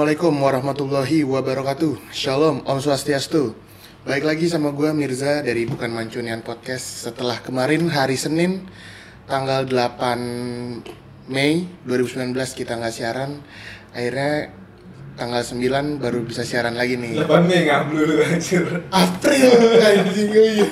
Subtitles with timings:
[0.00, 2.08] Assalamualaikum warahmatullahi wabarakatuh.
[2.08, 3.52] Shalom, Om Swastiastu.
[4.08, 7.04] Baik lagi sama gue Mirza dari Bukan Mancunian Podcast.
[7.04, 8.64] Setelah kemarin hari Senin
[9.28, 13.44] Tanggal 8 Mei 2019 kita nggak siaran.
[13.92, 14.56] Akhirnya
[15.20, 17.20] tanggal 9 baru bisa siaran lagi nih.
[17.20, 18.64] 8 Mei ngablu lu anjir.
[18.88, 19.52] April
[19.84, 20.68] anjing oh iya.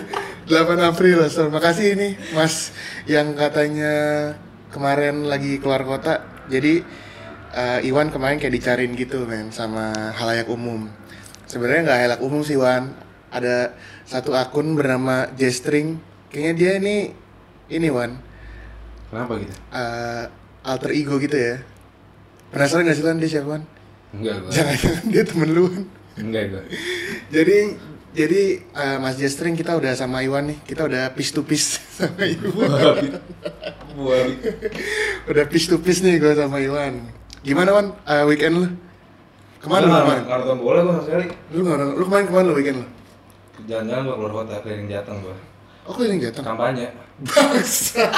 [0.49, 2.73] 8 April so, makasih ini Mas
[3.05, 3.93] yang katanya
[4.73, 6.25] kemarin lagi keluar kota.
[6.49, 6.81] Jadi
[7.59, 10.87] eh, Iwan kemarin kayak dicariin gitu men sama halayak umum.
[11.51, 12.95] Sebenarnya nggak halayak umum sih Wan.
[13.29, 13.77] Ada
[14.09, 16.01] satu akun bernama Jestring
[16.33, 16.97] kayaknya dia ini
[17.69, 18.17] ini Wan.
[19.11, 19.55] Kenapa gitu?
[19.75, 20.25] eh,
[20.63, 21.57] alter ego gitu ya.
[22.49, 23.17] Penasaran gak sih Wan?
[23.21, 23.63] Dia siapa Wan?
[24.09, 25.85] Enggak jangan-jangan dia temen lu Wan.
[26.17, 26.45] Enggak
[27.29, 27.59] jadi
[28.17, 30.59] jadi eh, Mas Jestring kita udah sama Iwan nih.
[30.65, 32.49] Kita udah piece to piece sama Iwan.
[32.55, 33.09] Buabi
[33.99, 34.35] Buabi
[35.29, 37.03] udah piece to piece nih gue sama Iwan
[37.41, 37.87] gimana Wan?
[38.05, 38.67] Eh, weekend lu?
[39.59, 40.23] Ke mana lu kemarin?
[40.25, 42.87] Nonton bola gua sama sekali lu nggak lu kemarin ke mana lu weekend lu?
[43.67, 45.35] Jalan-jalan gua keluar kota keliling Jateng gua.
[45.89, 46.87] Oh keliling jatuh Kampanye.
[47.19, 48.05] Bangsa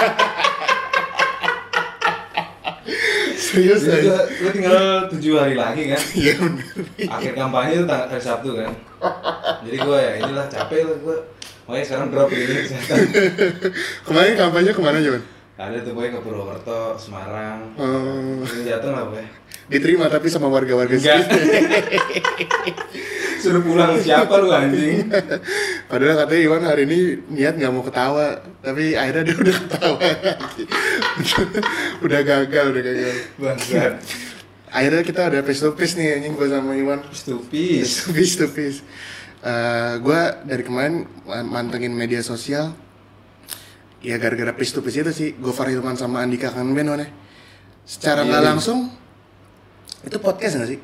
[3.40, 6.00] serius aja gua tinggal 7 hari lagi kan?
[6.20, 6.66] Iya bener.
[7.08, 8.72] Akhir kampanye itu tang- hari Sabtu kan?
[9.64, 11.16] Jadi gua ya inilah capek lah gua.
[11.64, 12.54] Makanya sekarang drop ini
[14.06, 15.22] kemarin kampanye ke mana Jon?
[15.60, 19.24] Ada tuh boy ke Purwokerto, Semarang Oh, Keliling Jateng lah boy
[19.70, 21.30] diterima tapi sama warga-warga sekitar
[23.40, 25.06] Suruh pulang siapa lu anjing
[25.90, 26.98] Padahal katanya Iwan hari ini
[27.30, 29.98] niat nggak mau ketawa, tapi akhirnya dia udah ketawa.
[32.00, 33.14] udah gagal, udah gagal.
[33.36, 33.92] Bangsat
[34.70, 37.00] Akhirnya kita ada face to face nih anjing gue sama Iwan.
[37.10, 38.82] Stupis Face to face.
[39.96, 42.70] gue dari kemarin ma- mantengin media sosial.
[44.00, 47.04] Ya gara-gara face to face itu sih, Gofar Hilman sama Andika Kanben mana?
[47.84, 48.48] Secara Iya, nggak iya.
[48.48, 48.78] langsung
[50.00, 50.80] itu podcast nggak sih?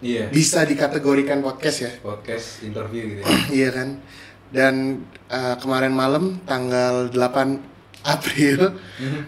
[0.00, 1.92] Iya Bisa dikategorikan podcast ya?
[2.00, 3.28] Podcast interview gitu ya
[3.64, 3.88] Iya kan.
[4.50, 4.74] Dan
[5.28, 7.60] eh, kemarin malam tanggal 8
[8.02, 8.80] April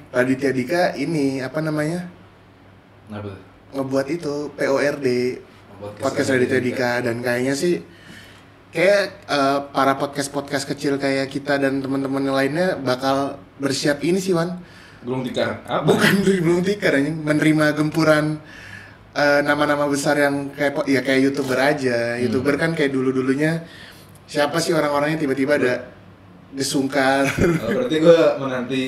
[0.09, 2.09] Raditya Dika ini apa namanya?
[3.09, 3.37] Kenapa
[3.73, 5.07] ngebuat itu PORD
[5.81, 7.81] Podcast podcast Raditya Dika dan kayaknya sih
[8.73, 14.33] kayak eh, para podcast-podcast kecil kayak kita dan teman-teman yang lainnya bakal bersiap ini sih
[14.33, 14.59] Wan.
[15.03, 15.85] Belum tikar Apa?
[15.85, 18.41] Bukan belum tikar anjing, menerima gempuran
[19.13, 22.17] eh, nama-nama besar yang kayak ya kayak YouTuber aja.
[22.17, 23.63] YouTuber kan kayak dulu-dulunya
[24.25, 25.75] siapa sih orang-orangnya tiba-tiba ada
[26.53, 27.29] desungkar
[27.61, 28.83] Oh, berarti gue menanti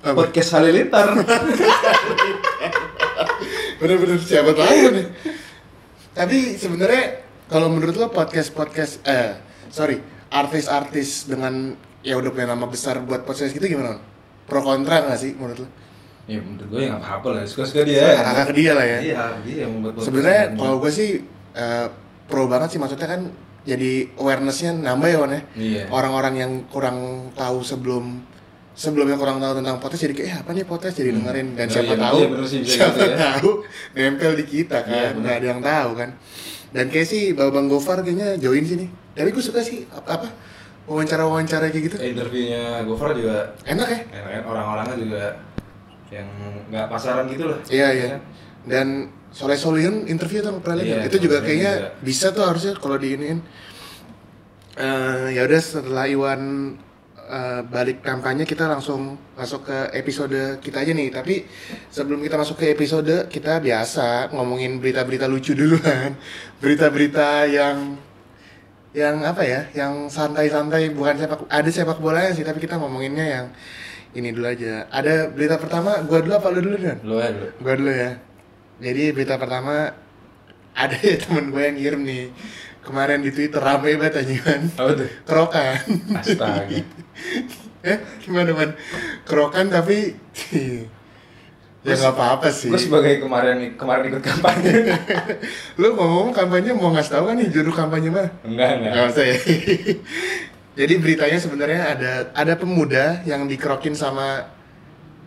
[0.00, 0.16] Apa?
[0.16, 1.12] podcast Halilintar
[3.80, 5.06] bener-bener siapa tahu nih
[6.14, 7.23] tapi sebenarnya
[7.54, 9.38] kalau menurut lo podcast podcast eh
[9.70, 11.70] sorry artis-artis dengan
[12.02, 14.02] ya udah punya nama besar buat podcast gitu gimana
[14.44, 15.68] pro kontra nggak sih menurut lo?
[16.24, 18.98] Ya menurut gue ya gak apa-apa lah, suka-suka dia hak hak dia lah ya.
[18.98, 21.10] Iya, dia yang membuat sebenarnya kalau gue sih
[21.54, 21.86] eh,
[22.26, 23.20] pro banget sih maksudnya kan
[23.62, 25.42] jadi awarenessnya nambah ya Wan ya.
[25.54, 25.82] Iya.
[25.88, 26.98] Orang-orang yang kurang
[27.32, 28.24] tahu sebelum
[28.74, 30.96] sebelumnya kurang tahu tentang podcast jadi kayak eh apa nih podcast?
[30.98, 31.48] Jadi dengerin.
[31.54, 33.16] Dan Oh, siapa iya, tahu iya, sih, siapa gitu ya.
[33.16, 33.50] tahu
[33.94, 35.20] nempel di kita Iya, kan bener.
[35.22, 36.10] nggak ada yang tahu kan
[36.74, 38.90] dan kayak sih Babang Gofar kayaknya join sini.
[39.14, 40.28] Tapi gue suka sih apa, apa
[40.90, 41.96] wawancara-wawancara kayak gitu.
[42.02, 44.00] Interviewnya Gofar juga enak ya?
[44.10, 45.24] Enak kan, orang-orangnya juga
[46.10, 46.28] yang
[46.74, 47.58] gak pasaran gitu lah.
[47.70, 48.06] Iya iya.
[48.66, 51.90] Dan Soleh Solihin interview tuh pernah lihat Iya, itu juga kayaknya juga.
[52.06, 53.42] bisa tuh harusnya kalau diiniin
[54.74, 56.74] Eh ya udah setelah Iwan
[57.28, 61.08] eh, balik kampanye kita langsung masuk ke episode kita aja nih.
[61.12, 61.44] Tapi
[61.88, 66.16] sebelum kita masuk ke episode kita biasa ngomongin berita-berita lucu dulu kan
[66.62, 67.96] berita-berita yang
[68.94, 69.60] yang apa ya?
[69.74, 70.92] Yang santai-santai.
[70.92, 73.46] Bukan sepak ada sepak bolanya sih tapi kita ngomonginnya yang
[74.14, 74.86] ini dulu aja.
[74.92, 77.48] Ada berita pertama gua dulu apa lu dulu kan Lo ya dulu.
[77.60, 78.10] Gua dulu ya.
[78.78, 80.04] Jadi berita pertama
[80.74, 82.24] ada ya temen gue yang ngirim nih
[82.84, 84.60] kemarin di Twitter rame banget aja kan.
[84.76, 85.08] Apa tuh?
[85.24, 85.78] kerokan.
[86.20, 86.78] Astaga.
[87.84, 88.72] Eh gimana man?
[89.28, 90.16] Kerokan tapi
[91.84, 92.72] ya nggak apa-apa sih.
[92.72, 94.72] Gue sebagai kemarin kemarin ikut kampanye?
[95.80, 98.92] Lu ngomong kampanye mau ngasih tahu kan nih judul kampanye mah Enggak, enggak.
[98.96, 99.36] Nggak usah ya.
[100.80, 104.48] Jadi beritanya sebenarnya ada ada pemuda yang dikerokin sama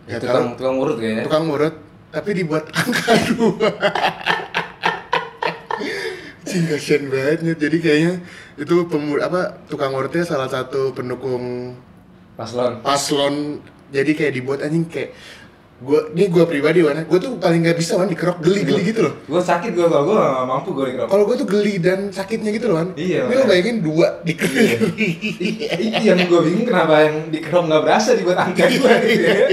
[0.08, 1.22] Ya, tukang, tahu, tukang urut kayaknya.
[1.28, 1.74] Tukang urut
[2.08, 3.68] tapi dibuat angka dua
[6.48, 8.12] Cing, kasian banget jadi kayaknya
[8.56, 11.76] itu pemuda apa tukang urutnya salah satu pendukung
[12.34, 13.60] Paslon paslon
[13.92, 15.12] jadi kayak dibuat anjing kayak
[15.78, 19.14] Gua, ini gua pribadi Wan, gua tuh paling nggak bisa Wan dikerok geli-geli gitu loh.
[19.30, 21.06] Gue sakit gue kalau gue gak mampu gue dikerok.
[21.06, 22.98] Kalau gua tuh geli dan sakitnya gitu loh Wan.
[22.98, 24.58] Iya, Ini lo bayangin dua dikerok.
[24.98, 29.46] Iya, yang gue bingung kenapa yang dikerok nggak berasa di buat angkat gue gitu ya.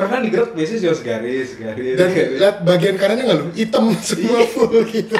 [0.00, 1.94] Karena kan dikerok biasanya cuma segaris, segaris.
[2.00, 2.08] dan
[2.40, 5.12] lihat bagian kanannya nggak lu hitam semua full gitu.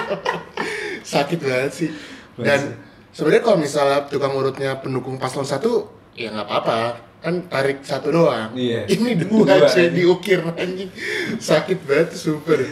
[1.03, 1.91] Sakit banget sih.
[2.39, 2.79] Dan
[3.11, 6.79] sebenarnya kalau misalnya tukang urutnya pendukung paslon satu, ya nggak apa-apa
[7.19, 8.55] kan tarik satu doang.
[8.55, 8.87] Iya.
[8.95, 9.91] Ini dua, Dua, anjing.
[9.91, 10.91] diukir anjing.
[11.39, 12.63] Sakit banget super.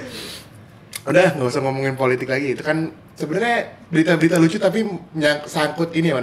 [1.07, 2.55] Udah nggak usah ngomongin politik lagi.
[2.55, 6.19] Itu kan sebenarnya berita-berita lucu tapi nyang, sangkut ini ya.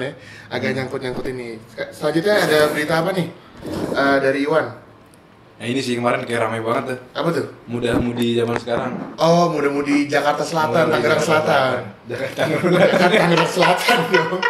[0.52, 1.60] Agak nyangkut-nyangkut ini.
[1.92, 3.28] Selanjutnya ada berita apa nih?
[3.96, 4.83] Eh, dari Iwan.
[5.64, 7.00] Nah ini sih kemarin kayak ramai banget tuh.
[7.16, 7.48] Apa tuh?
[7.72, 9.00] Muda-mudi zaman sekarang.
[9.16, 11.88] Oh, mudah-mudi Jakarta Selatan, Tangerang Selatan.
[12.04, 14.44] Jakarta Jakarta Tangerang Selatan dong.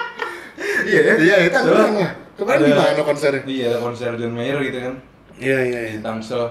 [0.90, 1.14] Iya ya?
[1.22, 2.12] Iya, itu Tangerang lah.
[2.34, 3.42] Kemarin di mana konsernya?
[3.46, 4.94] Iya, konser John Mayer gitu kan.
[5.38, 6.50] Iya, iya, Di Tangsel.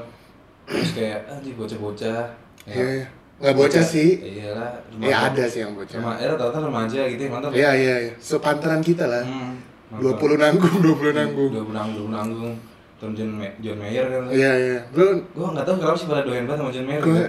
[0.70, 2.22] Terus kayak anjir bocah-bocah.
[2.62, 3.06] Ya, Iya, iya.
[3.42, 4.10] Nggak bocah sih.
[4.22, 4.78] Iyalah.
[5.02, 5.98] Ya ada sih yang bocah.
[5.98, 7.50] Cuma ya rata-rata remaja gitu ya, mantap.
[7.50, 8.12] Iya, iya, iya.
[8.22, 9.26] Sepantaran kita lah.
[9.26, 9.58] Hmm,
[9.98, 11.50] 20 nanggung, 20 nanggung.
[11.50, 12.54] Dua nanggung, dua nanggung.
[13.02, 14.22] Terus John, Ma- John Mayer kan.
[14.30, 14.78] Iya, iya.
[14.88, 17.02] Bro, Gue nggak tahu kenapa sih pada doyan banget sama John Mayer.
[17.02, 17.22] gue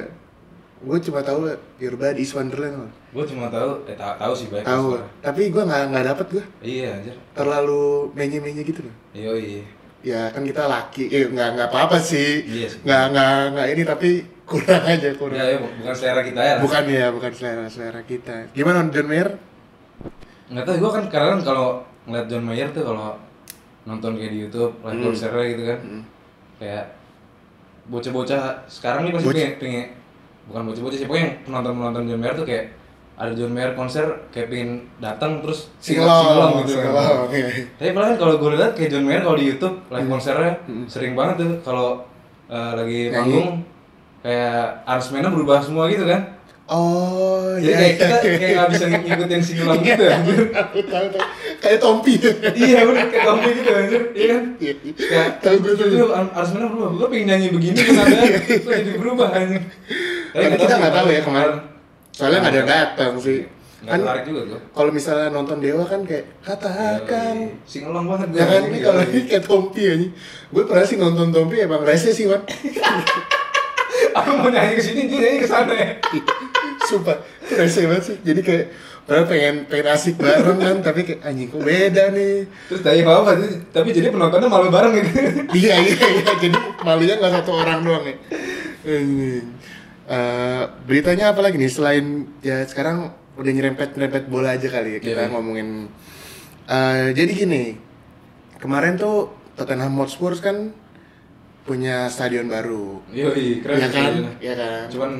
[0.84, 1.48] gue cuma tahu
[1.80, 2.94] Your Body is Wonderland.
[3.10, 4.62] Gue cuma tahu, eh tahu, tahu sih baik.
[4.64, 5.02] Tahu.
[5.18, 6.44] Tapi gue nggak nggak dapet gue.
[6.62, 7.16] Iya anjir.
[7.34, 7.84] Terlalu
[8.14, 8.96] menye-menye gitu loh.
[9.12, 9.64] Iya iya.
[10.04, 12.44] Ya kan kita laki, eh nggak nggak apa-apa sih.
[12.44, 12.80] Iya sih.
[12.84, 14.10] Nggak nggak nggak ini tapi
[14.52, 15.38] kurang aja kurang.
[15.40, 16.56] Ya, ya, bukan selera kita ya.
[16.62, 18.36] Bukan ya, bukan selera selera kita.
[18.52, 19.30] Gimana John Mayer?
[20.52, 21.68] Nggak tahu gue kan kadang kalau
[22.06, 23.16] ngeliat John Mayer tuh kalau
[23.84, 25.06] nonton kayak di YouTube, live Hmm.
[25.06, 25.80] konsernya gitu kan.
[26.56, 26.84] Kayak
[27.86, 29.38] bocah-bocah sekarang nih pasti Bocah.
[29.38, 29.86] pengen, pengen
[30.44, 32.66] bukan bocah-bocah sih, pokoknya yang penonton-penonton John Mayer tuh kayak
[33.14, 36.92] ada John Mayer konser kayak pengen datang terus Singelong, gitu kan.
[37.30, 37.68] iya.
[37.74, 40.52] Tapi padahal kan kalau gue lihat kayak John Mayer kalau di YouTube live konsernya
[40.88, 42.02] sering banget tuh kalau
[42.46, 43.14] eh, lagi Nyanyi.
[43.14, 43.50] manggung
[44.20, 46.22] kayak aransemennya berubah semua gitu kan.
[46.74, 47.78] Oh, Jadi iya.
[47.78, 49.64] kayak kita kayak nggak bisa ngikutin gitu
[50.10, 50.40] anjir.
[50.50, 51.26] Tahu tahu tahu.
[51.62, 52.14] Kayak Tompi.
[52.58, 54.02] iya bener kayak kamu gitu anjir.
[54.18, 54.44] Iya kan?
[54.58, 55.24] Iya.
[55.38, 55.86] Tahu gue tuh.
[55.94, 56.90] itu aransemennya berubah.
[56.98, 59.62] Gue pengen nyanyi begini kenapa kok jadi berubah anjir.
[60.34, 61.58] Tapi kita nggak tahu ya kemarin.
[62.10, 63.40] Soalnya nggak ada datang sih.
[63.86, 64.60] Nggak Kan juga tuh.
[64.74, 68.40] kalau misalnya nonton Dewa kan kayak katakan singelong banget gua.
[68.42, 70.08] Jangan nih kalau ini kayak Tompi aja.
[70.50, 72.42] Gue pernah sih nonton Tompi emang rese sih, Wan.
[74.18, 75.90] aku mau nyanyi ke sini dia nyanyi ke sana ya.
[76.84, 78.18] Sumpah, itu rese banget sih.
[78.22, 78.66] Jadi kayak
[79.04, 82.36] padahal pengen pengen asik bareng kan, tapi kayak anjing kok beda nih.
[82.68, 83.32] Terus tanya apa apa
[83.70, 85.10] tapi jadi penontonnya malu bareng gitu.
[85.54, 88.16] iya iya iya jadi malunya nggak satu orang doang ya.
[90.04, 92.06] Eh, beritanya apa lagi nih selain
[92.40, 95.32] ya sekarang udah nyerempet nyerempet bola aja kali ya kita Iya.
[95.32, 95.88] ngomongin
[96.64, 97.76] Eh, jadi gini
[98.58, 100.72] kemarin tuh Tottenham Hotspur kan
[101.64, 104.32] punya stadion baru Yoi, keren ya kan stadionnya.
[104.40, 105.12] ya kan Cuman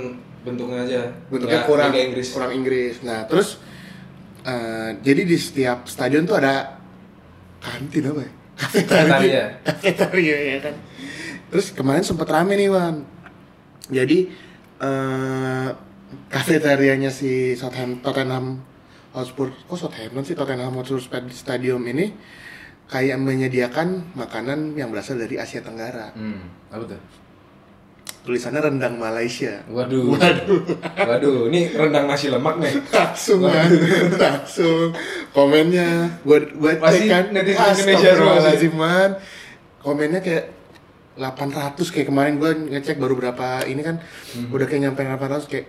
[0.44, 1.02] bentuknya aja.
[1.28, 2.28] bentuknya Nggak- kurang Inggris.
[2.30, 3.58] kurang Inggris nah terus
[4.44, 6.80] eh, jadi di setiap stadion tuh ada
[7.60, 9.46] kantin apa ya Kafetaria.
[9.64, 10.76] kafetaria ya kan
[11.48, 13.02] terus kemarin sempet rame nih Wan
[13.88, 14.28] jadi
[14.78, 15.70] eh
[16.30, 18.62] kafetarianya si Southampton Tottenham
[19.12, 22.14] Hotspur kok Southampton sih Tottenham Hotspur Stadium ini
[22.86, 27.02] kayak menyediakan makanan yang berasal dari Asia Tenggara Hmm, apa tuh?
[28.24, 30.16] Tulisannya rendang Malaysia Waduh.
[30.98, 31.48] Waduh.
[31.48, 32.80] ini rendang nasi lemak nih.
[32.90, 33.68] langsung kan
[34.14, 34.96] langsung
[35.30, 39.10] komennya gua gua cek kan netizen Indonesia man
[39.80, 40.56] komennya kayak
[41.14, 44.00] 800 kayak kemarin gua ngecek baru berapa ini kan
[44.32, 44.50] Hmm.
[44.50, 45.68] udah kayak nyampe 800 kayak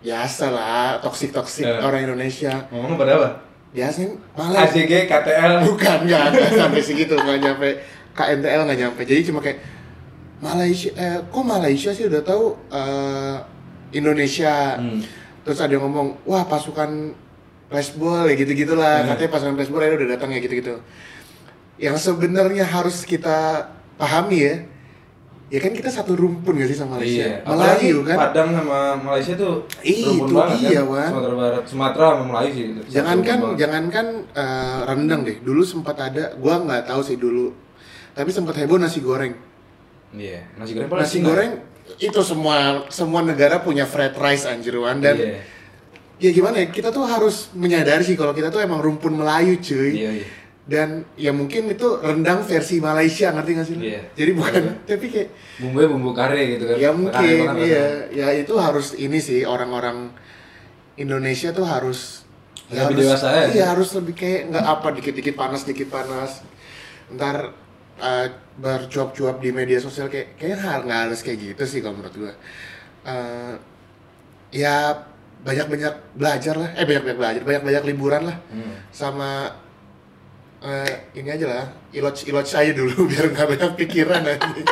[0.00, 1.78] biasa lah toksik toksik Eh.
[1.78, 3.28] orang Indonesia Ngomong pada apa?
[3.70, 5.64] biasanya malah ACG, KTL.
[5.64, 7.68] bukan nggak sampai segitu nggak nyampe
[8.12, 9.62] KNTL nggak nyampe jadi cuma kayak
[10.42, 13.36] Malaysia eh, kok Malaysia sih udah tahu eh,
[13.92, 15.00] Indonesia Hmm.
[15.42, 17.14] terus ada yang ngomong wah pasukan
[17.66, 19.08] flashball ya gitu gitulah Hmm.
[19.10, 20.74] katanya pasukan flashball ya udah datang ya gitu gitu
[21.78, 24.54] yang sebenarnya harus kita pahami ya
[25.46, 27.44] ya kan kita satu rumpun gak sih sama Malaysia Iya.
[27.44, 30.84] Melayu kan Padang sama Malaysia tuh Ih, rumpun itu banget dia, kan.
[30.88, 31.08] Wan.
[31.12, 32.64] Sumatera Barat, Sumatera sama Melayu sih.
[32.88, 37.52] Jangankan jangankan eh, rendang deh dulu sempat ada gua nggak tahu sih dulu
[38.12, 39.32] tapi sempat heboh nasi goreng
[40.12, 41.52] Iya, nasi goreng nasi goreng
[41.96, 42.56] itu semua
[42.88, 45.40] semua negara punya fried rice anjirwan dan Iya.
[46.18, 49.90] ya gimana ya kita tuh harus menyadari sih kalau kita tuh emang rumpun Melayu cuy
[49.98, 50.26] Iya, iya.
[50.62, 53.76] dan ya mungkin itu rendang versi Malaysia ngerti gak sih?
[53.78, 54.00] Iya.
[54.12, 54.72] jadi bukan Iya.
[54.86, 55.28] tapi kayak
[55.58, 56.76] Bumbunya bumbu kare gitu kan.
[56.76, 60.12] ya mungkin iya ya itu harus ini sih orang-orang
[60.94, 62.22] Indonesia tuh harus
[62.68, 63.44] Lebih harus dewasa ya?
[63.50, 66.40] iya harus lebih kayak nggak apa dikit-dikit panas dikit panas
[67.10, 67.52] ntar
[68.02, 68.26] uh,
[68.58, 72.34] bercuap-cuap di media sosial kayak kayak hal nggak harus kayak gitu sih kalau menurut gue
[73.02, 73.58] Uh,
[74.54, 74.94] ya
[75.42, 76.70] banyak-banyak belajar lah.
[76.78, 78.38] Eh banyak-banyak belajar banyak-banyak liburan lah.
[78.46, 78.78] Hmm.
[78.94, 79.50] sama
[80.62, 84.62] eh, ini aja lah iloj iloj aja dulu biar nggak banyak pikiran nanti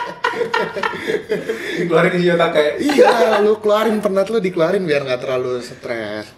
[1.91, 2.75] Keluarin isi otak kayak.
[2.79, 6.31] Iya lu keluarin penat lu dikeluarin biar nggak terlalu stres.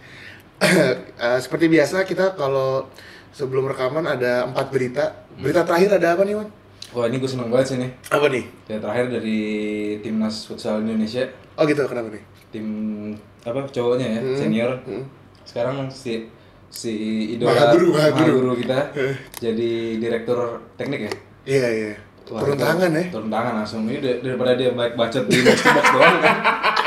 [0.64, 2.88] Eh, seperti biasa kita kalau
[3.36, 5.28] sebelum rekaman ada empat berita.
[5.36, 6.61] Berita terakhir ada apa nih Wan?
[6.92, 8.44] Wah ini gue seneng banget sih nih apa nih?
[8.66, 9.40] Yang terakhir dari
[9.98, 12.22] timnas futsal Indonesia oh gitu kenapa nih?
[12.48, 12.66] Tim
[13.42, 14.36] apa cowoknya ya Hmm.
[14.36, 15.04] senior Hmm.
[15.42, 16.28] Sekarang si
[16.68, 16.92] si
[17.32, 18.52] idola Mahaguru, Mahaguru.
[18.54, 18.92] kita
[19.36, 20.38] jadi direktur
[20.74, 21.12] teknik ya
[21.44, 21.92] iya iya
[22.24, 23.82] Wah, turun tangan ya Turun tangan langsung.
[23.84, 25.58] Ini dar- daripada dia baik bacot di box
[25.90, 26.36] doang kan.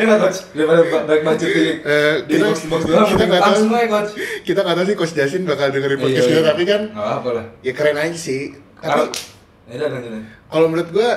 [0.00, 0.38] Iya nggak coach?
[0.50, 3.60] Daripada ba- baik bacot di, Eh, di kita- box box doang, kita nggak tahu.
[3.68, 4.10] coach.
[4.40, 6.48] kita nggak tahu sih coach Jasin bakal dengerin Iya, podcast kita iya.
[6.48, 7.44] tapi kan Nggak apa lah.
[7.60, 8.42] ya keren aja sih
[8.74, 9.86] Kalau tapi ya
[10.48, 11.10] kalau menurut gua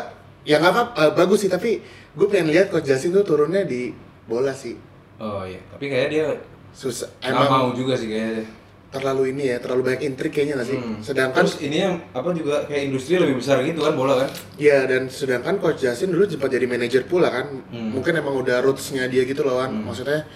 [0.44, 1.80] ya nggak apa eh, bagus sih tapi
[2.12, 4.76] gue pengen lihat coach Jasin tuh turunnya di bola sih
[5.16, 6.26] Oh iya, tapi kayaknya dia
[6.70, 8.44] susah emang mau juga sih kayaknya.
[8.94, 11.02] Terlalu ini ya terlalu banyak intrik kayaknya nggak sih Hmm.
[11.02, 14.30] sedangkan Terus ini yang apa juga kayak industri lebih besar gitu kan bola kan?
[14.56, 17.90] ya dan sedangkan coach Jasin dulu sempat jadi manajer pula kan Hmm.
[17.92, 19.84] mungkin emang udah rootsnya dia gitu loh kan Hmm.
[19.84, 20.30] maksudnya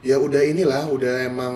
[0.00, 1.54] ya udah inilah udah emang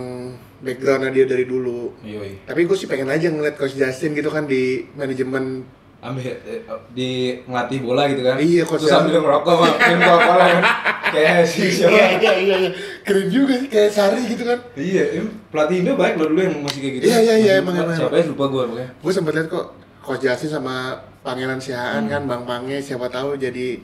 [0.59, 2.37] backgroundnya dia dari dulu Iya iya.
[2.43, 5.63] tapi gue sih pengen aja ngeliat coach Justin gitu kan di manajemen
[5.99, 6.63] Ambil eh,
[6.93, 7.11] di
[7.43, 8.39] ngelatih bola gitu kan?
[8.39, 10.63] Iya, coach Terus sambil ngerokok minum Coca-Cola kan?
[11.09, 11.91] Kayak si siapa?
[11.91, 12.71] iya iya iya iya.
[13.01, 15.05] keren juga sih kayak Sari gitu kan Iya,
[15.49, 17.05] pelatih Indo baik loh dulu yang masih kayak gitu.
[17.05, 17.97] Iya, iya, iya, emang, emang.
[17.97, 18.89] Siapa ya lupa gue pokoknya.
[18.95, 19.67] gue sempat lihat kok
[19.99, 20.75] coach Justin sama
[21.19, 22.11] Pangeran Siaan Hmm.
[22.11, 23.81] kan Bang Pange siapa tahu jadi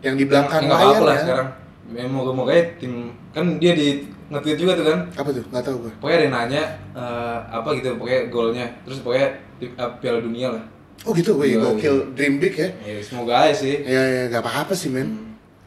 [0.00, 1.48] yang di belakang Ya, nggak apa-apa lah layar ya sekarang.
[1.86, 2.92] Ya, moga-moga ya tim
[3.30, 4.98] kan dia di nge-tweet juga tuh kan.
[5.12, 6.62] apa tuh nggak tahu gue Pokoknya ada yang nanya
[6.94, 8.66] eh, apa gitu, pokoknya golnya.
[8.82, 9.28] Terus pokoknya
[9.60, 10.64] eh, Piala Dunia lah.
[11.00, 13.82] Oh gitu gue Iya, gokil dream big ya Ya, semoga aja sih.
[13.82, 15.08] ya ya nggak apa-apa sih men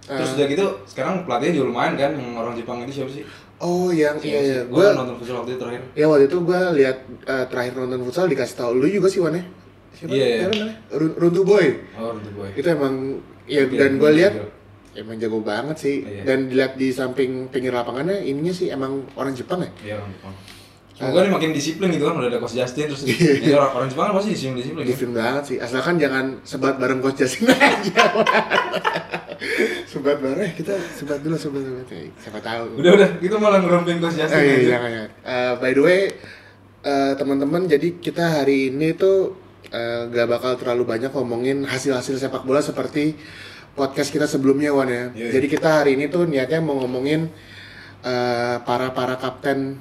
[0.07, 0.15] Hmm.
[0.15, 0.35] Terus Eh.
[0.35, 3.27] udah gitu, sekarang pelatihnya juga lumayan kan, yang orang Jepang itu siapa sih?
[3.57, 5.81] oh yang iya iya Gue nonton futsal waktu itu terakhir.
[5.91, 9.33] ya waktu itu gue lihat eh, terakhir nonton futsal dikasih tahu lu juga sih Wan
[9.33, 9.43] ya
[9.91, 10.47] siapa Iya, iya.
[10.89, 12.47] Run- Runtu Boy Oh, untuk gue.
[12.53, 14.47] itu emang ya Iya, dan gue iya, lihat iya.
[14.97, 16.23] emang jago banget sih Iya.
[16.23, 20.33] dan dilihat di samping pinggir lapangannya ininya sih emang orang Jepang ya Iya, orang Jepang.
[20.97, 23.31] Semoga nih makin disiplin gitu kan, udah ada Coach Justin terus Iya.
[23.39, 24.81] ya, orang, orang Jepang kan pasti disiplin disiplin.
[24.81, 28.03] di film banget sih asalkan jangan sebat bareng coach Jasin aja
[29.87, 33.61] sebat bareng eh, kita sebat dulu sebat dulu Eh, siapa tahu Udah udah, kita malah
[33.61, 34.35] ngerompin Coach Justin.
[34.35, 34.67] Eh, iya, aja.
[34.73, 35.09] jangan, jangan.
[35.23, 35.99] Eh, by the way,
[36.81, 39.37] eh, teman-teman, jadi kita hari ini tuh
[39.67, 43.13] eh, gak bakal terlalu banyak ngomongin hasil-hasil sepak bola seperti
[43.73, 45.11] podcast kita sebelumnya, Wan ya.
[45.11, 45.29] Iya, iya.
[45.31, 47.29] Jadi kita hari ini tuh niatnya mau ngomongin
[48.01, 49.77] eh, para para kapten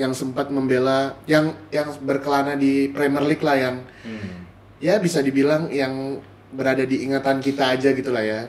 [0.00, 4.48] yang sempat membela, yang yang berkelana di Premier League lah, yang Hmm.
[4.80, 6.16] ya bisa dibilang yang
[6.50, 8.42] berada di ingatan kita aja gitu lah ya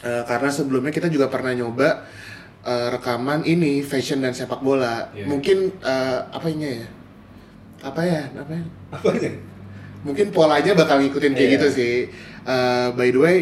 [0.00, 2.02] Eh, karena sebelumnya kita juga pernah nyoba
[2.60, 5.26] eh, rekaman ini fashion dan sepak bola Iya.
[5.26, 6.86] mungkin eh, apa ini ya
[7.80, 8.64] apa ya apa ya?
[8.90, 9.30] Apanya?
[10.00, 11.54] mungkin polanya bakal ngikutin kayak Iya.
[11.54, 11.94] gitu sih
[12.42, 13.36] Eh, by the way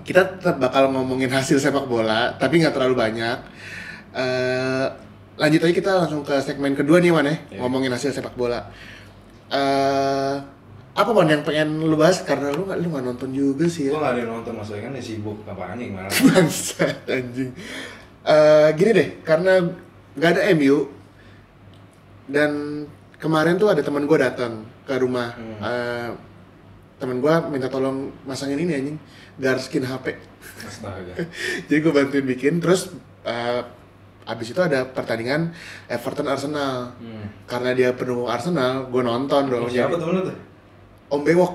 [0.00, 3.38] kita tetap bakal ngomongin hasil sepak bola tapi nggak terlalu banyak
[4.10, 4.86] Eh,
[5.38, 7.38] lanjut aja kita langsung ke segmen kedua nih Wan ya.
[7.54, 7.58] Iya.
[7.62, 8.66] ngomongin hasil sepak bola.
[9.48, 10.36] Eh,
[10.98, 12.26] apa Wan yang pengen lu bahas?
[12.26, 14.82] Karena lu nggak lu nggak nonton juga sih Gue ya gak ada yang nonton maksudnya
[14.90, 15.38] kan ya sibuk.
[15.46, 16.08] Apaan nih gimana?
[16.34, 17.50] bangsat anjing.
[18.28, 19.52] Eh, gini deh karena
[20.18, 20.90] nggak ada MU
[22.28, 22.50] dan
[23.22, 25.38] kemarin tuh ada teman gue datang ke rumah.
[25.38, 25.58] Hmm.
[25.62, 26.10] Eh,
[26.98, 28.98] teman gue minta tolong masangin ini anjing.
[29.38, 30.18] Garskin HP
[30.66, 31.14] Astaga.
[31.70, 32.90] jadi gue bantuin bikin terus
[33.22, 33.62] eh,
[34.28, 35.56] abis itu ada pertandingan
[35.88, 36.92] Everton Arsenal.
[37.00, 37.32] Hmm.
[37.48, 39.64] karena dia pendukung Arsenal gue nonton dong.
[39.66, 40.36] Siapa Jadi- temen lu tuh?
[41.08, 41.52] Om Bewok.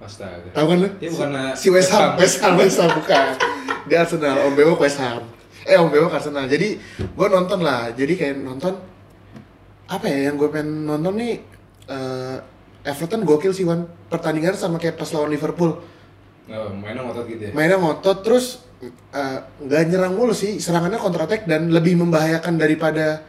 [0.00, 0.48] Astaga.
[0.52, 0.88] tahu kan lu?
[1.00, 2.16] Dia bukan si West Ham.
[2.16, 2.56] West Ham.
[2.56, 3.26] West Ham bukan.
[3.84, 5.20] Dia Arsenal Om Bewok West Ham.
[5.64, 6.44] Eh Om Bewok Arsenal.
[6.44, 7.92] Jadi gue nonton lah.
[7.92, 8.72] Jadi kayak nonton
[9.84, 11.40] apa ya yang gue pengen nonton nih
[11.88, 12.36] eh,
[12.84, 13.84] Everton gokil sih Wan.
[14.08, 15.72] Pertandingan sama kayak pas lawan Liverpool.
[16.44, 17.52] Oh, mainnya ngotot gitu ya?
[17.56, 23.22] mainnya ngotot terus eh, nggak nyerang mulu sih serangannya counter attack dan lebih membahayakan daripada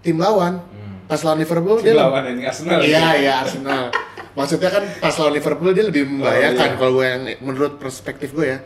[0.00, 1.04] tim lawan Hmm.
[1.06, 2.78] pas lawan Liverpool Tim dia lawan ini Arsenal.
[2.80, 3.88] iya iya Arsenal
[4.36, 6.76] maksudnya kan pas lawan Liverpool dia lebih membahayakan Oh, iya.
[6.76, 8.58] kalau gue yang menurut perspektif gue ya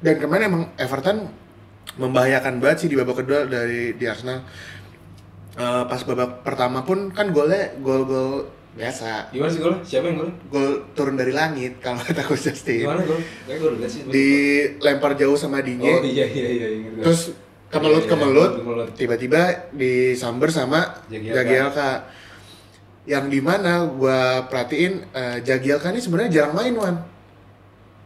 [0.00, 1.30] dan kemarin emang Everton
[1.94, 4.42] membahayakan banget sih di babak kedua dari di Arsenal
[5.52, 9.74] Eh, pas babak pertama pun kan golnya gol-gol biasa Gimana sih gol?
[9.82, 10.30] Siapa yang gol?
[10.48, 13.20] gol turun dari langit kalau kata Coach Justin Gimana gol?
[13.44, 14.00] Kayak gol sih.
[14.06, 17.04] dilempar jauh sama Digne Oh iya iya iya ingat gua.
[17.04, 17.22] terus
[17.68, 22.08] kemelut Iya, iya, kemelut tiba-tiba disamber sama Jagielka.
[23.02, 26.96] Yang di mana gua perhatiin eh, Jagielka ini sebenarnya jarang main Wan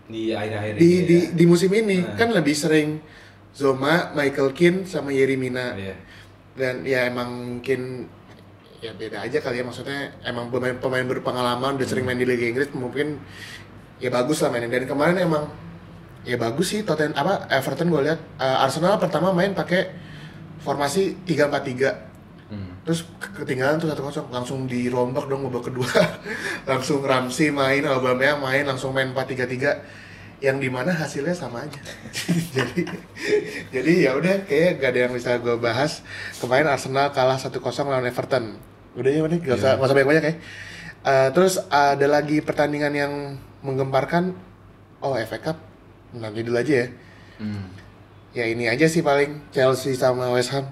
[0.06, 1.30] Di akhir-akhir di ini di ya.
[1.34, 2.14] di musim ini Nah.
[2.14, 2.98] kan lebih sering
[3.52, 5.94] Zoma, Michael Keane sama Yerry Mina Iya.
[6.54, 8.08] dan ya emang mungkin
[8.78, 12.44] ya beda aja kali ya maksudnya emang pemain pemain berpengalaman udah sering main di Liga
[12.44, 13.18] Inggris mungkin
[13.96, 15.48] ya bagus lah mainin dan kemarin emang
[16.22, 19.90] ya bagus sih Tottenham apa Everton gue lihat eh, Arsenal pertama main pakai
[20.60, 22.06] formasi 3-4-3
[22.46, 22.78] Hmm.
[22.86, 24.30] terus ke- ketinggalan tuh satu kosong.
[24.30, 25.90] Langsung dirombak dong babak kedua.
[26.70, 29.82] Langsung Ramsey main Aubameyang main langsung main 4-3-3
[30.38, 31.80] yang di mana hasilnya sama aja.
[32.56, 32.84] Jadi
[33.72, 36.04] jadi ya udah kayak gak ada yang bisa gue bahas.
[36.36, 37.56] Kemarin Arsenal kalah 1-0
[37.88, 38.60] lawan Everton.
[38.96, 39.78] Udah ya udah gak usah Iya.
[39.80, 40.34] gak usah banyak banyak ya.
[41.06, 43.12] Eh, terus ada lagi pertandingan yang
[43.64, 44.36] menggemparkan
[45.00, 45.56] oh FA Cup.
[46.12, 46.88] Nanti dulu aja ya.
[47.36, 47.68] Hmm.
[48.32, 50.68] ya ini aja sih paling Chelsea sama West Ham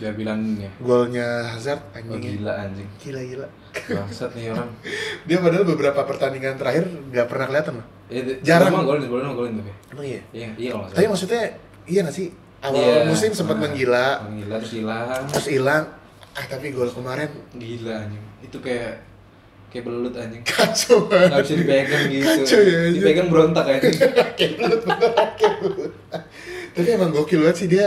[0.00, 0.70] Biar bilang ya.
[0.78, 2.88] golnya Hazard Oh, anjing gila anjing.
[2.98, 4.70] gila gila Bangsat nih orang.
[5.28, 8.72] dia padahal beberapa pertandingan terakhir nggak pernah kelihatan loh di- Jarang.
[8.72, 9.72] sebelumnya golin, golin tapi.
[9.90, 11.42] emang iya Iya, iya kalau nggak tapi maksudnya
[11.84, 12.28] iya nggak sih
[12.60, 13.04] awal Iya.
[13.06, 15.22] musim sempat Nah, menggila Menggila terus hilang.
[15.28, 15.84] terus hilang
[16.30, 18.24] ah tapi gol kemarin Gila anjing.
[18.40, 18.92] Itu kayak
[19.68, 20.42] kayak belut anjing.
[20.42, 22.26] kacau banget bisa dipegang gitu.
[22.26, 22.78] Kacau ya.
[22.90, 23.94] Dipegang berontak anjing.
[24.38, 25.92] Kayak belut, beneran kayak belut.
[26.70, 27.86] tapi emang gokil banget sih dia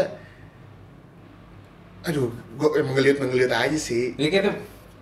[2.04, 4.54] aduh gue emang ngeliat ngeliat aja sih Ini kayaknya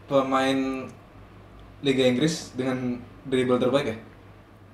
[0.06, 0.86] pemain
[1.82, 3.98] Liga Inggris dengan dribble terbaik ya?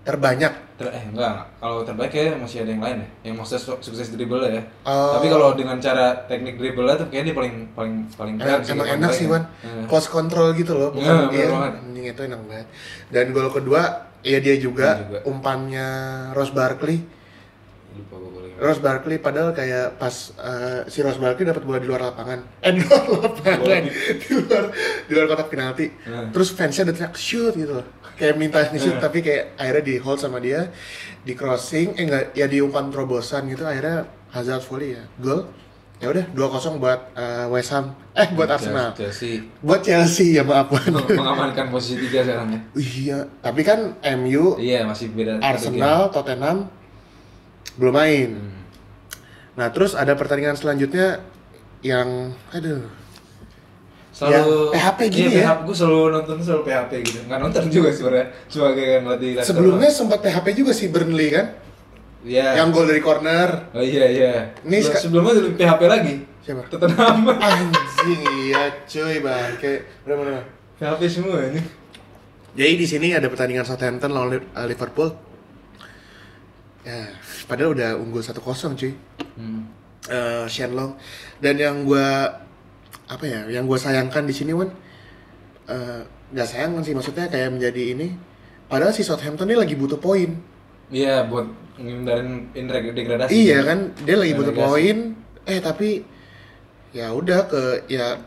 [0.04, 3.82] terbanyak Ter eh enggak, kalau terbaik ya masih ada yang lain ya, yang maksudnya su-
[3.82, 4.62] sukses dribble ya.
[4.86, 5.18] Oh.
[5.18, 8.88] Tapi kalau dengan cara teknik dribble tuh kayaknya dia paling paling paling Emang, sih, emang
[8.88, 9.32] enak sih ya.
[9.34, 9.84] Wan, Iya.
[9.90, 11.74] close control gitu loh, bukan banget.
[11.82, 12.68] anjing itu enak banget.
[13.10, 13.82] Dan gol kedua,
[14.22, 15.20] ya dia juga, Dia juga.
[15.26, 15.88] umpannya
[16.32, 17.02] Ross Barkley.
[18.58, 22.72] Ross Barkley padahal kayak pas eh, si Ross Barkley dapat bola di luar lapangan, eh
[22.72, 23.82] di luar lapangan,
[24.18, 24.64] di luar
[25.04, 25.86] di luar kotak penalti.
[26.04, 26.30] Hmm.
[26.30, 29.04] Terus fansnya udah teriak shoot gitu loh, kayak minta shoot Hmm.
[29.04, 30.74] tapi kayak akhirnya di hold sama dia,
[31.20, 35.46] di crossing, eh enggak, ya di umpan terobosan gitu, akhirnya Hazard volley ya, gol.
[35.98, 38.94] Ya udah 2-0 buat eh, West Ham, eh buat Arsenal.
[38.94, 40.70] Chelsea buat Chelsea ya maaf
[41.10, 42.60] mengamankan posisi tiga sekarang ya.
[42.78, 45.42] iya tapi kan MU Iya masih beda.
[45.42, 46.70] Arsenal Tottenham
[47.76, 48.30] belum main.
[48.32, 48.56] Hmm.
[49.58, 51.20] nah terus ada pertandingan selanjutnya
[51.82, 52.86] yang aduh.
[54.14, 55.46] Selalu Ya, PHP gini iya, ya.
[55.46, 57.20] PHP, gue selalu nonton selalu PHP gitu.
[57.26, 61.48] Nggak nonton juga sebenarnya sebagai yang ngelatih sebelumnya sempat PHP juga sih Burnley kan?
[62.26, 62.60] Iya.
[62.60, 63.70] yang gol dari corner.
[63.72, 64.34] Oh iya iya.
[64.62, 66.14] Ini Sebelum- sebelumnya lebih PHP lagi.
[66.42, 66.62] Siapa?
[66.66, 67.18] Tottenham.
[67.30, 70.44] Anjing iya cuy bang kayak bener bener
[70.78, 71.62] PHP semua ini.
[72.58, 75.14] Jadi di sini ada pertandingan Southampton lawan uh, Liverpool.
[76.82, 77.06] Ya
[77.48, 78.38] padahal udah unggul 1-0
[78.76, 78.94] cuy.
[79.40, 79.64] Hmm.
[80.08, 80.94] eh Shenlong.
[81.40, 82.28] Dan yang gua
[83.08, 84.68] apa ya yang gua sayangkan di sini Wan
[85.72, 86.02] eh,
[86.36, 88.08] nggak sayangkan sih maksudnya kayak menjadi ini.
[88.68, 90.36] Padahal si Southampton ini lagi butuh poin.
[90.92, 91.48] Iya buat
[91.80, 92.52] ngindarin
[92.96, 93.32] degradasi.
[93.32, 93.80] Iya kan?
[94.04, 95.16] Dia lagi butuh poin.
[95.48, 96.04] Eh tapi
[96.92, 98.20] ya udah ke ya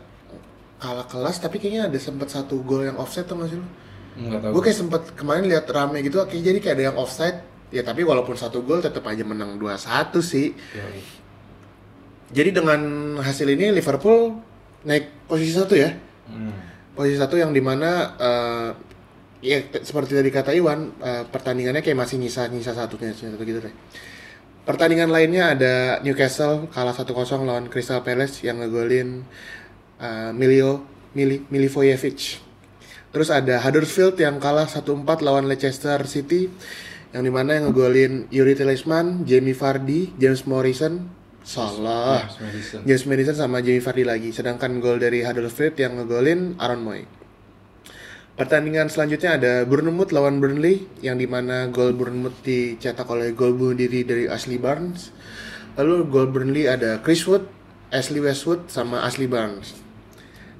[0.81, 3.67] kalah kelas tapi kayaknya ada sempat satu gol yang offside tuh masih lu?
[4.51, 7.37] Gue kayak sempet kemarin lihat rame gitu kayak jadi kayak ada yang offside
[7.71, 10.51] ya tapi walaupun satu gol tetap aja menang 2-1 sih.
[10.53, 11.01] Yoi.
[12.31, 12.79] jadi dengan
[13.19, 14.39] hasil ini Liverpool
[14.83, 15.91] naik posisi satu ya?
[16.31, 16.53] Hmm.
[16.95, 18.69] posisi satu yang di mana eh,
[19.41, 23.75] ya seperti tadi kata Iwan eh, pertandingannya kayak masih nyisa nyisa satunya satu gitu deh.
[24.61, 25.73] Pertandingan lainnya ada
[26.05, 27.09] Newcastle kalah 1-0
[27.49, 29.25] lawan Crystal Palace yang ngegolin
[29.97, 30.85] eh, Milio
[31.17, 32.39] Mili, Milivojevic.
[33.11, 36.47] Terus ada Huddersfield yang kalah 1-4 lawan Leicester City
[37.11, 42.79] yang di mana yang ngegolin Yuri Tielemans, Jamie Vardy, James Morrison, Salah, James Madison.
[42.85, 44.29] James Madison sama Jamie Vardy lagi.
[44.31, 47.01] Sedangkan gol dari Huddersfield yang ngegolin Aaron Moy.
[48.37, 53.75] Pertandingan selanjutnya ada Bournemouth lawan Burnley yang di mana gol Bournemouth dicetak oleh gol bunuh
[53.75, 55.11] diri dari Ashley Barnes.
[55.75, 57.45] Lalu gol Burnley ada Chris Wood,
[57.91, 59.75] Ashley Westwood sama Ashley Barnes.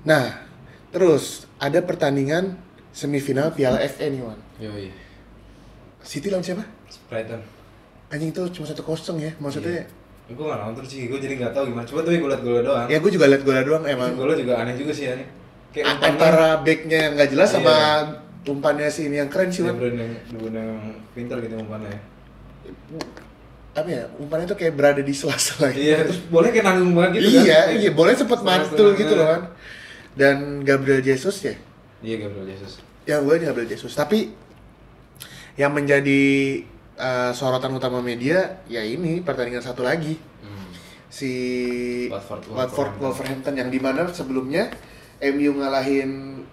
[0.03, 0.43] Nah,
[0.91, 2.59] terus ada pertandingan
[2.91, 4.39] semifinal Piala FA nih, Wan.
[4.59, 5.00] Yoi.
[6.01, 6.63] City lawan siapa?
[7.07, 7.41] Brighton
[8.07, 9.87] Anjing itu cuma satu kosong ya, maksudnya.
[10.27, 12.87] gue gak nonton sih gue jadi gak tahu gimana coba tapi gue liat golnya doang
[12.87, 14.11] Ya gue juga liat golnya doang emang.
[14.13, 15.27] golnya juga aneh juga sih aneh
[15.69, 18.49] kayak A- umpan antara backnya yang nggak jelas sama Iya.
[18.49, 19.75] umpannya si ini yang keren sih Wan.
[19.75, 19.91] bener
[20.27, 20.71] yang yang
[21.11, 21.95] pintar gitu umpannya
[23.71, 25.79] apa ya umpannya tuh kayak berada di sela-sela gitu.
[25.81, 29.27] iya terus boleh kayak nanggung banget gitu iya kan iya boleh sempet mantul gitu loh
[29.29, 29.41] kan
[30.13, 31.55] dan Gabriel Jesus ya
[32.01, 34.35] iya Gabriel Jesus ya gue Gabriel Jesus tapi
[35.55, 36.21] yang menjadi
[36.95, 40.65] uh, sorotan utama media ya ini pertandingan satu lagi hmm.
[41.07, 41.31] si
[42.07, 43.01] Watford- Watford Wolverhampton.
[43.01, 44.71] Wolverhampton yang di mana sebelumnya
[45.21, 46.43] MU ngalahin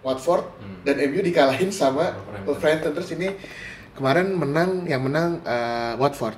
[0.00, 0.80] Watford Hmm.
[0.82, 2.96] dan MU dikalahin sama Wolverhampton.
[2.96, 3.28] Terus ini
[3.92, 6.36] kemarin menang yang menang eh, Watford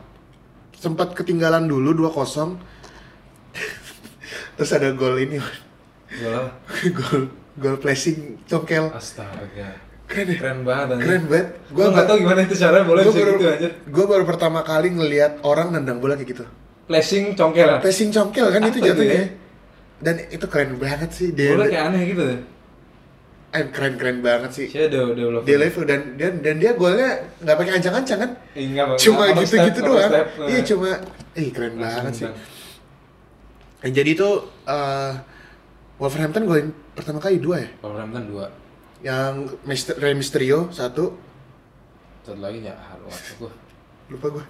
[0.75, 2.59] sempat ketinggalan dulu 2-0
[4.59, 5.39] terus ada gol ini
[6.23, 6.51] Gol
[6.93, 7.23] gol
[7.57, 9.79] gol placing congkel Astaga.
[10.05, 11.05] Keren ya Keren banget anjir.
[11.05, 13.71] keren banget Gua nggak tahu gimana itu cara boleh gue bisa baru, gitu anjir.
[13.87, 16.45] gua baru pertama kali ngelihat orang nendang bola kayak gitu
[16.83, 17.79] Flashing congkel.
[17.79, 19.27] placing congkel kan itu Apa itu jatuhnya ya?
[20.01, 22.23] dan itu keren banget sih dia Boleh kayak aneh gitu.
[23.53, 24.67] eh, keren keren banget sih
[25.09, 25.43] udah belum.
[25.43, 29.81] dia level dan dan dan dia golnya nggak pakai ancang-ancang kan Enggak, cuma gitu gitu
[29.83, 30.27] doang step.
[30.45, 30.89] iya cuma
[31.33, 32.51] eh keren banget sih nendang.
[33.81, 34.29] Nah, jadi itu
[34.65, 35.13] eh,
[35.97, 38.47] Wolverhampton golin pertama kali dua ya Wolverhampton dua.
[39.03, 41.15] Yang Mister, Rey Mysterio satu
[42.23, 43.51] Satu lagi ya harus gua.
[44.09, 44.45] lupa gue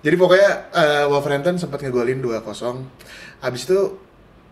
[0.00, 2.42] jadi pokoknya eh, Wolverhampton sempat ngegolin 2-0
[3.40, 3.78] habis itu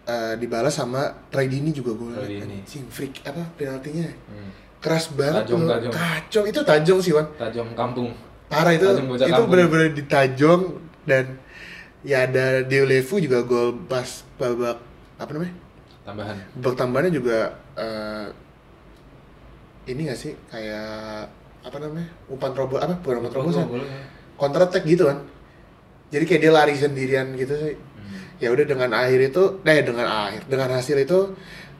[0.04, 2.62] eh, dibalas sama Troy Deeney juga Deeney.
[2.62, 4.50] anjing freak apa penaltinya Hmm.
[4.78, 5.92] keras banget Tajong, tajong.
[5.92, 8.10] kacau itu tajong sih Wan Tajam kampung.
[8.46, 10.62] parah itu Tajong itu benar-benar ditajong
[11.04, 11.38] dan
[12.00, 14.80] ya ada Deolevu juga gol pas babak
[15.16, 15.54] apa namanya
[16.00, 16.36] Tambahan.
[16.56, 17.38] babak tambahannya juga
[17.76, 18.26] eh,
[19.84, 21.28] ini gak sih kayak
[21.60, 23.84] apa namanya umpan robot apa bukan umpan gol.
[24.36, 25.20] counter attack gitu kan
[26.08, 28.16] jadi kayak dia lari sendirian gitu sih Hmm.
[28.38, 31.36] ya udah dengan akhir itu eh dengan akhir dengan hasil itu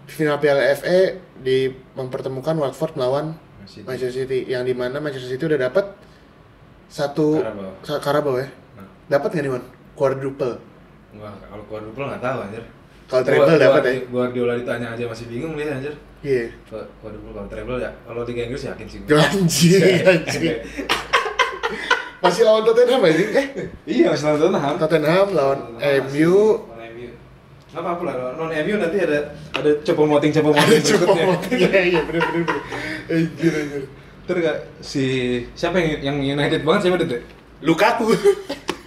[0.07, 3.83] final Piala FA di mempertemukan Watford melawan Masih.
[3.83, 5.97] Manchester City yang di mana Manchester City udah dapat
[6.87, 7.71] satu Carabao.
[7.81, 10.55] sa- Carabao ya Nah, dapat nggak nih man quadruple
[11.13, 12.63] Wah, kalau quadruple nggak tahu anjir.
[13.11, 15.95] Kalau Gua- dapat gua- ya Guardiola ditanya aja masih bingung dia anjir.
[16.21, 18.99] iya Kalau Quadruple kalau treble ya kalau Liga Inggris yakin sih.
[19.11, 20.57] anjing anjing
[22.23, 23.47] masih lawan Tottenham aja eh
[23.85, 24.75] iya, masih lawan Tottenham.
[24.77, 25.59] Tottenham lawan
[26.07, 26.37] MU.
[27.71, 29.19] Nggak apa-apa lah, lawan MU nanti ada
[29.53, 31.25] ada coba moting ada moting berikutnya.
[31.57, 32.61] iya iya bener bener bener
[33.09, 33.83] anjir anjir
[34.21, 34.47] Terus
[34.79, 35.05] si
[35.55, 37.19] siapa yang yang United banget siapa itu?
[37.63, 38.15] Lukaku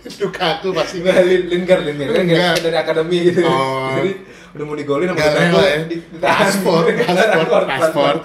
[0.03, 2.25] Lukaku pasti Enggak, Lin- Lingard, Lingard kan
[2.59, 3.41] dari akademi gitu.
[3.43, 3.87] Oh.
[3.95, 4.11] Jadi
[4.53, 5.77] udah mau digolin sama Lukaku, ya
[6.19, 8.15] paspor paspor Paspor,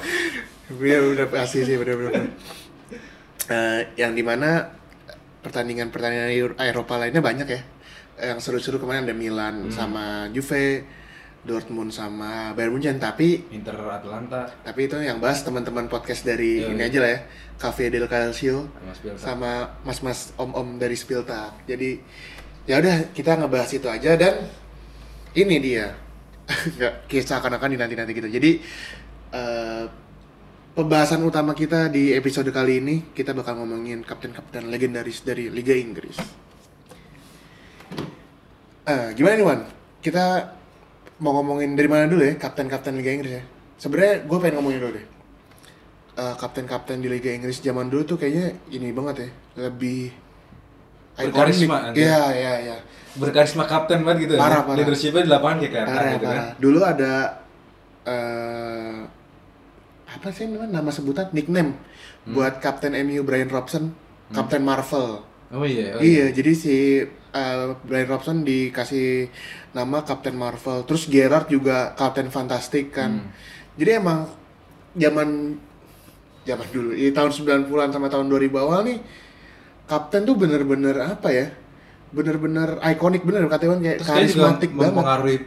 [0.69, 2.13] Iya udah pasti sih bener bener
[3.49, 4.69] Eh, yang di mana
[5.41, 6.29] pertandingan pertandingan
[6.61, 7.61] Eropa lainnya banyak ya
[8.21, 9.73] yang seru-seru kemarin ada Milan Hmm.
[9.73, 10.85] sama Juve
[11.47, 16.75] Dortmund sama Bayern Munchen tapi Inter Atlanta tapi itu yang bahas teman-teman podcast dari Iya,
[16.75, 16.89] ini iya.
[16.91, 17.21] aja lah ya
[17.59, 19.19] Cafe del Calcio sama Spilta.
[19.19, 19.51] sama
[19.83, 21.67] mas-mas om-om dari Spiltak.
[21.67, 21.99] Jadi
[22.67, 24.35] ya udah kita ngebahas itu aja dan
[25.35, 25.91] ini dia
[26.79, 28.31] nggak kisah akan-akan dinanti-nanti gitu.
[28.31, 28.51] Jadi
[29.31, 29.85] eh,
[30.75, 36.15] pembahasan utama kita di episode kali ini kita bakal ngomongin kapten-kapten legendaris dari Liga Inggris.
[38.87, 39.61] Eh, gimana nih Wan?
[40.01, 40.25] Kita
[41.19, 43.43] mau ngomongin dari mana dulu ya kapten-kapten Liga Inggris ya?
[43.77, 45.07] Sebenarnya gue pengen ngomongin dulu deh
[46.17, 49.29] eh, kapten-kapten di Liga Inggris zaman dulu tuh kayaknya ini banget ya
[49.65, 50.11] lebih
[51.19, 51.91] Berkarisma.
[51.93, 52.77] Iya iya iya.
[53.19, 54.63] berkarisma kapten banget gitu Parah, ya.
[54.63, 54.79] parah.
[54.79, 56.37] leadershipnya di lapangan kayak kelihatan Parah gitu parah.
[56.39, 57.13] kan Dulu ada
[58.05, 58.99] eh
[60.09, 61.75] apa sih namanya nama sebutan nickname
[62.19, 62.35] Hmm.
[62.35, 63.95] buat kapten MU Brian Robson,
[64.29, 65.23] Kapten Marvel.
[65.49, 66.77] oh iya oh Iya, jadi si
[67.31, 69.29] eh, Brian Robson dikasih
[69.71, 70.85] nama Kapten Marvel.
[70.85, 73.13] Terus Gerrard juga Kapten Fantastic kan.
[73.19, 73.31] Hmm.
[73.75, 74.27] Jadi emang
[74.95, 75.29] zaman
[76.43, 78.99] zaman dulu, di tahun 90-an sama tahun 2000 awal nih
[79.85, 81.47] Kapten tuh bener-bener apa ya?
[82.09, 84.93] Bener-bener ikonik bener katanya Wan, kayak terus karismatik banget.
[84.93, 85.39] mempengaruhi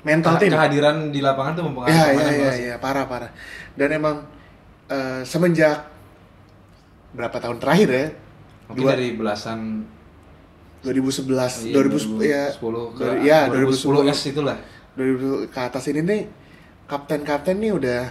[0.00, 0.48] Mental tim.
[0.48, 3.30] kehadiran di lapangan tuh mempengaruhi Ya, permainan ya, ya, parah, parah.
[3.74, 4.16] Dan emang
[4.86, 5.90] eh, semenjak
[7.10, 8.06] berapa tahun terakhir ya?
[8.64, 9.58] mungkin Dua- dari belasan
[10.80, 14.56] 2011, iya, 2010 ya, 2010 ke ya, 2010 2010 S itulah
[14.96, 16.20] 2000 ke atas ini nih
[16.88, 18.02] kapten-kapten nih udah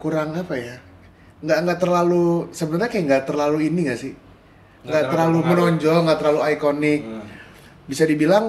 [0.00, 0.76] kurang apa ya?
[1.44, 4.12] Nggak nggak terlalu sebenarnya kayak nggak terlalu ini nggak sih?
[4.12, 7.00] Nggak Nggak terlalu terlalu menonjol, nggak terlalu ikonik.
[7.04, 7.24] Hmm.
[7.86, 8.44] Bisa dibilang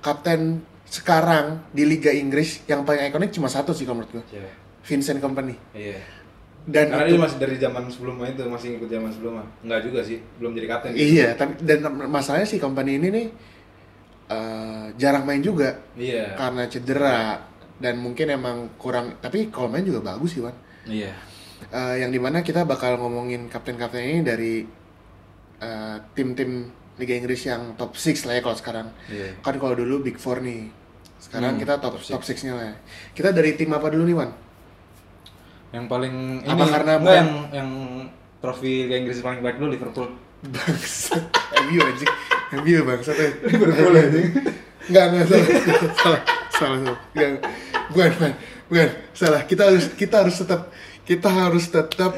[0.00, 4.50] kapten sekarang di Liga Inggris yang paling ikonik cuma satu sih kalau menurut gue, Iya.
[4.82, 5.54] Vincent Kompany.
[5.76, 6.00] Iya.
[6.60, 9.44] Dan Karena itu- dia masih dari zaman sebelumnya itu masih ngikut zaman sebelumnya.
[9.60, 10.88] Enggak juga sih, belum jadi kapten.
[10.92, 11.02] gitu.
[11.16, 13.26] Iya, tapi dan masalahnya si Kompany ini nih
[14.28, 16.36] eh, jarang main juga Iya.
[16.36, 17.42] karena cedera
[17.76, 19.18] dan mungkin emang kurang.
[19.18, 20.54] Tapi kalau main juga bagus sih, Wan.
[20.84, 21.10] Iya.
[21.66, 24.54] Eh, yang di mana kita bakal ngomongin kapten-kapten ini dari
[25.58, 28.86] eh, tim-tim Liga Inggris yang top 6 lah ya kalau sekarang.
[29.06, 29.36] Iya.
[29.40, 30.68] Kan kalau dulu Big Four nih.
[31.18, 32.72] Sekarang Hmm, kita top top top 6-nya lah.
[33.10, 34.30] Kita dari tim apa dulu nih, Wan?
[35.70, 37.70] Yang paling Apa ini karena enggak yang yang
[38.38, 40.08] trofi Liga Inggris paling baik dulu Liverpool.
[40.42, 41.22] Bangsat.
[41.62, 42.10] MU anjing.
[42.56, 43.16] MU bangsat.
[43.16, 43.32] eh.
[43.46, 44.28] Liverpool anjing.
[44.86, 45.46] Enggak, enggak salah.
[45.94, 46.20] salah.
[46.50, 46.98] Salah, salah.
[47.12, 47.30] Enggak.
[47.88, 48.32] Bukan, bukan.
[48.66, 50.70] bukan salah kita harus kita harus tetap
[51.02, 52.12] kita harus tetap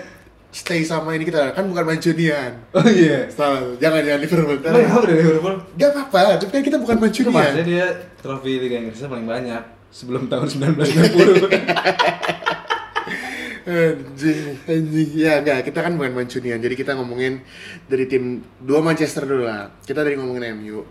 [0.49, 3.25] stay sama ini kita kan bukan Mancunian Oh iya.
[3.27, 5.57] salah jangan jangan Liverpool Ntar- apa dari Liverpool?
[5.75, 7.87] Gak apa-apa, tapi kan kita bukan Mancunian maksudnya dia
[8.21, 11.49] trofi Liga Inggrisnya paling banyak sebelum tahun 1960.
[13.63, 15.11] Anjing, anjing.
[15.15, 16.59] Ya enggak, kita kan bukan Mancunian.
[16.59, 17.43] Jadi kita ngomongin
[17.87, 19.71] dari tim dua Manchester dulu lah.
[19.87, 20.83] Kita dari ngomongin MU.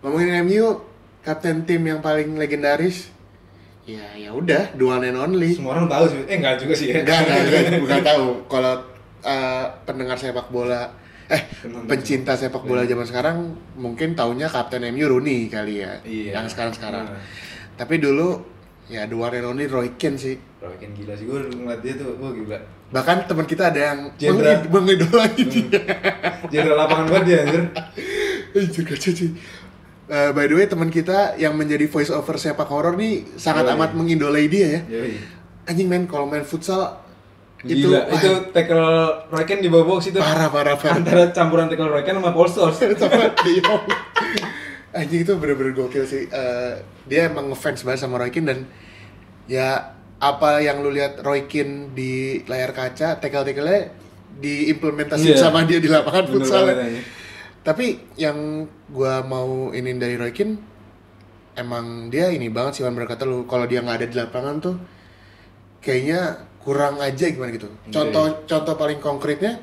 [0.00, 0.80] Ngomongin MU,
[1.20, 3.12] kapten tim yang paling legendaris.
[3.86, 5.54] Ya, ya udah, dua and only.
[5.54, 6.20] Semua orang tahu sih.
[6.26, 7.06] Eh enggak juga sih ya.
[7.06, 8.26] Enggak, enggak, enggak, bukan tahu.
[8.50, 8.74] Kalau
[9.22, 10.82] eh, pendengar sepak bola
[11.26, 11.90] eh Penonton.
[11.90, 13.36] pencinta sepak bola zaman sekarang
[13.74, 15.98] mungkin taunya kapten MU Rooney kali ya.
[16.02, 16.42] Iya.
[16.42, 17.06] Yang sekarang-sekarang.
[17.10, 17.22] Nah.
[17.76, 18.55] Tapi dulu
[18.86, 20.38] ya dua only Roy Keane sih.
[20.58, 22.58] Roy Keane gila sih gue ngeliat dia tuh, gue gila.
[22.86, 24.62] Bahkan teman kita ada yang Jenderal.
[24.62, 25.80] mengid- mengidolai dia.
[26.54, 27.62] Jenderal lapangan banget dia anjir.
[28.56, 29.30] Anjir, kacau cuy.
[30.06, 33.74] Eh, by the way, teman kita yang menjadi voice over sepak horror nih sangat Yoi.
[33.74, 34.80] amat mengidolai dia ya.
[34.86, 35.18] Yoi.
[35.66, 37.02] Anjing men, kalau main futsal
[37.66, 38.86] itu Gila, itu tackle
[39.28, 40.22] Roy Keane di bawah box itu.
[40.22, 41.02] parah parah parah.
[41.02, 42.78] Antara campuran tackle Roy Keane sama Paul Scholes.
[43.02, 43.82] sama De Jong.
[44.96, 46.24] Anjing itu bener-bener gokil sih.
[46.26, 46.72] Eh,
[47.04, 48.58] dia emang ngefans banget sama Roy Keane dan
[49.44, 53.92] ya apa yang lu lihat Roy Keane di layar kaca, tackle-tackle-nya
[54.36, 55.36] diimplementasi Iya.
[55.36, 56.64] sama dia di lapangan futsal.
[57.60, 60.56] Tapi yang gua mau ini dari Roy Keane
[61.56, 64.76] emang dia ini banget sih Wan berkata lu kalau dia nggak ada di lapangan tuh
[65.80, 67.68] kayaknya kurang aja gimana gitu.
[67.88, 69.60] Contoh contoh paling konkretnya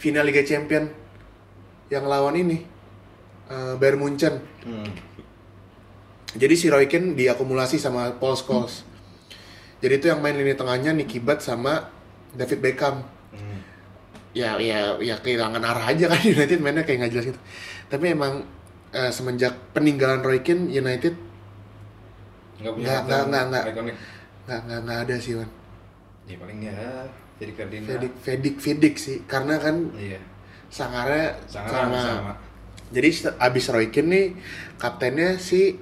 [0.00, 0.90] final Liga Champion
[1.90, 2.64] yang lawan ini
[3.50, 4.38] eh, Bayern Munchen.
[4.62, 4.86] Hmm.
[6.30, 8.86] Jadi si Roy Keane diakumulasi sama Paul Scholes.
[9.80, 11.90] Jadi itu yang main lini tengahnya Nicky Butt sama
[12.30, 12.96] David Beckham
[13.30, 13.62] Hmm.
[14.30, 17.40] ya ya ya kehilangan arah aja kan United mainnya kayak nggak jelas gitu
[17.86, 18.42] tapi emang
[18.90, 21.14] eh, semenjak peninggalan Roy Keane United
[22.58, 23.64] Nggak, nggak, nggak, nggak.
[23.70, 25.46] nggak nggak nggak ada sih Wan
[26.26, 26.78] Ya paling ya
[27.38, 27.86] jadi Ferdinand.
[27.88, 30.18] Fedik Fedik Fedik sih karena kan Iya.
[30.68, 32.32] sangarnya Sangat sama, sama.
[32.90, 34.26] Jadi abis Roy Keane nih
[34.76, 35.78] kaptennya si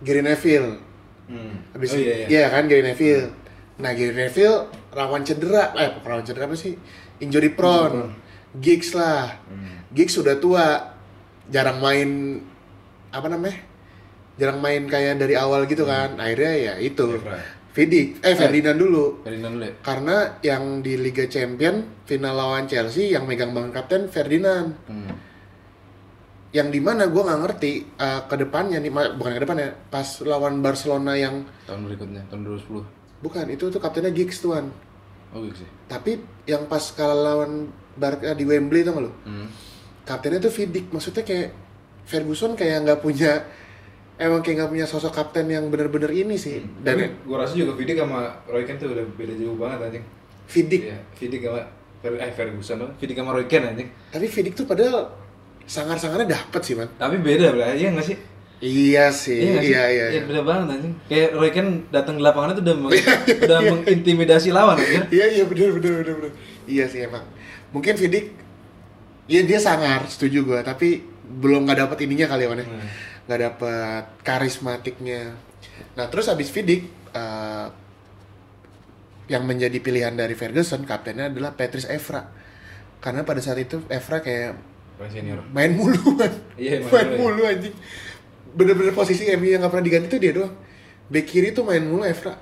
[0.00, 0.84] Gary Neville
[1.26, 1.74] Hmm.
[1.74, 2.26] abis oh, iya, iya.
[2.30, 3.34] iya kan Gary Neville
[3.82, 6.78] nah Gary Neville rawan cedera eh rawan cedera apa sih
[7.18, 8.14] injury prone
[8.54, 9.76] gigs lah Hmm.
[9.96, 10.92] Giggs sudah tua,
[11.48, 12.36] jarang main
[13.08, 13.64] apa namanya?
[14.36, 16.20] Jarang main kayak dari awal gitu kan.
[16.20, 17.16] Akhirnya ya itu.
[17.16, 17.40] Evra.
[17.72, 19.24] Vidic, eh Ferdinand dulu.
[19.24, 19.74] Ferdinand dulu ya?
[19.80, 24.76] Karena yang di Liga Champion final lawan Chelsea yang megang banget kapten Ferdinand.
[24.84, 25.12] Hmm.
[26.56, 30.58] Yang di mana gue nggak ngerti eh, ke depannya nih, bukan ke depannya, pas lawan
[30.58, 32.80] Barcelona yang Tahun berikutnya, tahun 2010.
[33.18, 34.72] bukan itu tuh kaptennya Giggs tuan.
[35.30, 35.68] Oh gitu sih.
[35.84, 39.48] Tapi yang pas kalah lawan Barca di Wembley tuh lo, Hmm.
[40.02, 41.52] kaptennya tuh Vidic maksudnya kayak
[42.04, 43.42] Ferguson kayak nggak punya
[44.16, 47.74] emang kayak nggak punya sosok kapten yang bener-bener ini sih Dan dan gua rasa juga
[47.74, 50.04] Vidic sama Roy Keane tuh udah beda jauh banget anjing.
[50.46, 51.60] Vidic Iya, Vidic sama
[51.98, 52.78] Fer- eh Ferguson?
[52.94, 53.88] Vidic sama Roy Keane anjing.
[54.08, 55.10] tapi Vidic tuh padahal
[55.66, 58.18] sangar-sangarnya dapet sih man Tapi beda lah, iya nggak sih?
[58.56, 59.68] iya sih nggak sih?
[59.68, 60.20] iya iya, iya.
[60.24, 60.94] beda banget anjing.
[61.06, 62.94] Kayak Roy Keane datang ke lapangan itu udah meng-
[63.44, 65.04] udah mengintimidasi lawan anjing.
[65.10, 66.32] iya iya bener bener bener bener
[66.64, 67.24] iya sih emang
[67.68, 68.26] mungkin Vidic
[69.26, 70.62] Iya dia sangar, setuju gua.
[70.62, 72.64] Tapi belum nggak dapet ininya kali ya, Wan, ya.
[72.64, 72.86] Hmm.
[73.26, 75.34] nggak dapet karismatiknya.
[75.92, 77.66] Nah terus abis Vidic, eh,
[79.26, 82.22] yang menjadi pilihan dari Ferguson, kaptennya adalah Patrice Evra.
[82.96, 84.54] Karena pada saat itu Evra kayak
[84.96, 85.38] Paling senior.
[85.52, 87.74] main mulu kan, Iya, main main mulu mulu anjing.
[88.56, 90.54] Bener-bener posisi MU yang nggak pernah diganti tuh dia doang.
[91.12, 92.32] Back kiri tuh main mulu Evra.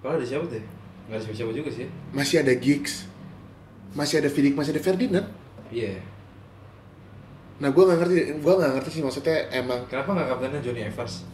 [0.00, 0.64] Kalau ada siapa tuh?
[1.12, 1.86] Nggak ada siapa juga sih.
[2.16, 3.04] Masih ada Giggs,
[3.92, 5.26] masih ada Vidic, masih ada Ferdinand.
[5.68, 6.00] Iya.
[7.60, 11.28] Nah gue nggak ngerti, gue nggak ngerti sih maksudnya emang Kenapa nggak kaptennya Johnny Evers?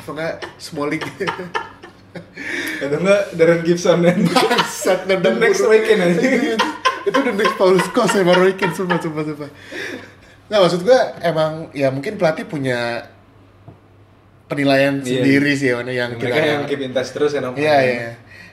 [0.00, 1.02] apa nggak Smalling
[2.80, 6.56] Atau nggak Darren Gibson dan bangsat The next Keane aja.
[7.02, 9.50] itu the next Paul Scholes sama Roy Keane sumpah sumpah sumpah
[10.46, 13.06] nggak maksud gue emang ya mungkin pelatih punya
[14.46, 15.22] penilaian Iya.
[15.22, 18.10] sendiri sih mana yang Mereka kita yang keep in touch terus kan Iya iya.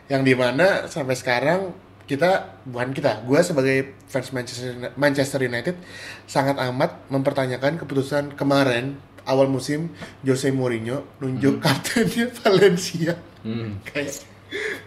[0.07, 1.73] Yang di mana sampai sekarang
[2.07, 5.75] kita bukan kita, gue sebagai fans Manchester Manchester United
[6.23, 9.91] sangat amat mempertanyakan keputusan kemarin awal musim
[10.23, 13.79] Jose Mourinho nunjuk kaptennya Valencia Hmm.
[13.83, 14.11] kayak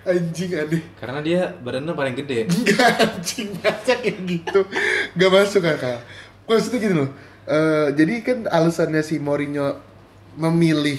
[0.02, 2.46] anjing aneh Karena dia badannya paling gede.
[2.52, 4.60] Enggak anjing masa kayak gitu
[5.14, 6.00] Gak masuk akal
[6.48, 7.10] Maksudnya gini loh
[7.44, 9.76] eh, Jadi kan alasannya si Mourinho
[10.40, 10.98] Memilih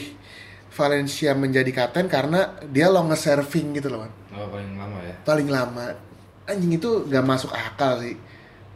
[0.71, 4.11] Valencia menjadi kapten Karena dia longest serving gitu loh man.
[4.31, 5.15] Oh, paling lama ya.
[5.25, 5.85] Paling lama
[6.45, 8.15] Anjing itu gak masuk akal sih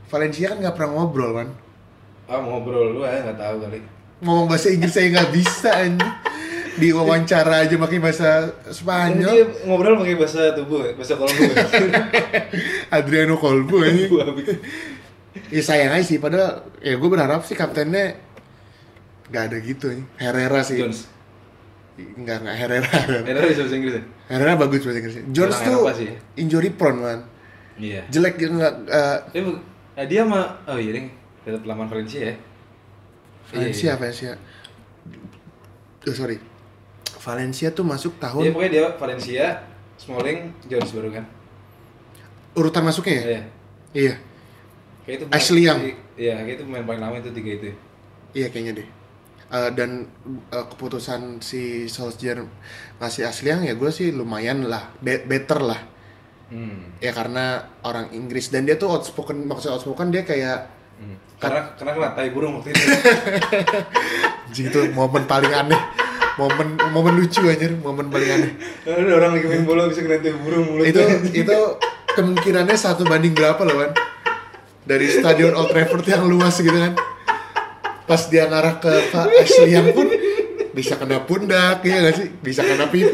[0.10, 1.50] Valencia kan gak pernah ngobrol man
[2.26, 3.78] Ah, ngobrol lu ya nggak tahu kali.
[4.26, 6.10] Ngomong bahasa Inggris saya gak bisa anjing
[6.76, 9.36] di wawancara aja pakai bahasa Ini dia Spanyol.
[9.64, 11.44] ngobrol pakai bahasa tubuh, bahasa kolbu.
[12.96, 14.04] Adriano aja.
[14.12, 14.48] Gua habis.
[15.52, 18.16] Ya sayang aja sih, padahal ya gue berharap sih kaptennya
[19.28, 20.00] nggak ada gitu ya.
[20.20, 20.80] Herrera sih.
[20.80, 21.08] Jones.
[21.96, 22.92] Enggak, enggak Herrera.
[23.24, 24.04] Enak di bahasa Inggris ya?
[24.32, 25.24] Herrera bagus bahasa Inggrisnya.
[25.32, 26.10] Jones Orang tuh sih.
[26.36, 27.20] injury prone man.
[27.76, 28.08] Iya.
[28.08, 29.44] Jelek dia nggak eh, Eh,
[30.00, 31.08] eh, dia mah oh iya ding,
[31.44, 32.36] tetap laman Valencia ya.
[33.52, 34.00] Valencia, Iya, iya.
[34.00, 34.32] Valencia.
[36.06, 36.38] Oh, sorry.
[37.26, 39.46] Valencia tuh masuk tahun pokoknya dia Valencia,
[39.98, 41.26] Smalling, Jones baru kan.
[42.54, 43.24] urutan masuknya ya?
[43.26, 43.42] Iya.
[43.92, 44.14] Iya.
[45.04, 45.80] Kayak itu Ashley Young.
[46.16, 47.66] Iya, kayak itu pemain paling lama itu tiga itu.
[48.32, 48.88] Iya kayaknya deh.
[49.46, 49.90] Eh, dan
[50.50, 52.46] eh, keputusan si Solskjaer
[52.98, 55.82] ngasih Asliang ya gue sih lumayan lah, be- better lah.
[56.48, 56.94] Hmm.
[57.02, 61.20] Ya karena orang Inggris dan dia tuh outspoken, maksudnya outspoken dia kayak Hmm.
[61.36, 62.80] Karena karena kena tai burung waktu itu.
[64.48, 65.76] anjing itu momen paling aneh.
[66.36, 68.52] Momen momen lucu anjir, momen paling aneh.
[68.84, 70.84] Ada orang lagi main bola bisa kena burung mulut.
[70.84, 71.00] itu
[71.32, 71.58] itu
[72.12, 73.92] kemungkinannya satu banding berapa loh kan
[74.84, 76.94] dari stadion Old Trafford yang luas gitu kan
[78.06, 80.08] pas dia ngarah ke Pak Ashley yang pun
[80.76, 83.10] bisa kena pundak ya gak sih bisa kena pipi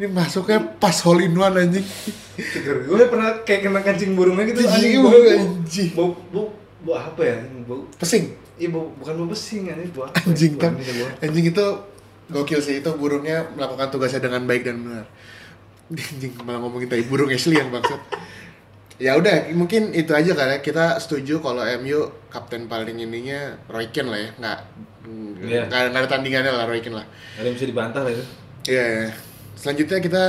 [0.00, 1.84] ini masuknya pas hole in one anjing.
[2.88, 5.90] Gue pernah kayak kena kancing burungnya gitu Anjing, bau, anjing.
[5.92, 6.46] bau, bau,
[6.80, 7.36] bau apa ya?
[7.68, 10.20] Bau, pesing iya bau, bukan bau besing anjing, bau apa?
[10.24, 10.72] anjing kan
[11.24, 11.66] anjing itu
[12.30, 15.06] gokil sih itu burungnya melakukan tugasnya dengan baik dan benar
[16.10, 17.98] anjing malah ngomongin tadi burung Ashley yang maksud
[18.96, 23.90] ya udah mungkin itu aja kali ya kita setuju kalau MU kapten paling ininya Roy
[23.90, 24.60] Keane lah ya nggak
[25.40, 25.64] Iya.
[25.66, 28.24] nggak nggak ada tandingannya lah Roy Keane lah Ada yang bisa dibantah lah itu.
[28.68, 29.08] iya iya.
[29.56, 30.22] selanjutnya kita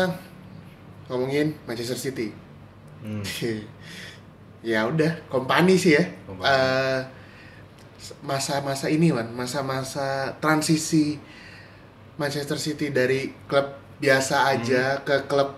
[1.08, 2.32] ngomongin Manchester City
[3.02, 3.26] Hmm.
[4.64, 6.06] ya udah kompani sih ya.
[6.30, 7.00] Eh,
[8.22, 11.18] masa-masa ini man masa-masa transisi
[12.22, 13.66] Manchester City dari klub
[13.98, 15.04] biasa aja Hmm.
[15.04, 15.58] ke klub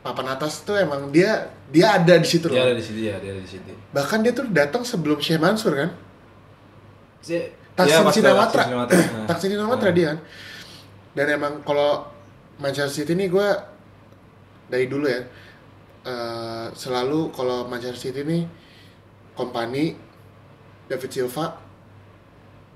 [0.00, 3.16] papan atas tuh emang dia dia ada di situ Dia ada loh di situ ya,
[3.16, 3.72] dia ada di situ.
[3.88, 5.90] bahkan dia tuh datang sebelum Syekh Mansur kan
[7.20, 8.62] Si- Taksin pas Sinawatra
[9.26, 9.88] Taksin Sinawatra.
[9.88, 9.96] Nah.
[9.96, 10.18] dia kan
[11.14, 12.04] dan emang kalau
[12.56, 13.48] Manchester City ini gue
[14.66, 15.24] dari dulu ya
[16.04, 18.44] eh, selalu kalau Manchester City ini
[19.32, 19.96] kompani
[20.84, 21.56] David Silva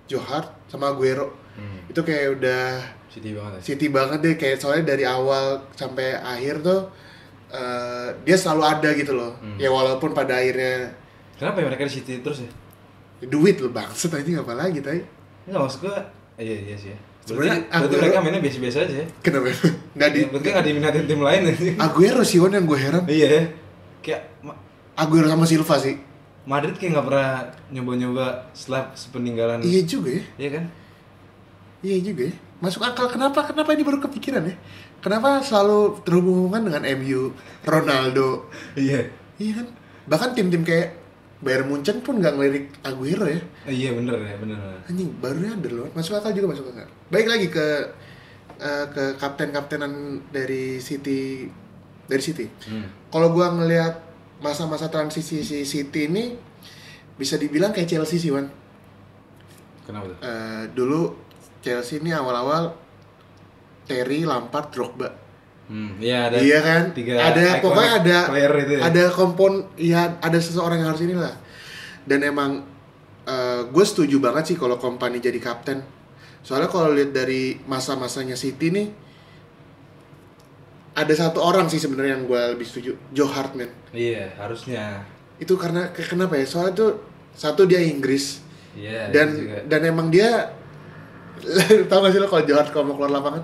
[0.07, 1.79] Joe Hart sama Aguero Hmm.
[1.87, 2.63] itu kayak udah
[3.09, 3.63] City banget ya.
[3.65, 6.87] City banget deh kayak soalnya dari awal sampai akhir tuh
[7.49, 9.57] eh, dia selalu ada gitu loh Hmm.
[9.57, 10.95] ya walaupun pada akhirnya
[11.35, 12.51] Kenapa ya mereka di City terus ya?
[13.21, 15.03] duit loh bangset aja apa lagi tadi
[15.45, 15.97] Enggak maksud gua,
[16.37, 16.99] iya iya sih ya.
[17.25, 19.07] Sebenarnya Berarti, berarti mereka mainnya biasa-biasa aja ya.
[19.19, 19.49] kenapa
[19.93, 21.63] nggak di penting nggak diminatin tim lain aja.
[21.79, 23.43] Aguero sih yang gue heran Iya ya.
[23.99, 24.23] Kayak
[24.95, 25.97] Aguero sama Silva sih
[26.45, 27.31] Madrid kayak nggak pernah
[27.69, 29.61] nyoba-nyoba setelah sepeninggalan.
[29.61, 30.65] iya juga ya Iya kan?
[31.83, 32.35] Iya juga ya.
[32.59, 33.07] Masuk akal.
[33.11, 34.55] Kenapa kenapa ini baru kepikiran ya?
[34.99, 37.31] Kenapa selalu terhubungan dengan MU
[37.63, 38.51] Ronaldo?
[38.75, 39.07] Iya.
[39.39, 39.67] iya kan?
[40.11, 40.99] Bahkan tim-tim kayak
[41.39, 43.39] Bayern Munchen pun nggak ngelirik Aguero ya.
[43.71, 44.59] Iya bener ya bener.
[44.91, 46.91] anjing baru ada loh masuk akal juga masuk akal.
[47.15, 47.67] Baik lagi ke
[48.59, 51.47] eh, ke kapten-kaptenan dari City
[52.11, 52.47] dari City.
[52.67, 52.89] Hmm.
[53.13, 54.03] kalau gua ngelihat
[54.43, 56.35] masa-masa transisi si City ini
[57.15, 58.51] bisa dibilang kayak Chelsea sih Wan.
[59.87, 60.19] Kenapa tuh?
[60.19, 61.28] Eh, dulu
[61.69, 62.73] Chelsea ini awal-awal
[63.85, 65.09] Terry, Lampard, Drogba.
[65.69, 66.41] Hmm, iya ada.
[66.41, 66.83] iya kan?
[66.97, 68.19] Tiga ada pokoknya ada
[68.57, 68.81] itu ya.
[68.89, 71.37] ada kompon ya ada seseorang yang harus inilah.
[72.09, 72.65] Dan emang
[73.69, 75.85] gue setuju banget sih kalau kompani jadi kapten.
[76.41, 78.89] Soalnya kalau lihat dari masa-masanya City nih
[80.97, 83.69] ada satu orang sih sebenarnya yang gue lebih setuju, Joe Hart man.
[83.93, 85.05] Iya harusnya.
[85.39, 86.49] Itu karena ke- kenapa ya?
[86.49, 86.91] Soalnya tuh
[87.31, 88.41] satu dia Inggris
[88.75, 89.13] Iya.
[89.13, 89.29] dan
[89.69, 90.58] dan emang dia
[91.91, 93.43] tau gak sih lo kalau Joe Hart kalau mau keluar lapangan?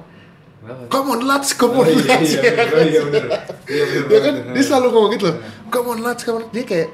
[0.88, 2.84] Come on lads, come Oh, on iya, lads iya, ya bener, kan?
[2.88, 3.24] iya, bener.
[3.68, 5.36] Iya, bener Dia kan dia selalu ngomong gitu loh.
[5.68, 6.44] Come on lads, come on.
[6.48, 6.88] Dia kayak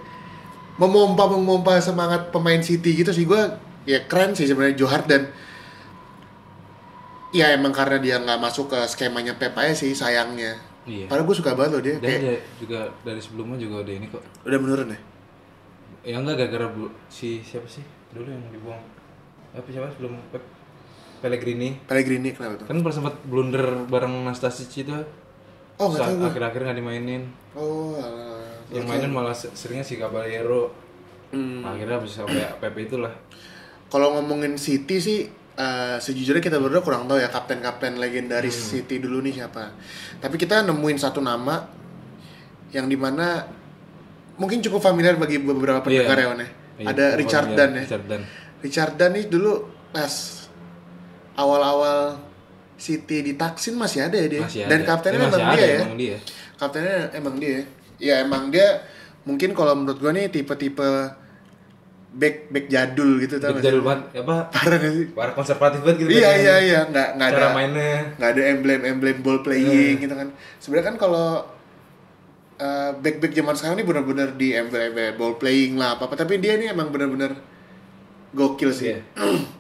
[0.74, 3.38] memompa memompa semangat pemain City gitu sih gue
[3.84, 5.28] ya keren sih sebenarnya Joe Hart dan
[7.30, 10.58] ya emang karena dia nggak masuk ke skemanya Pep aja sih sayangnya.
[10.88, 11.06] Iya.
[11.06, 14.06] Padahal gue suka banget loh dia Dan kayak dia juga dari sebelumnya juga udah ini
[14.10, 14.22] kok.
[14.42, 14.98] udah menurun ya.
[16.00, 16.66] Ya enggak gara-gara
[17.06, 18.82] si siapa sih dulu yang dibuang?
[19.54, 20.42] Apa siapa sebelum Pep?
[21.20, 21.76] Pellegrini.
[21.82, 22.66] Pellegrini kenapa tuh?
[22.66, 24.92] Kan pernah sempat blunder bareng Nastasic itu.
[25.76, 27.22] Oh Saat akhir-akhir nggak dimainin.
[27.52, 28.64] Oh alah.
[28.68, 30.72] Yang mainin malah se- seringnya si Caballero.
[31.30, 31.62] Hmm.
[31.62, 33.12] Akhirnya bisa sampai Pep itulah.
[33.86, 35.18] Kalau ngomongin City sih
[35.52, 38.68] eh, sejujurnya kita berdua kurang tahu ya kapten-kapten legendaris Hmm.
[38.74, 39.72] City dulu nih siapa.
[40.16, 41.64] Tapi kita nemuin satu nama
[42.70, 43.44] yang di mana
[44.36, 46.22] mungkin cukup familiar bagi beberapa pendengar Iya.
[46.22, 46.48] ya Wan ya.
[46.80, 47.82] Iya, Ada Richard Dan ya.
[47.82, 48.22] Richard Dan.
[48.60, 49.52] Richard Dan nih dulu
[49.90, 50.12] pas
[51.40, 52.20] awal-awal
[52.76, 54.40] City di Taksin masih ada ya dia.
[54.40, 54.88] Masih Dan ada.
[54.88, 55.78] kaptennya Ya, memang masih dia ada, ya.
[55.78, 56.16] emang dia.
[56.54, 57.58] Kaptennya emang dia.
[57.98, 58.68] Ya emang dia
[59.22, 60.88] mungkin kalau menurut gua nih tipe-tipe
[62.10, 63.62] back back jadul gitu tau sih?
[63.62, 65.12] jadul banget apa Parah sih?
[65.12, 69.40] warna konservatif banget gitu Iya iya iya nggak nggak ada mainnya nggak ada emblem-emblem ball
[69.40, 70.02] playing Iya.
[70.02, 70.28] gitu kan.
[70.58, 71.28] Sebenarnya kan kalau
[72.58, 76.56] uh, back-back zaman sekarang ini benar-benar di emblem ball playing lah apa apa tapi dia
[76.56, 77.36] ini emang benar-benar
[78.32, 78.90] gokil sih.
[78.90, 78.98] Iya.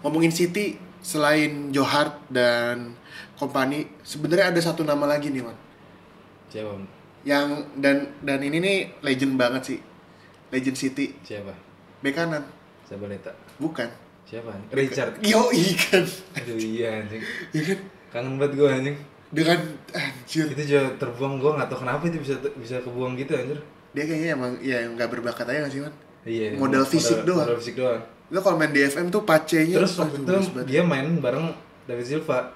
[0.00, 2.94] Ngomongin City selain Johart dan
[3.34, 5.56] company sebenarnya ada satu nama lagi nih, Man.
[6.48, 6.74] siapa
[7.22, 9.78] Yang dan dan ini nih legend banget sih.
[10.48, 11.52] Legend City siapa
[11.98, 12.40] bek kanan.
[12.82, 13.28] siapa Leta
[13.58, 13.84] Bukan.
[14.24, 15.50] siapa Richard Yo
[15.82, 16.04] kan.
[16.34, 17.20] aduh iya anjing
[17.50, 17.78] Iya kan?
[18.08, 18.96] kangen banget gue anjing
[19.28, 23.60] Dengan anjir itu juga terbuang gue nggak tahu kenapa itu bisa bisa kebuang gitu anjir
[23.92, 25.94] dia kayaknya emang ya nggak berbakat aja nggak sih man
[26.24, 27.44] iya Modal fisik doang.
[27.44, 30.32] modal fisik doang lo kalau main di FM tuh pacenya terus waktu itu
[30.68, 31.48] dia main bareng
[31.88, 32.52] David Silva.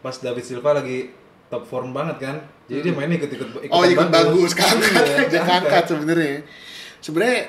[0.00, 1.12] Pas David Silva lagi
[1.52, 2.36] top form banget kan.
[2.64, 6.36] Jadi dia mainnya ikut ikut oh ikut bagus keangkat Iya, aja keangkat sebenarnya.
[7.04, 7.40] Sebenarnya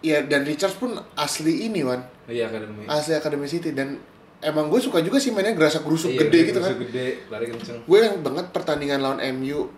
[0.00, 2.02] ya dan Richards pun asli ini wan.
[2.26, 2.82] Iya akademi.
[2.90, 3.70] Asli Academy City.
[3.70, 4.02] Dan
[4.42, 6.70] emang gue suka juga sih mainnya gerasa gerusuk Iya, gede dia gitu kan.
[6.74, 7.78] gerusuk gede lari kenceng.
[7.86, 9.70] Gue yang banget pertandingan lawan MU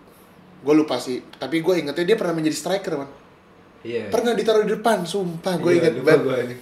[0.63, 1.21] gue lupa sih.
[1.37, 3.09] Tapi gue ingetnya dia pernah menjadi striker man
[3.83, 6.57] iya pernah ditaruh di depan sumpah gue Iya, inget banget.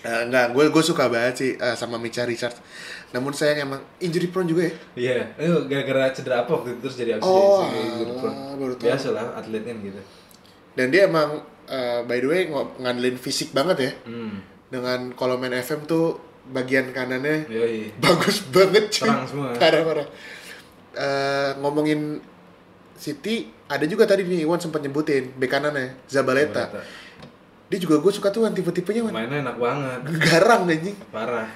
[0.00, 2.60] Eh, enggak, gue gue suka banget sih eh, sama Micha Richards.
[3.10, 4.74] Namun sayang emang injury prone juga ya.
[4.94, 8.12] Iya, itu gara-gara cedera apa waktu itu terus jadi abis Oh, gitu.
[8.20, 8.84] alah, baru tahu.
[8.84, 10.00] Biasa lah atletnya gitu.
[10.74, 13.92] Dan dia emang eh, by the way ng- ngandelin fisik banget ya.
[14.04, 14.44] Hmm.
[14.68, 17.96] Dengan kalau main FM tuh bagian kanannya Yoi.
[17.96, 19.08] bagus banget cuy.
[19.08, 19.56] Terang semua.
[19.56, 20.08] Parah-parah.
[20.92, 22.20] Eh, ngomongin
[22.94, 26.68] City ada juga tadi nih Iwan sempat nyebutin bek kanannya Zabaleta.
[26.68, 26.84] Zabaleta.
[27.64, 29.12] Dia juga gue suka tuh tipe-tipenya Wan.
[29.16, 30.00] Mainnya enak banget.
[30.28, 30.96] Garang anjing.
[31.08, 31.48] Parah.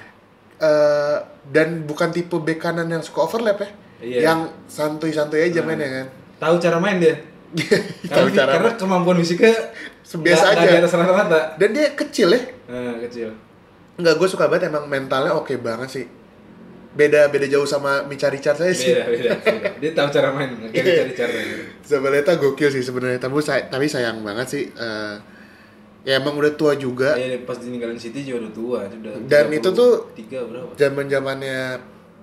[0.59, 3.69] Eh, dan bukan tipe bek kanan yang suka overlap ya.
[3.99, 4.19] Iya.
[4.27, 5.65] Yang santuy-santuy aja Nah.
[5.71, 6.07] mainnya kan.
[6.39, 7.15] Tahu cara main dia.
[8.11, 9.53] Tahu karena, cara karena kemampuan fisiknya
[10.03, 10.65] Sebiasa aja.
[10.65, 11.39] di atas rata-rata.
[11.55, 12.41] Dan dia kecil ya.
[12.67, 13.29] Nah, kecil.
[13.95, 16.05] Enggak, gue suka banget emang mentalnya oke banget sih.
[16.89, 18.91] Beda beda jauh sama Micha Richards aja sih.
[18.91, 19.69] Beda, beda, beda.
[19.77, 21.31] Dia tahu cara main, kayak cari cara.
[21.81, 24.63] Zabaleta gokil sih sebenarnya, tapi say- tapi sayang banget sih.
[24.67, 25.15] eh,
[26.01, 27.13] ya emang udah tua juga.
[27.13, 29.13] Iya, pas ditinggalin City juga udah tua, udah.
[29.23, 30.73] Dan itu tuh- tiga berapa?
[30.73, 31.59] Zaman zamannya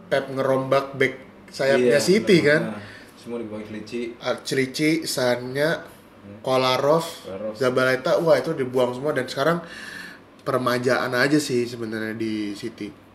[0.06, 1.14] Pep ngerombak back
[1.48, 2.48] sayapnya Iya, City benar.
[2.48, 2.62] kan.
[2.68, 2.80] Nah,
[3.16, 4.00] semua dibagi Cilici.
[4.18, 5.82] Archilici, Sanya,
[6.40, 7.54] Kolarov, Kolarov.
[7.54, 9.62] Zabaleta, wah itu dibuang semua dan sekarang
[10.42, 13.05] peremajaan aja sih sebenarnya di City.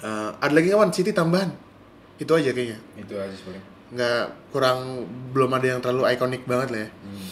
[0.00, 1.52] Eh, ada lagi kawan City tambahan,
[2.16, 2.78] itu aja kayaknya.
[2.96, 3.64] Itu aja paling.
[3.90, 4.22] Nggak
[4.54, 5.04] kurang
[5.36, 6.90] belum ada yang terlalu ikonik banget lah ya.
[7.04, 7.28] Hmm.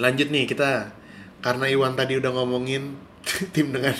[0.00, 0.88] Lanjut nih kita
[1.42, 2.96] karena Iwan tadi udah ngomongin
[3.54, 3.92] tim dengan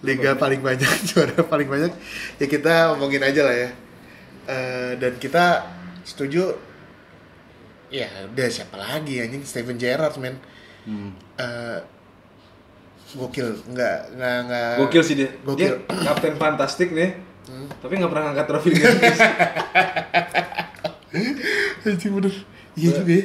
[0.00, 1.92] liga paling banyak juara paling banyak
[2.40, 3.70] ya kita ngomongin aja lah ya
[4.50, 5.62] Eh, dan kita
[6.02, 6.50] setuju
[7.92, 10.40] ya udah siapa lagi anjing Steven Gerrard men
[10.80, 11.12] Hmm.
[11.36, 11.78] Eh,
[13.12, 15.28] gokil nggak nggak nggak Gokil sih dia.
[15.40, 15.66] Gokil.
[15.80, 17.10] Dia kapten fantastik nih.
[17.42, 17.66] Hmm.
[17.76, 19.18] Tapi nggak pernah ngangkat trofi Inggris.
[21.82, 22.34] anjing bener
[22.72, 23.24] iya juga ya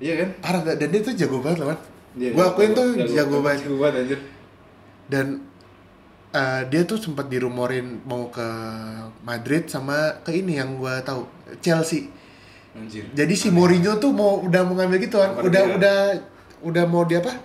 [0.00, 0.28] Iya kan?
[0.40, 0.76] parah nggak?
[0.78, 1.78] dan dia tuh jago banget loh man
[2.12, 4.20] Dia gue akuin tuh jago- jago banget Jago banget anjir.
[5.06, 5.26] dan
[6.32, 8.46] eh, dia tuh sempat dirumorin mau ke
[9.22, 12.08] Madrid sama ke ini yang gua tahu Chelsea.
[12.72, 13.04] Anjir.
[13.12, 15.76] Jadi si Mourinho tuh mau udah mau ngambil gitu kan, udah dia.
[15.76, 15.96] udah
[16.62, 17.36] udah mau dia apa?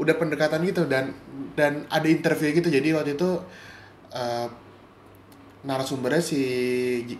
[0.00, 1.12] Udah pendekatan gitu dan
[1.56, 2.68] dan ada interview gitu.
[2.72, 3.30] Jadi waktu itu
[4.12, 4.46] eh,
[5.62, 6.40] narasumbernya si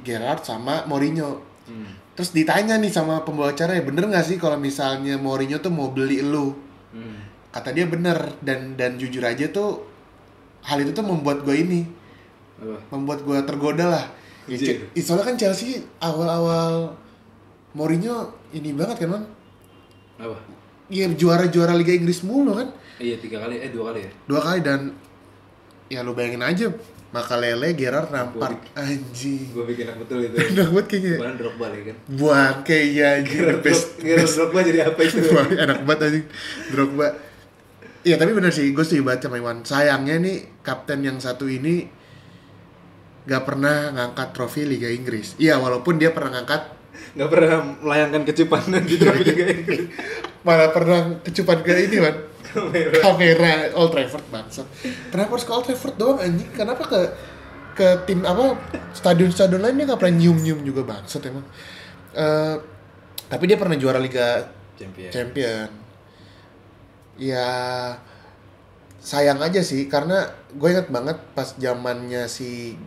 [0.02, 1.42] Gerard sama Mourinho.
[1.66, 1.94] Hmm.
[2.12, 5.94] Terus ditanya nih sama pembawa acara ya bener nggak sih kalau misalnya Mourinho tuh mau
[5.94, 6.52] beli lu?
[6.92, 7.22] Hmm.
[7.52, 9.84] Kata dia bener dan dan jujur aja tuh
[10.62, 11.80] hal itu tuh membuat gue ini
[12.62, 12.94] Apa?
[12.94, 14.04] membuat gue tergoda lah.
[14.50, 14.58] Ya,
[14.98, 16.98] soalnya kan Chelsea awal-awal
[17.72, 19.24] Mourinho ini banget kan man?
[20.18, 20.36] Apa?
[20.92, 22.68] Iya juara-juara Liga Inggris mulu kan?
[23.00, 24.10] Iya tiga kali, eh dua kali ya.
[24.28, 24.92] Dua kali dan
[25.88, 26.68] ya lu bayangin aja
[27.12, 29.52] Makalele, Gerard, Lampard, anjing.
[29.52, 30.32] Gue bikin aku betul itu.
[30.32, 31.16] Enak banget kayaknya.
[31.20, 31.96] Bukan drop balik kan.
[32.08, 35.20] Buang kayak iya anjing, the best, drop jadi apa itu?
[35.68, 36.26] Enak banget anjing.
[36.72, 37.06] Drogba.
[38.02, 39.60] Iya tapi bener sih, gue setuju banget sama Iwan.
[39.60, 41.84] Sayangnya nih kapten yang satu ini
[43.28, 45.36] gak pernah ngangkat trofi Liga Inggris.
[45.36, 46.80] Iya walaupun dia pernah ngangkat
[47.12, 49.84] Gak pernah melayangkan kecupanan di trofi Liga Inggris.
[50.42, 52.16] Malah pernah kecupan ke ini man
[52.52, 52.92] Kamera.
[53.00, 54.66] kamera Old Trafford bangsat.
[55.08, 56.50] Kenapa harus ke Old Trafford doang anjing?
[56.52, 57.00] Kenapa ke
[57.72, 58.52] ke tim apa
[58.92, 61.46] stadion-stadion lain dia nggak pernah nyium-nyium juga bangsat emang.
[62.12, 62.56] Eh,
[63.32, 64.44] tapi dia pernah juara Liga
[64.76, 65.08] Champion.
[65.08, 65.68] Champion.
[67.16, 67.48] Ya
[69.02, 72.78] sayang aja sih karena gue inget banget pas zamannya si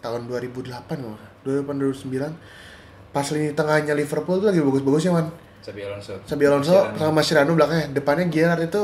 [0.00, 0.72] tahun 2008
[1.04, 5.28] loh 2008 2009 pas lini tengahnya Liverpool tuh lagi bagus-bagusnya man
[5.60, 6.14] Xabi Alonso.
[6.24, 6.98] Xabi Alonso Mascherano.
[6.98, 8.82] sama Mascherano belakangnya depannya Gerrard itu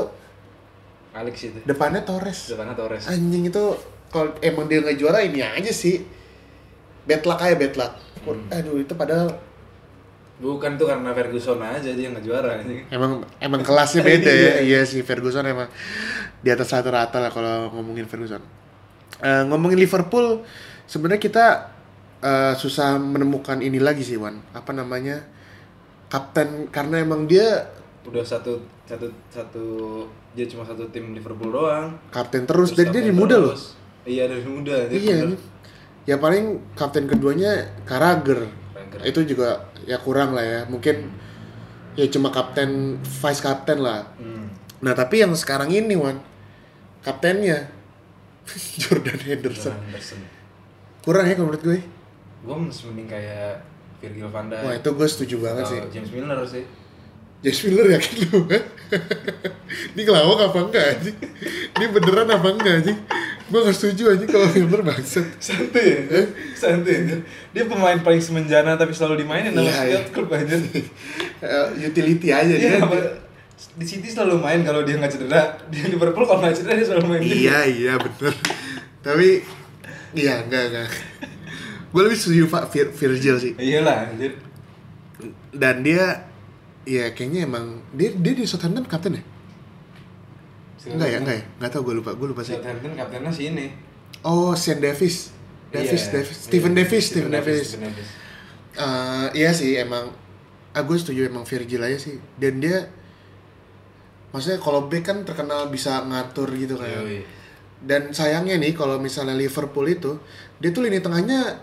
[1.13, 1.59] Alex itu.
[1.65, 3.05] depannya Torres Depannya Torres.
[3.07, 3.65] anjing itu
[4.07, 6.05] kalau emang dia nggak juara ini aja sih
[7.03, 8.51] bad luck aja bad luck Hmm.
[8.51, 9.31] aduh itu padahal
[10.37, 12.85] Bukan tuh karena Ferguson aja dia nggak juara anjing.
[12.91, 15.71] emang emang kelasnya beda ya iya sih Ferguson emang
[16.37, 18.43] di atas rata-rata lah kalau ngomongin Ferguson
[19.17, 20.45] Eh, ngomongin Liverpool
[20.85, 21.47] sebenarnya kita
[22.19, 25.25] eh, susah menemukan ini lagi sih Wan apa namanya
[26.17, 27.69] kapten karena emang dia
[28.03, 29.65] Udah satu satu satu
[30.33, 31.93] dia cuma satu tim Liverpool doang.
[32.09, 33.77] kapten terus dan dia dari muda loh terus.
[34.03, 34.87] Iya dari muda.
[34.87, 35.39] dia iya bener.
[36.05, 37.53] ya paling kapten keduanya
[37.83, 39.01] Carragher Carragher.
[39.05, 39.49] itu juga
[39.83, 41.11] ya kurang lah ya mungkin
[41.93, 42.71] ya cuma kapten
[43.03, 44.49] vice kapten lah Hmm.
[44.79, 46.23] nah tapi yang sekarang ini Wan
[47.01, 47.67] kaptennya
[48.81, 50.21] Jordan Henderson Jordan Henderson.
[51.03, 51.79] kurang ya kalau menurut gue
[52.39, 53.59] Gue masih mending kayak
[54.07, 54.61] Virgil van Dijk.
[54.61, 56.65] wah itu gue setuju banget sih James Milner sih.
[57.39, 58.39] James Miller yakin lu
[59.93, 61.15] ini ngelawak apa enggak sih
[61.73, 62.97] ini beneran apa enggak sih
[63.47, 66.23] gue gak setuju aja kalau Miller bangsa Santai ya?
[66.53, 67.19] Santai ya?
[67.53, 70.55] Dia pemain paling semenjana tapi selalu dimainin sama Iya, setiap klub aja.
[71.37, 73.23] Eh, utility aja Iya, dia apa-
[73.57, 75.43] di City selalu main kalau dia nggak cedera.
[75.67, 77.23] Di Liverpool kalau nggak cedera dia selalu main.
[77.23, 78.35] iya iya bener
[78.99, 79.47] tapi
[80.13, 80.89] iya enggak enggak
[81.97, 84.37] gue lebih setuju Pak Vir- Virgil sih Iyalah, anjir.
[85.51, 86.29] dan dia
[86.85, 89.25] ya kayaknya emang dia dia di Southampton kapten ya
[90.87, 93.73] enggak ya enggak ya enggak tau gue lupa gue lupa sih Southampton kaptennya si ini.
[94.23, 95.33] oh Sean Davis
[95.67, 96.37] Davis Iya, Davis.
[96.47, 98.09] Stephen Davis Stephen Davis Stephen Davis.
[98.77, 100.13] Eh, iya sih emang
[100.71, 102.93] ah, gue setuju emang Virgil aja sih dan dia
[104.31, 107.25] maksudnya kalau back kan terkenal bisa ngatur gitu kan Yoi.
[107.83, 110.21] dan sayangnya nih kalau misalnya Liverpool itu
[110.61, 111.57] dia tuh lini tengahnya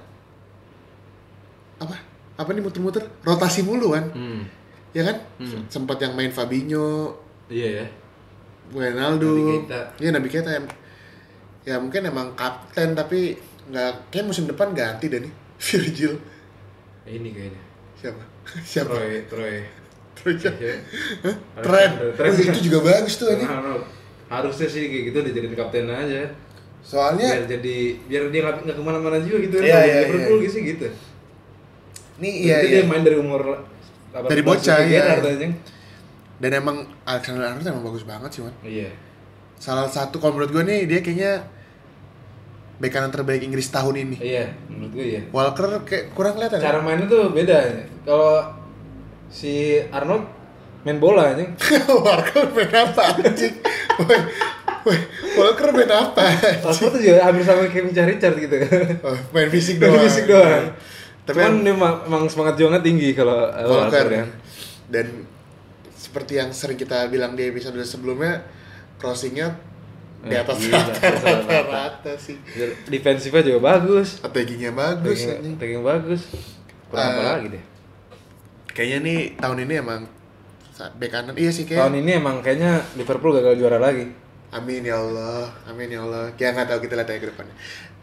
[1.78, 1.96] apa
[2.34, 4.42] apa nih muter-muter rotasi mulu kan Hmm.
[4.92, 5.66] ya kan Hmm.
[5.68, 7.14] sempat yang main Fabinho
[7.46, 7.86] Iya ya.
[8.70, 9.62] Ronaldo
[9.96, 10.62] iya Nabi Keita ya,
[11.64, 16.14] ya mungkin emang kapten tapi nggak kayak musim depan ganti deh nih Virgil
[17.04, 17.62] Ini kayaknya.
[17.94, 18.24] siapa
[18.66, 19.56] siapa Troy, Troy.
[20.14, 20.56] Troy siapa?
[20.58, 20.76] Iya.
[21.22, 21.36] Hah?
[21.60, 21.90] Tren.
[22.14, 23.44] Oh, itu juga bagus tuh ini.
[24.26, 26.28] Harusnya sih kayak gitu dijadiin kapten aja.
[26.80, 30.44] Soalnya biar jadi biar dia nggak ke mana-mana juga gitu Iya, Kalau iya, Liverpool iya.
[30.44, 30.88] gitu sih gitu.
[32.22, 32.82] Nih iya iya.
[32.82, 33.64] dia main dari umur
[34.14, 35.18] 18 Dari bocah, iya.
[35.18, 35.54] Anjing.
[36.38, 38.54] Dan emang Alexander Arnold emang bagus banget sih, man.
[38.62, 38.94] Iya.
[39.58, 41.50] Salah satu kalau menurut gue nih dia kayaknya
[42.78, 44.18] bek kanan terbaik Inggris tahun ini.
[44.22, 45.22] Iya, menurut gue iya.
[45.34, 46.62] Walker kayak kurang kelihatan.
[46.62, 46.64] ya?
[46.70, 47.58] Cara mainnya tuh beda.
[48.06, 48.34] Kalau
[49.34, 50.30] si Arnold
[50.84, 51.50] main bola anjing.
[52.06, 53.56] Walker main apa anjing?
[54.04, 54.20] Woi,
[54.84, 54.98] woi,
[55.40, 56.22] Walker main apa?
[56.60, 58.56] Arnold tuh juga hampir sama kayak Richard gitu.
[59.02, 60.04] Oh, main fisik Main doang.
[60.06, 60.66] fisik doang.
[61.24, 64.26] Tapi Cuman dia emang, emang semangat juangnya tinggi kalau Walker Walker ya.
[64.90, 65.08] dan
[65.90, 68.44] seperti yang sering kita bilang di episode sebelumnya
[68.98, 69.56] crossingnya
[70.20, 71.60] di Eh, atas di atas rata.
[71.66, 72.36] rata sih
[72.86, 74.20] Defensifnya juga bagus.
[74.20, 75.20] strateginya bagus
[75.56, 76.22] tagging bagus.
[76.88, 77.64] Kurang apa Eh, lagi deh.
[78.70, 80.02] kayaknya nih tahun ini emang
[80.94, 84.12] bek kanan iya sih kayak Tahun ini emang kayaknya Liverpool gagal juara lagi.
[84.50, 87.56] amin ya Allah amin ya Allah kayak nggak tahu kita lihat aja ke depannya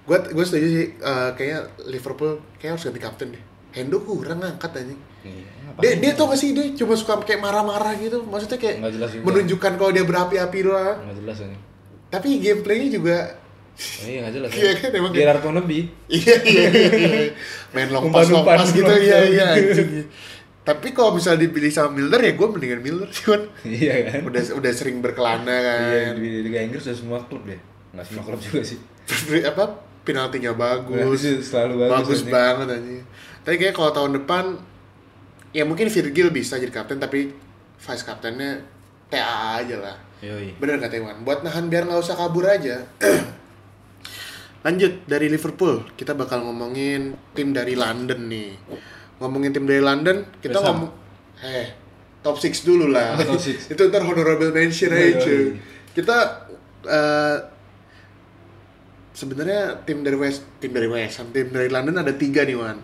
[0.02, 3.42] gue gue setuju sih eh, kayaknya Liverpool kayak harus ganti kapten deh.
[3.70, 5.00] Hendo kurang ngangkat anjing.
[5.20, 5.46] Iya,
[5.78, 8.24] dia dia tau gak sih dia cuma suka kayak marah-marah gitu.
[8.24, 8.76] Maksudnya kayak
[9.20, 10.96] menunjukkan kalau dia berapi-api doang.
[11.00, 11.56] Nggak jelas ini.
[12.10, 13.16] tapi gameplaynya juga
[14.02, 14.50] iya nggak jelas.
[14.58, 15.82] Iya kan, emang Gerard lebih.
[16.10, 16.90] iya iya iya
[17.72, 18.90] main long pass long pass gitu.
[18.90, 19.46] iya iya
[20.60, 24.20] tapi kalau misalnya dipilih sama Milner ya gue mendingan Milner cuman Iya kan.
[24.26, 26.14] udah udah sering berkelana Iya kan.
[26.20, 27.56] di Liga Inggris udah semua klub deh.
[27.94, 28.78] Nggak semua klub juga sih.
[29.42, 29.64] apa
[30.02, 32.32] penaltinya bagus Penalti selalu bagus, bagus anjing.
[32.32, 33.02] banget anjing
[33.40, 34.44] tapi kayak kalau tahun depan
[35.50, 37.32] ya mungkin Virgil bisa jadi kapten tapi
[37.76, 38.60] vice kaptennya
[39.06, 40.54] TA aja lah Yoi.
[40.56, 42.84] bener kata Iwan buat nahan biar nggak usah kabur aja
[44.60, 48.52] lanjut dari Liverpool kita bakal ngomongin tim dari London nih
[49.16, 50.76] ngomongin tim dari London kita West Ham.
[50.76, 50.90] ngomong
[51.40, 51.68] eh
[52.20, 53.56] top 6 dulu lah top six.
[53.72, 55.56] itu ntar honorable mention Iya, aja iya.
[55.96, 56.16] kita
[56.84, 57.36] eh,
[59.20, 62.80] sebenarnya tim dari West tim dari West Ham tim dari London ada tiga nih Wan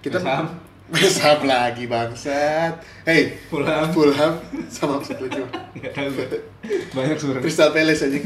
[0.00, 0.46] kita West Ham.
[0.88, 3.92] West Ham lagi bangsat hey Fulham.
[3.92, 4.32] Fulham
[4.70, 5.52] sama satu lagi Wan.
[5.74, 6.10] Nggak tahu.
[6.94, 7.42] Banyak sebenarnya.
[7.42, 8.18] Crystal Palace aja.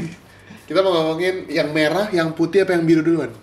[0.63, 3.33] Kita mau ngomongin yang merah, yang putih apa yang biru duluan?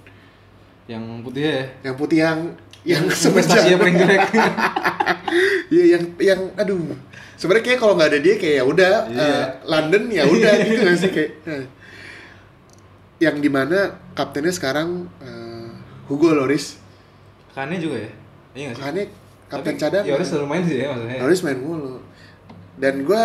[0.88, 1.60] Yang putih ya.
[1.84, 2.38] Yang putih yang
[2.86, 4.22] yang prestasinya paling jelek.
[5.68, 6.96] Iya yang yang aduh.
[7.36, 9.20] Sebenarnya kayak kalau nggak ada dia kayak ya udah Iya.
[9.20, 11.30] eh, London ya udah gitu nggak sih kayak.
[11.44, 11.64] eh.
[13.18, 13.78] Yang di mana
[14.12, 15.68] kaptennya sekarang eh,
[16.06, 16.78] Hugo Loris
[17.50, 18.10] Kane juga ya?
[18.52, 18.82] Iya nggak sih?
[18.84, 19.02] Kane
[19.48, 21.16] kapten Tapi cadangan Yoris selalu main sih ya maksudnya.
[21.18, 21.94] Loris main mulu
[22.76, 23.24] dan gue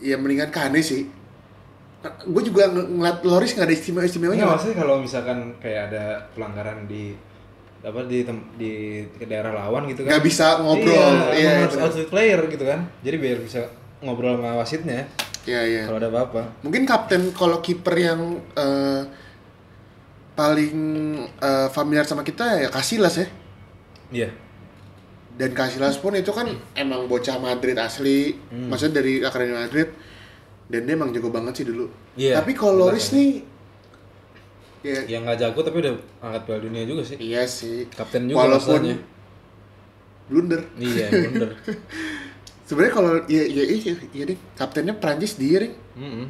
[0.00, 1.02] ya mendingan Kane sih
[2.02, 6.04] gue juga ng- ngeliat Loris nggak ada istimewa istimewanya Enggak maksudnya kalau misalkan kayak ada
[6.32, 7.14] pelanggaran di
[7.80, 8.72] apa di tem- di
[9.12, 10.10] ke daerah lawan gitu kan.
[10.10, 12.86] nggak bisa ngobrol Iya, iya harus outfield player gitu kan.
[13.02, 13.60] Jadi biar bisa
[14.00, 15.06] ngobrol sama wasitnya
[15.44, 16.42] iya iya kalau ada apa-apa.
[16.60, 18.20] mungkin kapten kalau kiper yang
[18.52, 19.02] eh,
[20.32, 20.76] paling
[21.36, 23.26] eh, familiar sama kita ya Casillas ya
[24.12, 24.28] Iya.
[25.32, 28.68] dan Casillas pun itu kan emang bocah Madrid asli Hmm.
[28.68, 29.88] maksudnya dari akademi Madrid
[30.66, 33.40] dan dia emang jago banget sih dulu Iya, tapi kalau Loris nih
[34.82, 37.16] ya Yang nggak jago tapi udah angkat piala dunia juga sih.
[37.16, 38.96] iya sih Kapten juga walaupun masalahnya.
[40.24, 41.50] blunder Iya, bener.
[42.72, 46.26] sebenarnya kalau iya iya iya, iya deh kaptennya Prancis dia deh Mm-mm.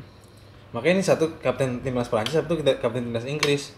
[0.73, 3.77] Makanya ini satu kapten timnas Prancis, satu kapten timnas Inggris.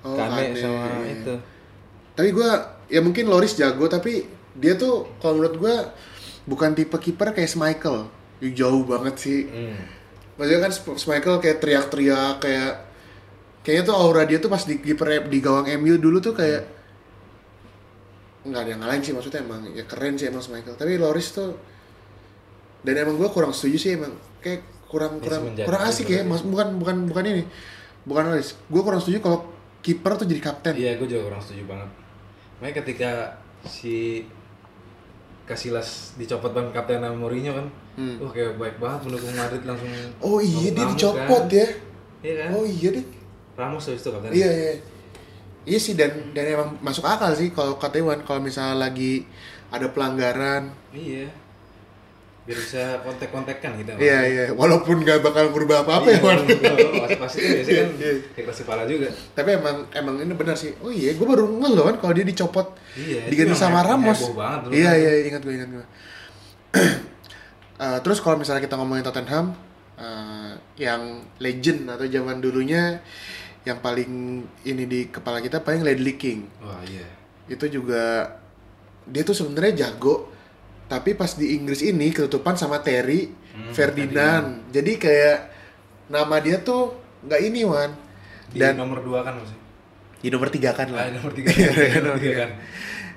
[0.00, 1.34] Oh, Kane sama itu.
[2.16, 4.24] tapi gua ya mungkin Loris jago tapi
[4.56, 5.74] dia tuh kalau menurut gua
[6.48, 7.52] bukan tipe kiper kayak
[8.40, 9.76] Ih, jauh banget sih Hmm.
[10.40, 12.72] maksudnya kan Schmeichel kayak teriak-teriak kayak
[13.60, 16.64] kayaknya tuh aura dia tuh pas di kiper di gawang MU dulu tuh kayak
[18.48, 21.60] nggak ada yang ngalahin sih maksudnya emang ya keren sih emang Schmeichel tapi Loris tuh
[22.80, 26.30] dan emang gua kurang setuju sih emang kayak kurang Ya, kurang kurang asik ya berarti.
[26.30, 27.42] mas bukan bukan bukan ini
[28.02, 29.38] bukan Loris gua kurang setuju kalau
[29.80, 31.88] kiper tuh jadi kapten Iya, gue juga kurang setuju banget.
[32.58, 33.10] Makanya ketika
[33.64, 34.28] si
[35.42, 38.16] Casillas dicopot ban kapten sama Mourinho kan, Hmm.
[38.18, 39.90] wah kayak baik banget pendukung Madrid langsung.
[40.20, 41.50] oh iya dia dicopot kan.
[41.50, 41.66] ya
[42.20, 42.48] Iya kan?
[42.52, 43.06] oh iya deh
[43.56, 44.30] Ramos habis itu kapten.
[44.30, 44.72] Iya iya.
[45.66, 49.26] Iya sih dan dan emang masuk akal sih kalau kata Iwan kalau misalnya lagi
[49.68, 50.70] ada pelanggaran.
[50.90, 51.28] Iya.
[52.50, 53.94] Biar bisa kontak-kontakkan gitu.
[53.94, 54.44] Iya iya.
[54.50, 56.42] Walaupun nggak bakal berubah apa apa ya Wan.
[56.42, 58.12] Pasti pasti kan biasanya kan Iya.
[58.42, 59.06] keras kepala juga.
[59.38, 60.74] Tapi emang emang ini benar sih.
[60.82, 64.18] Oh iya, gue baru ngeh loh kan kalau dia dicopot Iya, itu diganti sama Ramos.
[64.74, 65.86] Iya iya ingat gue ingat gue.
[67.80, 69.56] Eh, terus kalau misalnya kita ngomongin Tottenham
[69.96, 73.00] eh, yang legend atau zaman dulunya
[73.64, 76.44] yang paling ini di kepala kita paling Ledley King.
[76.60, 77.08] Wah iya.
[77.48, 78.36] itu juga
[79.08, 80.28] dia tuh sebenarnya jago
[80.90, 85.38] tapi pas di Inggris ini ketutupan sama Terry Hmm, Ferdinand jadi kayak
[86.08, 87.90] nama dia tuh nggak ini Wan
[88.48, 89.58] Di dan nomor dua kan maksudnya.
[90.16, 91.50] di nomor tiga kan Ah, lah nomor tiga.
[91.56, 92.50] Iya, nomor nomor tiga kan.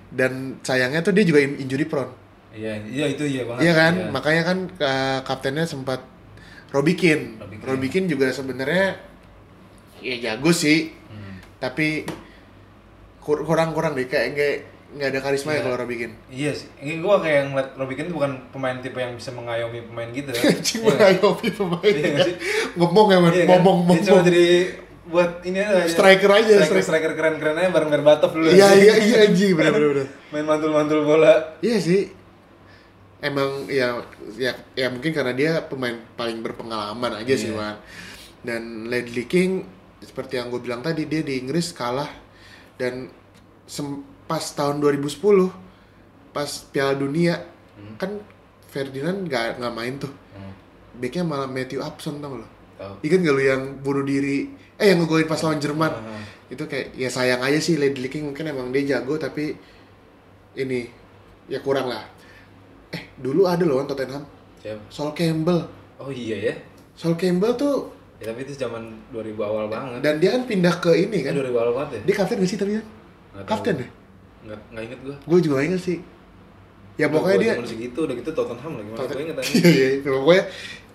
[0.10, 2.10] dan sayangnya tuh dia juga in- injury prone
[2.52, 3.62] Iya, iya itu iya banget.
[3.62, 4.10] iya kan Iya.
[4.10, 6.02] makanya kan eh, kaptennya sempat
[6.70, 7.68] Robbie Keane Robbie Keane.
[7.68, 8.88] Robbie Keane juga sebenarnya
[10.00, 11.38] ya jago sih Hmm.
[11.60, 12.10] tapi
[13.20, 14.56] kur- kurang-kurang deh kayak nggak
[14.94, 15.64] nggak ada karisma ya Iya.
[15.64, 16.68] kalau Robbie Keane Iya sih.
[16.78, 20.30] Ini gua kayak ngeliat tuh bukan pemain tipe yang bisa mengayomi pemain gitu.
[20.30, 20.44] kan.
[20.54, 20.90] Anjing Iya.
[20.90, 21.94] mengayomi pemain.
[21.94, 22.36] Iya sih?
[22.74, 23.32] ngomong ya, man.
[23.32, 23.50] Iya kan?
[23.58, 24.48] ngomong Dia cuma jadi
[25.04, 25.84] buat ini aja.
[25.84, 26.86] Striker aja, Striker, striker.
[26.86, 28.48] striker keren-keren aja bareng Berbatov dulu.
[28.48, 30.08] Iya iya iya anjing benar benar benar.
[30.30, 31.34] Main mantul-mantul bola.
[31.60, 32.02] Iya sih.
[33.20, 34.04] Emang ya
[34.36, 37.58] ya ya mungkin karena dia pemain paling berpengalaman aja sih, Iya.
[37.58, 37.76] Wan.
[38.44, 39.64] Dan Ledley King
[40.00, 42.12] seperti yang gue bilang tadi dia di Inggris kalah
[42.76, 43.08] dan
[43.64, 45.52] sem- pas tahun 2010
[46.30, 47.36] pas Piala Dunia
[47.74, 47.98] Hmm.
[47.98, 48.12] kan
[48.68, 50.14] Ferdinand nggak nggak main tuh.
[50.32, 50.54] Hmm.
[50.96, 52.46] Backnya malah Matthew Upson tau lo.
[52.76, 53.02] Tahu.
[53.02, 54.46] Ingat gak lu yang bunuh diri
[54.76, 56.22] eh yang ngegolin pas lawan Jerman Ah.
[56.48, 59.54] itu kayak ya sayang aja sih Ledley King mungkin emang dia jago tapi
[60.54, 60.86] ini
[61.46, 62.06] ya kurang lah
[62.90, 64.26] eh dulu ada loh Tottenham
[64.60, 64.82] Siapa?
[64.88, 65.66] Sol Campbell
[65.98, 66.56] Oh iya ya.
[66.94, 70.00] Sol Campbell tuh Ya, tapi itu zaman 2000 awal banget.
[70.00, 72.02] dan dia kan pindah ke ini Kan kan 2000 awal banget ya?
[72.04, 72.86] dia kapten gak sih tapi kan
[73.44, 73.90] kapten deh
[74.44, 75.16] Nggak, nggak inget gua.
[75.18, 75.98] gue juga inget sih
[76.94, 79.52] ya pokoknya dia segitu udah gitu Tottenham lagi mana gua inget aja.
[79.74, 80.44] iya iya pokoknya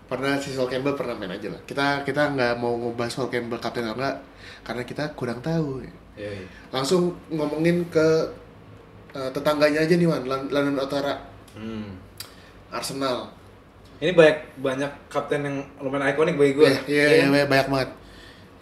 [0.08, 3.58] pernah si Sol Campbell pernah main aja lah kita kita nggak mau ngubah Sol Campbell
[3.58, 4.16] kapten atau enggak
[4.62, 5.84] karena kita kurang tahu
[6.18, 6.46] Iya, iya.
[6.70, 8.06] langsung ngomongin ke
[9.10, 11.14] eh, tetangganya aja nih Wan Lon- London Utara
[11.52, 11.90] Hmm.
[12.68, 13.32] Arsenal
[13.98, 16.70] Ini banyak banyak kapten yang lumayan ikonik bagi gue.
[16.70, 17.90] Iya, iya, iya, iya, banyak banget.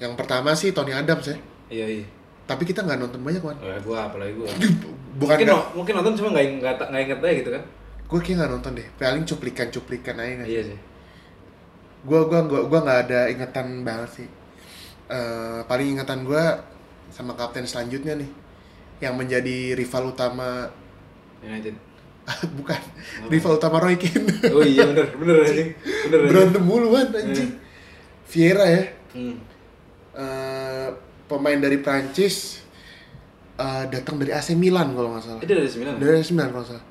[0.01, 1.37] Yang pertama sih Tony Adams ya.
[1.69, 2.07] Iya, iya.
[2.47, 3.59] Tapi kita nggak nonton banyak, Wan.
[3.59, 4.47] Oh, ya, gue apalagi gue.
[5.19, 7.65] Bukan Mungkin, nggak, no- mungkin nonton cuma nggak nggak nggak inget aja gitu kan?
[8.07, 8.87] gue kayak nggak nonton deh.
[8.97, 10.55] Paling cuplikan-cuplikan aja nggak sih.
[10.55, 10.79] Iya sih.
[12.07, 14.29] Gue gua gua gua nggak ada ingatan banget sih.
[15.07, 16.45] Eh, paling ingatan gue
[17.11, 18.31] sama kapten selanjutnya nih,
[19.01, 20.71] yang menjadi rival utama
[21.43, 21.75] United.
[22.59, 22.79] bukan
[23.27, 24.35] rival utama Roy Keane.
[24.51, 25.71] Oh iya bener bener anjing.
[26.11, 26.27] Bener.
[26.31, 27.59] Berantem mulu kan anjing.
[28.27, 28.83] Vieira ya.
[29.15, 29.39] Hmm.
[30.15, 30.89] Eh,
[31.27, 32.63] pemain dari Prancis
[33.59, 35.41] eh, datang dari AC Milan kalau nggak salah.
[35.43, 35.95] Itu dari sembilan.
[35.99, 36.87] Dari AC Milan kalau nggak salah.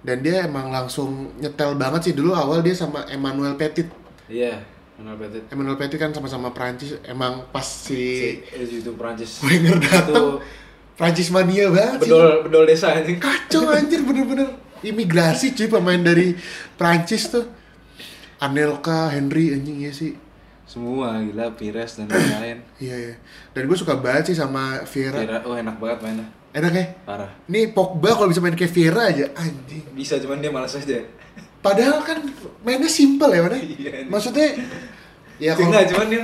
[0.00, 3.84] Dan dia emang langsung nyetel banget sih dulu awal dia sama Emmanuel Petit.
[4.30, 4.56] Iya.
[4.96, 5.42] Manuel Petit.
[5.52, 9.40] Emmanuel Petit kan sama-sama Prancis emang pas si Si itu Prancis.
[9.44, 10.28] Wenger Itu datang
[10.96, 12.12] Prancis mania banget sih.
[12.12, 13.16] bedol bedol desa anjing.
[13.20, 16.36] Kacau anjir bener-bener imigrasi cuy pemain dari
[16.76, 17.44] Prancis tuh.
[18.40, 20.16] Anelka, Henry anjing ya sih.
[20.70, 22.62] Semua gila Pires dan lain-lain.
[22.86, 23.14] Iya iya.
[23.50, 25.18] Dan gue suka banget sih sama Vieira.
[25.18, 26.26] Kira oh enak banget mainnya.
[26.54, 26.86] Enak ya?
[27.02, 27.30] Parah.
[27.50, 29.82] Nih Pogba kalau bisa main kayak Vieira aja anjing.
[29.90, 31.02] Bisa cuman dia malas aja.
[31.58, 32.22] Padahal kan
[32.62, 33.58] mainnya simple ya mana?
[33.82, 34.06] Iya.
[34.06, 34.46] Maksudnya
[35.42, 36.22] ya Ya, kalau enggak, cuman dia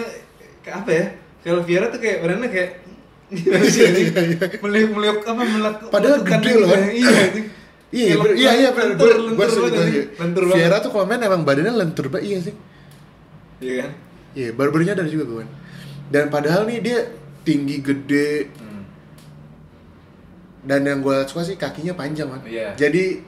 [0.62, 1.04] kayak apa ya?
[1.42, 2.70] Kalau Vieira tuh kayak badannya kayak
[3.26, 4.08] gimana sih anjing?
[4.62, 6.68] Meliuk meliuk apa melek Padahal gede loh.
[6.70, 6.78] ya.
[6.94, 7.22] Iya.
[7.96, 10.54] Iya, iya, iya, Gue, gue banget.
[10.54, 12.54] Vieira tuh kalau main emang badannya lentur banget, iya sih.
[13.58, 14.05] Iya kan?
[14.36, 15.44] Iya, baru-baru nyadar juga gue.
[16.12, 16.98] Dan padahal nih dia
[17.42, 18.84] tinggi, gede, Hmm.
[20.68, 22.44] dan yang gue suka sih kakinya panjang kan.
[22.44, 22.76] Iya.
[22.76, 23.24] Jadi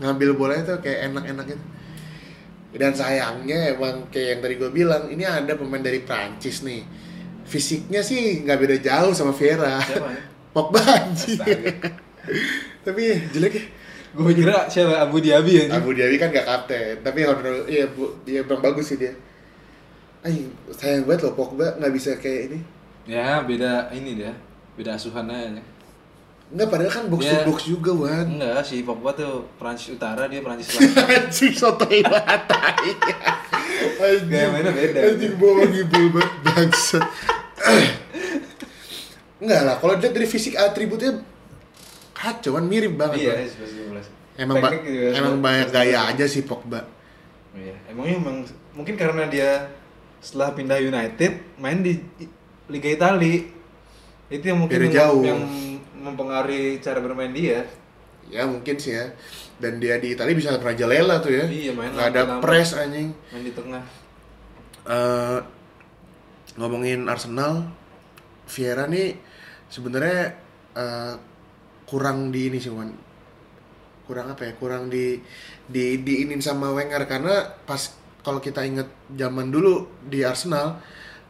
[0.00, 1.64] ngambil bolanya tuh kayak enak-enak gitu.
[2.68, 6.80] Dan sayangnya emang kayak yang tadi gue bilang, ini ada pemain dari Prancis nih.
[7.44, 9.76] Fisiknya sih nggak beda jauh sama Vieira.
[9.84, 10.22] Siapa ya?
[10.54, 10.80] Pogba.
[12.84, 13.02] Tapi
[13.36, 13.64] jelek ya.
[14.08, 15.76] Gue kira siapa Abu Dhabi anjing.
[15.76, 19.12] Abu Dhabi kan gak kapten, tapi honor iya bu, iya bang bagus sih dia.
[20.20, 20.36] Ay,
[20.70, 22.58] sayang banget loh Pogba nggak bisa kayak ini.
[23.04, 24.34] Ya, beda ini dia.
[24.74, 25.62] Beda asuhan aja.
[26.48, 28.26] Enggak, padahal kan box to Dia- box juga, Wan.
[28.26, 31.06] Enggak, si Pogba tuh Prancis Utara, dia Prancis Selatan.
[31.18, 32.40] Anjing sotoy banget.
[32.46, 32.88] tai.
[34.00, 34.28] Anjing.
[34.28, 34.98] Gaya mainnya beda.
[35.06, 37.04] Anjing bawa ngibul banget bangsat.
[39.38, 41.22] Enggak lah, kalau dilihat dari fisik atributnya
[42.10, 43.22] kacau kan mirip banget.
[43.22, 44.02] iya, Wan.
[44.02, 44.70] 11 Emang ba-
[45.14, 45.44] emang 11.
[45.44, 46.82] banyak gaya aja sih Pogba.
[47.52, 48.36] Iya, emangnya emang
[48.72, 49.66] mungkin karena dia
[50.18, 51.98] setelah pindah United main di
[52.68, 53.48] Liga Italia.
[54.28, 55.24] Itu yang mungkin Beda jauh.
[55.24, 55.40] yang
[55.96, 57.64] mempengaruhi cara bermain dia.
[58.28, 59.08] Ya mungkin sih ya.
[59.58, 61.44] Dan dia di Italia bisa merajalela tuh ya.
[61.48, 63.10] Iya, main Nggak ada press anjing.
[63.32, 63.84] Main di tengah.
[64.84, 65.38] Eh,
[66.60, 67.72] ngomongin Arsenal,
[68.48, 69.16] Vieira nih
[69.72, 70.36] sebenarnya
[70.76, 71.14] eh,
[71.88, 72.92] kurang di ini sih Wan.
[74.04, 74.52] Kurang apa ya?
[74.60, 75.18] Kurang di
[75.64, 77.96] di diinin sama Wenger karena pas
[78.28, 80.76] kalau kita inget zaman dulu di Arsenal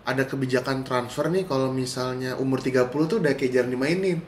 [0.03, 4.19] ada kebijakan transfer nih kalau misalnya umur 30 tuh udah kayak jarang dimainin.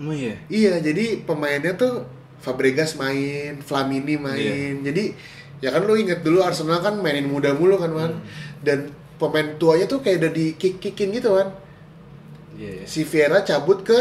[0.00, 0.40] Oh iya.
[0.48, 2.08] Iya, jadi pemainnya tuh
[2.40, 4.80] Fabregas main, Flamini main.
[4.80, 5.12] Jadi
[5.60, 8.24] ya kan lu inget dulu Arsenal kan mainin muda mulu kan, Wan.
[8.64, 8.88] Dan
[9.20, 11.52] pemain tuanya tuh kayak udah di kick-kickin gitu, Wan.
[12.56, 12.84] Iya, iya.
[12.88, 13.98] Si Vieira cabut ke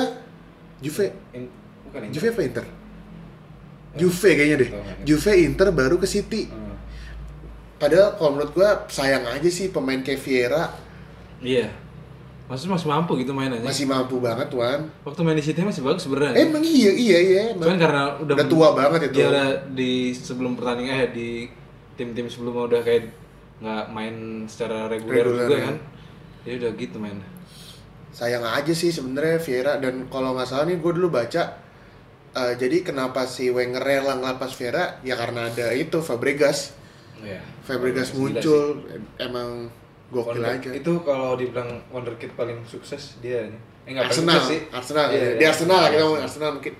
[0.80, 1.12] Juve.
[1.36, 1.52] In-
[1.92, 2.08] bukan.
[2.08, 2.66] Juve apa Inter?
[4.00, 4.70] Juve kayaknya deh.
[5.04, 6.48] Juve Inter baru ke City.
[6.48, 6.63] Hmm.
[7.84, 10.72] Padahal kalau menurut gua sayang aja sih pemain kayak Vieira
[11.44, 11.68] Iya.
[12.44, 13.64] Maksudnya masih mampu gitu mainannya.
[13.64, 14.88] masih mampu banget, Wan.
[15.04, 16.36] Waktu main di City masih bagus sebenarnya.
[16.40, 17.42] Emang iya, iya, iya.
[17.52, 17.68] emang.
[17.68, 19.16] Cuman karena udah Udah tua banget itu.
[19.20, 21.30] Dia udah di sebelum pertandingan eh di
[21.96, 23.04] tim-tim sebelumnya udah kayak
[23.60, 24.16] nggak main
[24.48, 25.66] secara reguler, Reguler, juga ya.
[25.68, 25.76] kan.
[26.44, 27.18] Dia udah gitu main.
[28.14, 31.58] sayang aja sih sebenarnya Vieira dan kalau nggak salah nih gue dulu baca
[32.38, 36.78] eh, jadi kenapa si Wenger rela ngelapas Vieira ya karena ada itu Fabregas
[37.24, 37.40] Iya.
[37.62, 38.84] Fabregas muncul
[39.18, 40.12] emang sih.
[40.12, 43.48] gokil Wonder- aja Itu kalau dibilang wonderkid paling sukses dia.
[43.84, 44.60] Eh Arsenal sukses sih.
[44.70, 45.50] Arsenal Iya, di iya.
[45.50, 46.74] Arsenal lah kita ngomong Arsenal mungkin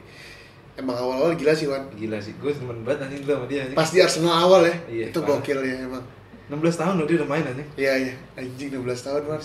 [0.74, 3.76] emang awal-awal gila sih Wan Gila sih, gue temen banget anjing dulu sama dia anjing.
[3.76, 5.38] pas di Arsenal awal ya Iya, itu parah.
[5.38, 6.04] gokil ya emang
[6.46, 7.68] 16 tahun loh dia udah main anjing.
[7.76, 9.40] iya iya anjing 16 tahun Wan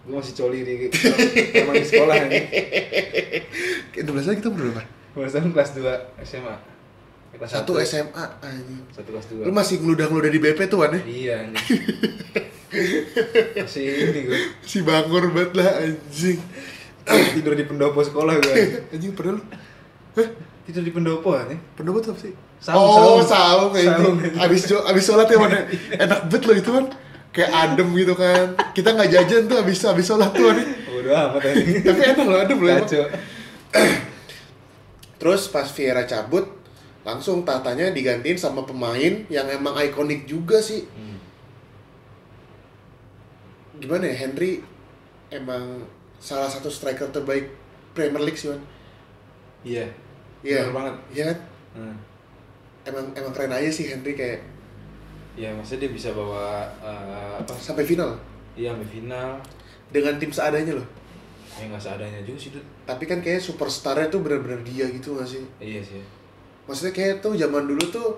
[0.00, 0.88] Gue masih coli di
[1.54, 2.46] emang di sekolah anjing.
[4.00, 4.82] 16 tahun kita berapa?
[5.12, 6.54] 16 tahun kelas 2 SMA.
[7.32, 7.82] Kelas satu satu.
[7.82, 9.46] SMA anjing Satu kelas 2.
[9.46, 11.80] lu masih ngeludah-ngeludah di BP tuh Wan ya Iya anjing.
[13.56, 16.38] masih ini gue si bangor banget lah anjing
[17.34, 18.54] tidur di pendopo sekolah gue.
[18.90, 19.42] anjing pernah lu
[20.62, 21.58] tidur di pendopo anjing.
[21.72, 22.34] Pendapat apa sih?
[22.60, 23.72] Saung, oh, saung.
[23.72, 24.10] kayak gitu.
[24.36, 25.64] Abis jo- abis sholat ya mana?
[26.04, 26.84] Enak banget loh itu kan.
[27.30, 28.46] Kayak adem gitu kan.
[28.70, 30.60] Kita nggak jajan tuh abis abis sholat tuh kan.
[30.60, 31.80] Bodoh amat anjing.
[31.80, 32.76] Tapi enak loh adem loh.
[35.16, 36.44] Terus pas Vieira cabut,
[37.00, 40.84] langsung tatanya digantiin sama pemain yang emang ikonik juga sih.
[40.92, 41.16] Hmm.
[43.80, 44.60] Gimana ya Henry
[45.32, 45.80] emang
[46.20, 47.48] salah satu striker terbaik
[47.96, 48.60] Premier League sih Wan.
[49.64, 49.88] Iya.
[50.44, 50.68] Iya.
[50.68, 50.94] Banget.
[51.12, 51.38] Iya kan?
[51.76, 51.96] Hmm.
[52.84, 54.40] Emang emang keren aja sih Henry kayak
[55.38, 57.54] Iya, maksudnya dia bisa bawa eh, apa?
[57.56, 58.12] sampai final
[58.58, 59.38] Iya, sampai final.
[59.88, 60.88] dengan tim seadanya loh.
[61.56, 62.66] Ya nggak seadanya juga sih, Dut.
[62.84, 65.40] Tapi kan kayak superstarnya tuh bener-bener dia gitu gak sih?
[65.62, 66.02] Iya sih.
[66.70, 68.10] Maksudnya kayak tuh zaman dulu tuh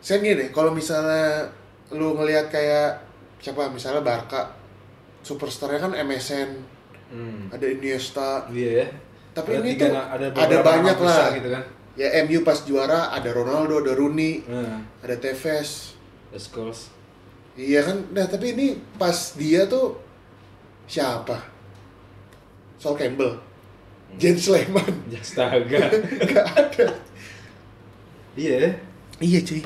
[0.00, 1.44] saya gini deh, kalau misalnya
[1.92, 2.96] lu ngelihat kayak
[3.38, 4.48] siapa misalnya Barca
[5.20, 6.50] superstarnya kan MSN,
[7.06, 7.52] Hmm.
[7.52, 8.86] ada Iniesta, Iya ya.
[9.30, 11.28] tapi Ada ini tiga tuh ada, ada banyak lah.
[11.30, 11.62] gitu kan.
[11.92, 15.92] Ya MU pas juara ada Ronaldo, ada Rooney, Nah, ada Tevez,
[16.32, 16.88] the Skulls.
[17.52, 20.00] Iya kan, nah tapi ini pas dia tuh
[20.88, 21.36] siapa?
[22.74, 23.36] Sol Campbell,
[24.16, 25.92] Jens Sleman, Astaga.
[26.32, 26.86] gak ada.
[28.36, 28.70] Iya,
[29.20, 29.60] Iya cuy,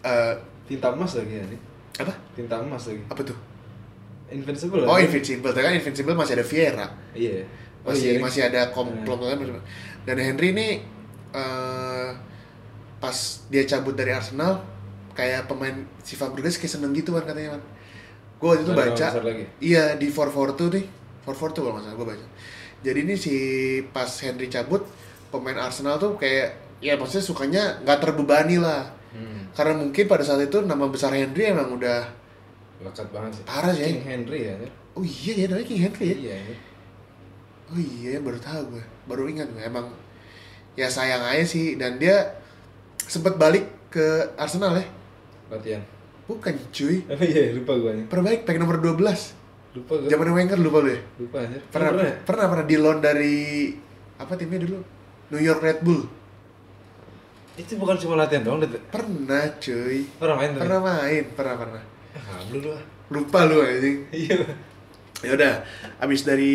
[0.00, 0.34] Eh,
[0.68, 1.60] tinta emas lagi ya nih.
[2.00, 2.12] apa?
[2.32, 3.02] Tinta emas lagi.
[3.10, 3.36] Apa tuh?
[4.30, 4.86] Invincible.
[4.86, 5.04] Oh kan?
[5.04, 7.44] Invincible, tapi kan Invincible masih ada Vieira, Iya.
[7.80, 8.20] Oh, masih iya.
[8.20, 9.18] masih ada komplot
[10.04, 10.68] dan Henry ini
[11.32, 12.08] eh,
[13.00, 13.16] pas
[13.48, 14.60] dia cabut dari Arsenal
[15.16, 15.72] kayak pemain
[16.04, 17.62] si Fabregas kayak seneng gitu kan katanya kan.
[18.40, 19.06] Gue waktu itu baca,
[19.60, 20.84] iya di 442 nih,
[21.28, 22.26] 442 kalau nggak salah gue baca.
[22.80, 23.34] Jadi ini si
[23.92, 24.80] pas Henry cabut
[25.28, 28.88] pemain Arsenal tuh kayak ya maksudnya sukanya nggak terbebani lah.
[29.12, 29.52] Hmm.
[29.52, 32.20] Karena mungkin pada saat itu nama besar Henry emang udah
[32.80, 33.44] Lekat banget sih.
[33.44, 33.84] Parah sih.
[33.84, 34.54] King Henry ya.
[34.96, 36.16] oh iya ya namanya King Henry ya.
[36.16, 36.34] Iya.
[36.40, 36.56] ini.
[37.70, 38.84] Oh iya, baru tahu gue.
[39.04, 39.62] Baru ingat gue.
[39.62, 39.92] Emang
[40.74, 42.40] ya sayang aja sih dan dia
[43.04, 44.86] sempet balik ke Arsenal ya.
[45.52, 45.82] Latihan.
[46.24, 47.04] Bukan cuy.
[47.12, 47.76] Oh iya, lupa.
[48.08, 48.96] Pernah balik pakai nomor 12.
[49.70, 50.08] Lupa gua.
[50.10, 51.00] Zaman Wenger lupa lu ya?
[51.20, 51.58] Lupa aja.
[51.70, 52.14] Pernah, ya?
[52.26, 53.36] pernah pernah di loan dari
[54.18, 54.82] apa timnya dulu?
[55.30, 56.02] New York Red Bull.
[57.54, 58.60] Itu bukan cuma latihan doang.
[58.90, 60.06] Pernah cuy.
[60.16, 60.60] Pernah main tuh.
[60.60, 61.82] Pernah main, pernah pernah.
[62.14, 62.84] Ah, dulu lah.
[63.10, 64.06] Lupa lu anjing.
[64.10, 64.38] Iya.
[65.20, 65.54] Ya udah,
[66.00, 66.54] abis dari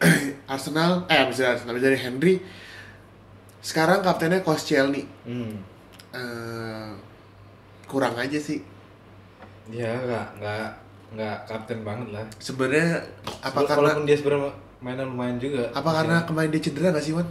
[0.48, 2.34] Arsenal, eh abis dari Arsenal, abis dari Henry,
[3.60, 5.04] sekarang kaptennya Koscielny.
[5.28, 5.60] Hmm.
[6.08, 6.90] Eh,
[7.84, 8.64] kurang aja sih.
[9.68, 10.68] Ya, enggak enggak
[11.12, 12.24] enggak kapten banget lah.
[12.38, 13.04] Sebenarnya
[13.38, 14.50] apa Sebelum- karena walaupun dia sebenarnya
[14.80, 15.64] mainan lumayan juga.
[15.70, 17.28] apa karena kemarin dia cedera gak sih Wan?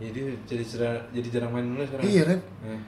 [0.00, 2.04] Jadi jadi jarang jadi jarang main dulu sekarang.
[2.08, 2.40] Iya kan?
[2.64, 2.80] Nah,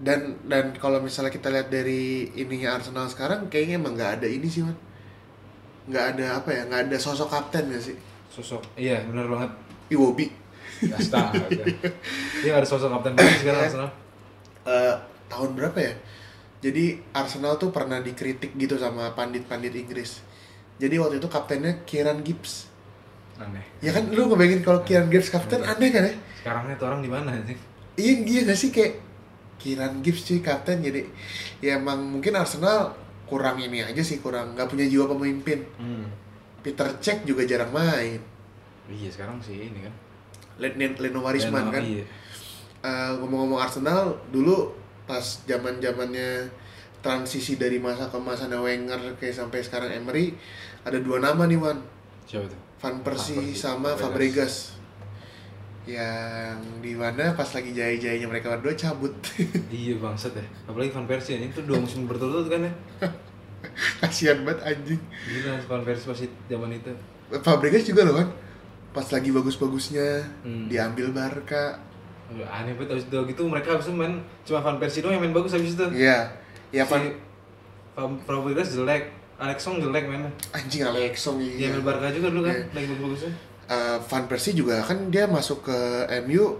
[0.00, 4.48] Dan dan kalau misalnya kita lihat dari ininya Arsenal sekarang, kayaknya emang nggak ada ini
[4.48, 4.76] sih Wan.
[5.88, 6.62] Nggak ada apa ya?
[6.68, 7.96] Nggak ada sosok kapten gak sih?
[8.30, 8.62] sosok.
[8.78, 9.50] Iya, benar banget.
[9.90, 10.30] Iwobi.
[10.94, 11.50] Astaga.
[11.50, 11.74] Dia
[12.54, 13.12] nggak ada sosok kapten
[13.42, 13.90] sekarang Arsenal.
[14.64, 14.94] Eh,
[15.26, 15.92] tahun berapa ya?
[16.62, 20.22] Jadi Arsenal tuh pernah dikritik gitu sama pandit-pandit Inggris.
[20.78, 22.69] Jadi waktu itu kaptennya Kieran Gibbs.
[23.40, 23.64] Aneh.
[23.80, 26.12] Ya kan lu ngebayangin kalau Kieran Gibbs kapten aneh kan ya?
[26.36, 27.56] Sekarang itu orang di mana sih?
[27.96, 29.00] Iya iya gak sih kayak
[29.56, 31.04] Kieran Gibbs cuy kapten jadi
[31.60, 32.92] ya emang mungkin Arsenal
[33.24, 35.64] kurang ini aja sih kurang nggak punya jiwa pemimpin.
[35.80, 36.04] Hmm.
[36.60, 38.20] Peter Cech juga jarang main.
[38.90, 39.94] Iya, sekarang sih ini kan.
[40.60, 41.80] Len- Leno Warisman kan.
[41.80, 42.04] Iya.
[42.80, 46.48] Eh, ngomong-ngomong Arsenal dulu pas zaman zamannya
[47.00, 50.36] transisi dari masa ke masa Wenger kayak sampai sekarang Emery
[50.84, 51.80] ada dua nama nih Wan
[52.28, 52.60] Siapa tuh?
[52.80, 54.00] Van Persie sama Fabregas.
[54.00, 54.54] Fabregas
[55.84, 59.10] yang di mana pas lagi jaya-jayanya mereka berdua cabut
[59.72, 60.44] Iya bangsat ya.
[60.64, 62.72] Apalagi Van Persie ini tuh dua musim berturut-turut kan ya.
[64.00, 66.92] kasihan banget anjing Gila Van Persie pasti zaman itu.
[67.38, 68.28] Fabregas juga loh kan
[68.90, 70.08] pas lagi bagus-bagusnya
[70.42, 70.66] Hmm.
[70.66, 71.78] diambil Barca
[72.30, 75.34] Aneh banget abis itu gitu mereka habis itu main cuma Van Persie doang yang main
[75.34, 75.86] bagus habis itu.
[75.92, 76.30] iya
[76.70, 76.94] ya Si
[77.92, 79.10] Van Fabregas jelek,
[79.40, 80.28] Alex Song jelek mainnya.
[80.52, 82.64] anjing Alexong Dia iya ambil Barca juga dulu kan, Iya.
[82.70, 83.32] lagi bagus-bagusnya.
[83.66, 85.78] Eh, Van Persie juga kan dia masuk ke
[86.22, 86.58] MU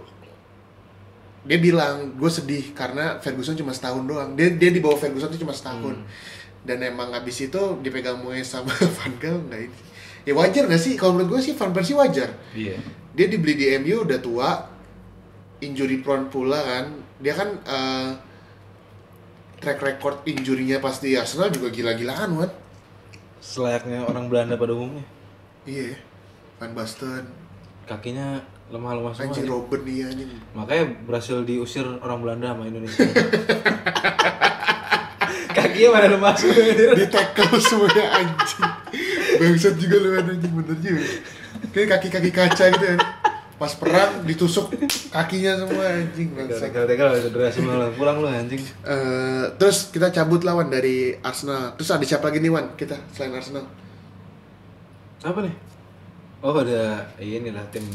[1.41, 5.37] dia bilang gue sedih karena Ferguson cuma setahun doang dia dia di bawah Ferguson tuh
[5.37, 6.05] cuma setahun Hmm.
[6.61, 9.77] dan emang abis itu dipegang Moyes sama Van Gaal nggak ini
[10.21, 12.77] ya wajar nggak sih kalau menurut gue sih Van Persie wajar Iya.
[13.11, 14.49] dia dibeli di MU udah tua
[15.59, 16.85] injury prone pula kan
[17.17, 18.09] dia kan eh,
[19.57, 22.51] track record injurinya pas di Arsenal juga gila-gilaan kan
[23.41, 25.01] Selayaknya orang Belanda pada umumnya.
[25.63, 25.93] iya
[26.57, 27.25] Van Basten
[27.83, 28.39] Kakinya
[28.69, 29.25] lemah-lemah semua.
[29.27, 29.49] anjing ya.
[29.51, 33.01] Robben iya anjing Makanya berhasil diusir orang Belanda sama Indonesia.
[35.51, 36.95] Kakinya mana lemah semua.
[36.95, 38.63] di tackle semuanya anjing
[39.37, 41.01] bangsat juga lu anjing bener juga
[41.71, 42.99] kayak kaki-kaki kaca gitu kan
[43.61, 44.73] pas perang ditusuk
[45.13, 47.93] kakinya semua anjing bangsat Tegal-tegal cedera semua.
[47.93, 48.57] Pulang lu anjing.
[48.81, 53.37] Eh, terus kita cabut lawan dari Arsenal terus ada siapa lagi nih Wan kita selain
[53.37, 53.69] Arsenal
[55.21, 55.53] Apa nih?
[56.41, 57.85] Oh ada ini lah tim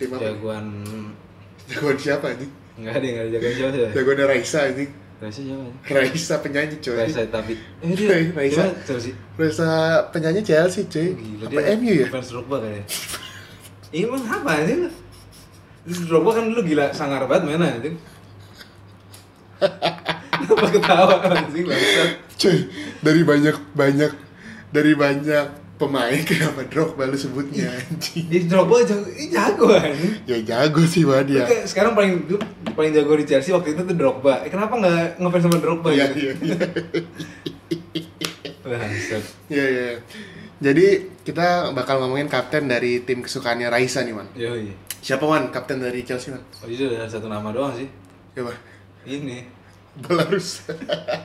[0.00, 0.24] Tim apa?
[0.24, 0.66] jagoan
[1.68, 2.48] jagoan siapa anjing
[2.80, 3.90] Enggak ada enggak ada jagoan siapa ya?
[3.92, 4.90] jagoannya Raisa anjing
[5.20, 5.66] Raisa siapa?
[5.84, 8.72] Raisa penyanyi coy Raisa tapi eh dia Raisa.
[8.72, 9.12] Raisa sih?
[10.16, 12.88] Penyanyi Chelsea cuy Gila apa MU ya Fans Drogba kayaknya.
[13.94, 14.90] Iya emang apa sih lu?
[16.04, 17.94] Drogba kan dulu gila sangar banget mainnya anjing.
[20.34, 22.10] Kenapa ketawa anjing bangsat?
[22.34, 22.58] cuy
[23.00, 24.10] dari banyak banyak
[24.68, 30.12] dari banyak pemain kenapa Drogba lu sebutnya anjing Jadi Drogba jago, jago anjing.
[30.26, 32.26] ya jago sih Wan ya Oke, sekarang paling
[32.74, 34.42] paling jago di Chelsea waktu itu tuh Drogba.
[34.42, 36.18] Eh, kenapa nggak ngefans sama Drogba iya gitu?
[36.18, 36.56] iya iya
[38.60, 39.22] Bangsat.
[39.46, 39.86] iya iya
[40.58, 40.86] jadi
[41.22, 44.70] kita bakal ngomongin kapten dari tim kesukaannya Raisa nih Wan Yoi.
[44.98, 47.88] siapa Wan kapten dari Chelsea Wan Oh, itu ada satu nama doang sih.
[48.32, 48.52] siapa
[49.04, 49.44] Ini
[49.94, 50.66] Belarus.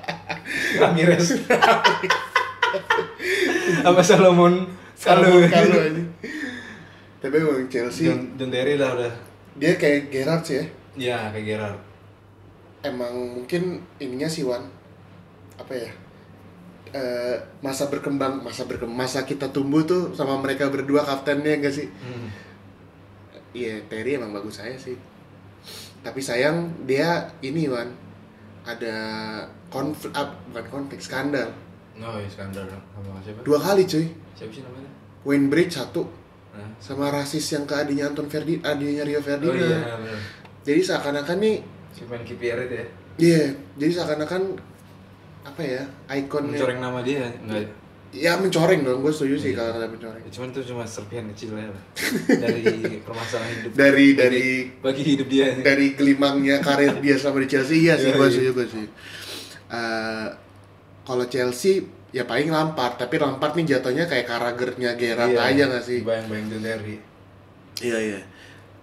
[0.81, 1.41] Ramirez.
[3.81, 6.03] Apa Salomon Kalau kalau ini.
[7.17, 9.13] Tapi emang Chelsea John, John Terry lah udah.
[9.55, 10.65] dia kayak Gerrard sih ya.
[10.95, 11.79] Iya, kayak Gerard.
[12.79, 13.63] Emang mungkin
[13.97, 14.67] ininya sih Wan
[15.55, 15.91] apa ya?
[16.89, 21.85] Eh, masa berkembang, masa berkembang, masa kita tumbuh tuh sama mereka berdua kaptennya enggak sih?
[22.01, 22.27] Hmm.
[23.51, 24.97] Iya, Terry emang bagus saya sih.
[25.99, 27.93] Tapi sayang dia ini Wan
[28.63, 28.95] ada
[29.67, 31.53] konflik, ah, bukan konflik, skandal.
[31.95, 33.41] Oh, iya, skandal sama siapa?
[33.43, 34.09] Dua kali cuy.
[34.33, 34.89] Siapa sih namanya?
[35.21, 36.07] Wayne Bridge satu
[36.49, 36.65] Nah.
[36.81, 39.61] sama rasis yang ke adiknya Anton Ferdi, adiknya Rio Oh Ferdinand.
[39.61, 40.17] iya, bener.
[40.65, 41.57] Jadi seakan-akan nih,
[41.93, 42.85] Si main KPR itu ya.
[43.19, 43.43] iya,
[43.77, 44.57] jadi seakan-akan
[45.45, 46.57] apa ya, ikonnya.
[46.59, 47.69] Mencoreng nama dia enggak.
[48.09, 50.21] Ya mencoreng dong, gue setuju sih kalau kata mencoreng.
[50.25, 51.83] Ya, cuman itu cuma serpihan kecil ya lah.
[52.41, 52.65] dari
[53.05, 53.71] permasalahan hidup.
[53.77, 54.45] Dari dari
[54.81, 55.53] bagi hidup dia.
[55.61, 58.33] dari gelimangnya karir dia sama di Chelsea, iya sih, Iya, gue iya.
[58.33, 58.85] setuju gue sih.
[59.69, 60.27] Eh,
[61.05, 65.83] kalau Chelsea ya paling Lampard, tapi Lampard nih jatuhnya kayak Karagernya Gerrard Iya, aja gak
[65.85, 66.01] sih?
[66.01, 66.97] Bayang-bayang Terry.
[67.85, 68.19] Iya iya.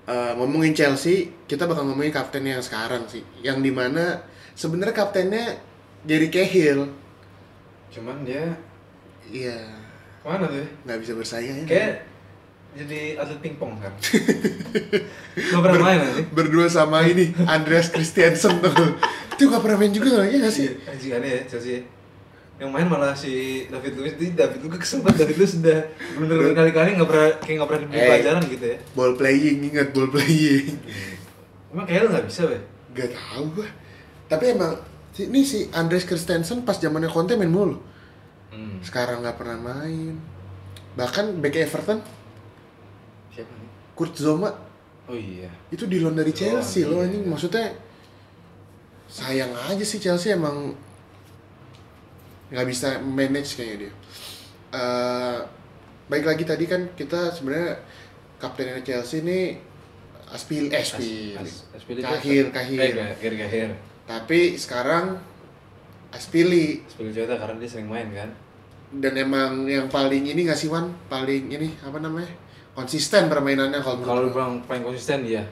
[0.06, 4.22] Eh, ngomongin Chelsea, kita bakal ngomongin kapten yang sekarang sih, yang di mana
[4.54, 5.58] sebenarnya kaptennya
[6.06, 6.86] Gary Cahill.
[7.88, 8.54] Cuman dia
[9.26, 9.58] Iya,
[10.22, 10.54] ke mana tuh?
[10.56, 10.66] ya?
[10.84, 11.66] nggak bisa bersaing ya.
[11.66, 11.92] Kayak
[12.76, 13.90] jadi atlet pingpong kan.
[15.52, 16.22] Lo pernah main nanti?
[16.28, 18.70] berdua sama ini Andreas Christiansen tuh.
[19.34, 20.78] Itu gak pernah main juga ya nggak sih?
[20.84, 21.82] Anjing aneh ya Chelsea.
[22.56, 23.32] Yang main malah si
[23.68, 25.80] David Luiz, jadi David Luiz kesel banget David Luiz sudah
[26.16, 28.06] bener berkali-kali nggak pernah kayak nggak pernah diberi Eh.
[28.06, 28.76] pelajaran gitu ya.
[28.94, 30.66] Ball playing, ingat ball playing.
[31.68, 32.62] Emang kayak lo nggak bisa weh.
[32.94, 33.68] Gak tahu gua.
[34.26, 34.72] Tapi emang
[35.18, 37.80] ini si Andreas Christensen pas zamannya Conte main mulu.
[38.52, 38.80] Hmm.
[38.84, 40.16] Sekarang nggak pernah main.
[40.96, 42.00] Bahkan back Everton,
[43.32, 43.68] Siapa nih?
[43.92, 44.52] Kurt Zouma
[45.06, 45.46] Oh iya.
[45.68, 47.08] itu di loan dari Oh, Chelsea loh iya.
[47.08, 47.24] anjing.
[47.24, 47.72] Maksudnya
[49.06, 50.74] sayang aja sih Chelsea emang
[52.48, 53.92] nggak bisa manage kayaknya dia.
[54.72, 55.38] Eh,
[56.06, 57.78] baik lagi tadi kan kita sebenarnya
[58.38, 59.58] kaptennya Chelsea ini
[60.26, 61.38] Aspil, eh, Aspil.
[61.38, 62.78] As- Aspili Kahir, Kahir.
[62.82, 63.68] Eh, Kahir, Kahir.
[64.06, 65.18] Tapi sekarang
[66.08, 68.30] Aspili Aspili Jota karena dia sering main kan.
[68.88, 72.30] dan emang yang paling ini nggak sih Wan paling ini apa namanya
[72.72, 75.42] konsisten permainannya kalau Kalau bilang paling konsisten dia.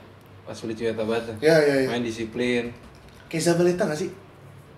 [0.45, 1.35] Aspili Jota banget.
[1.41, 2.71] ya ya ya Main disiplin.
[3.27, 4.11] kayak Zabaleta nggak sih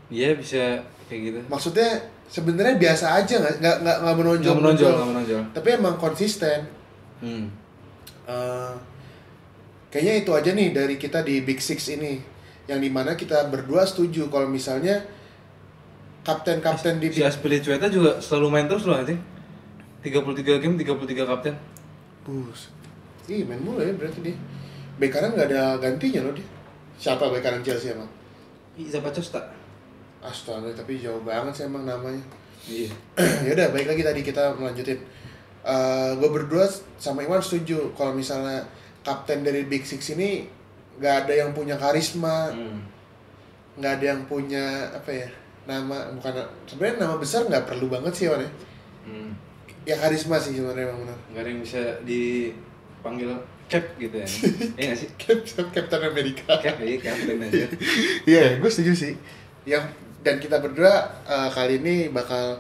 [0.07, 1.39] Dia bisa kayak gitu.
[1.47, 1.91] maksudnya
[2.24, 5.43] sebenarnya biasa aja nggak nggak nggak nggak menonjol Nggak menonjol, nggak menonjol.
[5.53, 6.59] tapi emang konsisten
[7.16, 7.49] Hmm.
[8.24, 8.72] Eh,
[9.89, 12.18] kayaknya itu aja nih dari kita di Big Six ini
[12.67, 15.03] yang di mana kita berdua setuju kalau misalnya
[16.27, 19.19] kapten-kapten di Si Aspili Jota juga selalu main terus loh anjing.
[20.03, 21.55] 33 game, 33 kapten.
[22.27, 22.71] Bus.
[23.31, 24.35] Ih, main mulu ya berarti dia.
[24.99, 26.47] Bek kanan nggak ada gantinya loh dia.
[26.99, 28.11] Siapa bek kanan Chelsea emang?
[28.75, 29.43] Siapa Costa?
[30.23, 32.23] Astaga, tapi jauh banget sih emang namanya.
[32.67, 32.91] Iya.
[33.47, 34.99] ya udah, baik lagi tadi kita melanjutin.
[36.19, 36.62] gue berdua
[36.95, 38.62] sama Iwan setuju kalau misalnya
[39.03, 40.47] kapten dari Big Six ini
[40.97, 42.81] nggak ada yang punya karisma, Hmm.
[43.77, 45.29] nggak ada yang punya apa ya
[45.65, 46.33] nama bukan
[46.65, 48.51] sebenarnya nama besar nggak perlu banget sih Iwan ya.
[49.05, 49.31] Hmm.
[49.83, 51.19] Ya karisma sih sebenarnya emang benar.
[51.31, 53.31] Gak ada yang bisa dipanggil
[53.67, 54.27] cap gitu ya.
[54.79, 55.09] Iya gak sih?
[55.15, 56.59] Cap- Captain America.
[56.59, 57.67] Cap ya, kapten aja.
[58.31, 59.15] Iya, gue setuju sih.
[59.63, 59.95] Yang
[60.27, 60.91] dan kita berdua
[61.23, 62.59] eh, kali ini bakal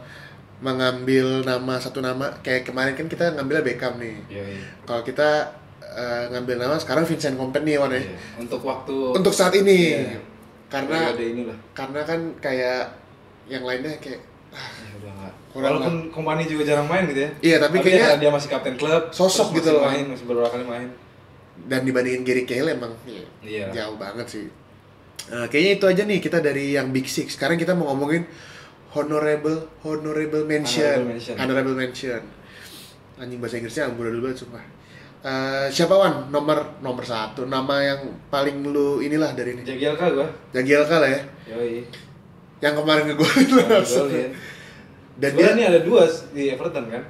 [0.56, 4.16] mengambil nama satu nama kayak kemarin kan kita ngambil Beckham nih.
[4.28, 4.62] Iya, iya.
[4.82, 5.50] Kalau kita
[5.96, 8.04] eh, ngambil nama sekarang Vincent Kompany Wan ya.
[8.04, 8.16] Iya.
[8.36, 9.96] Untuk waktu Untuk saat ini.
[9.96, 10.20] Iya.
[10.68, 11.16] Karena
[11.72, 12.92] karena kan kayak
[13.48, 14.20] yang lainnya kayak
[14.56, 15.30] Ya udah.
[15.52, 17.30] Kurang Walaupun kompani juga jarang main gitu ya.
[17.44, 19.12] Iya, tapi kayaknya dia, dia masih kapten klub.
[19.12, 19.84] sosok gitu masih loh.
[19.88, 20.88] Main, masih beberapa kali main.
[21.56, 23.66] dan dibandingin Gary Cahill emang iya, Iya.
[23.72, 24.44] jauh banget sih.
[25.32, 27.40] Eh, kayaknya itu aja nih kita dari yang Big Six.
[27.40, 28.28] Sekarang kita mau ngomongin
[28.92, 30.84] honorable honorable mention.
[31.00, 31.34] Honorable mention.
[31.40, 32.22] Honorable mention.
[33.16, 34.64] Anjing bahasa Inggrisnya amburadul banget sumpah.
[35.24, 36.28] Eh, siapa Wan?
[36.30, 37.48] Nomor nomor satu.
[37.48, 39.62] Nama yang paling lu inilah dari ini.
[39.64, 40.28] Jagielka gua.
[40.52, 41.20] Jagielka lah ya.
[41.56, 41.82] Yoi.
[42.62, 43.46] Yang kemarin ngegolin.
[43.50, 44.30] Golin.
[45.16, 46.04] Dan dia nih ada dua
[46.36, 47.02] di Everton kan.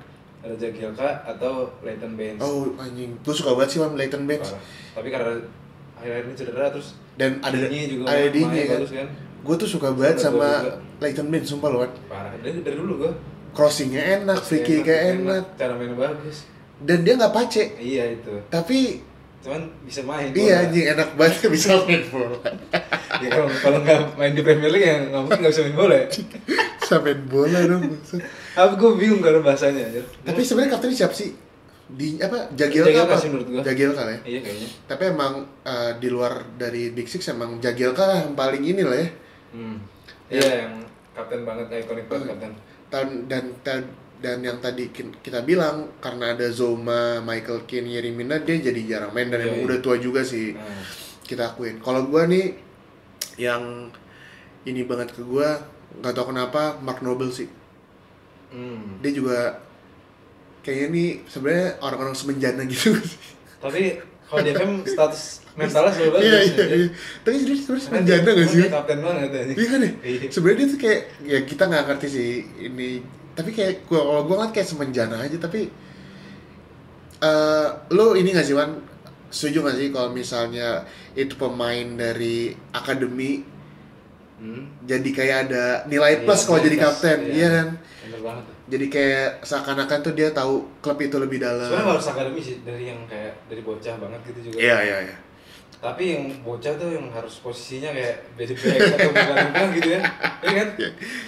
[0.46, 2.38] Ada Jagielka atau Leighton Baines.
[2.38, 4.54] Oh anjing, gue suka banget sih Wan Leighton Baines.
[4.54, 4.62] Parah.
[4.94, 5.32] Tapi karena
[5.98, 8.78] akhir-akhir ini cedera terus Dan ada Dini juga ada Dini kan.
[8.78, 9.08] bagus kan.
[9.42, 10.62] Gue tuh suka banget sama.
[11.02, 11.92] Leighton Baines sumpah loh Wan.
[12.06, 12.30] Parah.
[12.40, 13.12] Dari, dari dulu gua.
[13.52, 15.42] Crossingnya enak, free kicknya enak.
[15.56, 16.44] Cara mainnya bagus.
[16.78, 17.64] Dan dia nggak pace.
[17.76, 18.32] Iya itu.
[18.48, 19.00] Tapi
[19.40, 20.34] Cuman bisa main.
[20.34, 20.64] iya bola.
[20.66, 22.38] anjing enak banget bisa main bola.
[23.16, 25.94] Ya kalau kalau nggak main di Premier League ya nggak mungkin nggak bisa main bola
[25.96, 26.06] ya.
[26.86, 27.82] Bisa main bola dong.
[28.52, 30.02] Apa gue bingung kalau bahasanya aja.
[30.22, 31.32] Tapi sebenarnya kaptennya siapa sih?
[31.86, 32.46] Di apa?
[32.52, 33.16] Jagielka Jagielka apa?
[33.16, 33.62] sih menurut gua.
[33.64, 34.20] Jagielka lah ya.
[34.22, 34.68] Iya kayaknya.
[34.84, 35.32] Tapi emang
[35.64, 39.08] eh, di luar dari Big Six emang Jagielka yang paling ini lah ya.
[39.56, 39.76] Hmm.
[40.28, 40.72] Iya, yang
[41.14, 42.52] kapten banget, ikonik banget kapten.
[42.86, 43.80] tahun dan dan
[44.16, 49.12] dan yang tadi kita bilang karena ada Zoma, Michael Keane, Yerry Mina dia jadi jarang
[49.12, 49.66] main dan Iya, emang iya.
[49.68, 50.82] udah tua juga sih Nah,
[51.22, 51.76] kita akuin.
[51.78, 52.56] Kalau gua nih
[53.36, 53.92] yang
[54.62, 55.60] ini banget ke gua
[55.96, 57.46] nggak tahu kenapa Mark Noble sih.
[58.50, 59.00] hmm.
[59.00, 59.38] Dia juga
[60.60, 62.96] kayaknya nih sebenarnya orang-orang semenjana gitu.
[63.58, 66.24] Tapi kalau di FM status mentalnya selalu bagus.
[66.24, 66.42] Iya ya.
[66.42, 66.88] iya iya.
[67.20, 68.58] Tapi sebenarnya sebenarnya Karena semenjana dia- nggak sih?
[68.58, 69.42] dia kapten banget ya.
[69.52, 69.90] Iya kan ya?
[70.02, 70.18] Iya.
[70.32, 72.30] Sebenarnya dia tuh kayak ya kita nggak ngerti sih
[72.64, 72.90] ini.
[73.36, 75.68] Tapi kayak gua kalau gua ngeliat kayak semenjana aja tapi
[77.16, 78.76] eh lo ini nggak sih Wan?
[79.28, 83.54] Setuju nggak sih kalau misalnya itu pemain dari akademi
[84.36, 84.68] Hmm.
[84.84, 87.32] jadi kayak ada nilai Iya, plus kalau jadi kapten, iya.
[87.32, 87.68] iya kan?
[88.04, 88.44] Bener banget.
[88.44, 88.54] tuh.
[88.68, 91.64] Jadi kayak seakan-akan tuh dia tahu klub itu lebih dalam.
[91.64, 94.56] Sebenarnya harus akademi sih dari yang kayak dari bocah banget gitu juga.
[94.60, 95.16] Iya iya iya.
[95.86, 100.00] Tapi yang bocah tuh yang harus posisinya kayak beda back atau gelandang gitu ya.
[100.42, 100.68] Iya kan?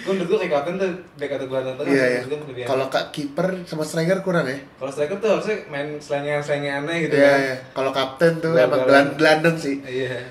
[0.03, 2.21] Gue menurut gue kayak kapten tuh back atau gelandang tengah Iya iya.
[2.27, 2.67] lebih enak.
[2.67, 4.59] Kalau kak kiper sama striker kurang ya?
[4.75, 7.39] Kalau striker tuh harusnya main selengean-selengean aneh gitu Iya kan.
[7.39, 7.55] iya.
[7.71, 9.79] Kalau kapten tuh emang gelan- gelandang sih.
[9.79, 10.27] Iya.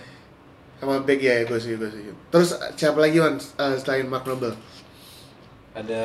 [0.76, 2.02] Sama back ya, gue sih, gue sih.
[2.28, 4.52] Terus siapa lagi Wan eh, selain Mark Noble?
[5.72, 6.04] Ada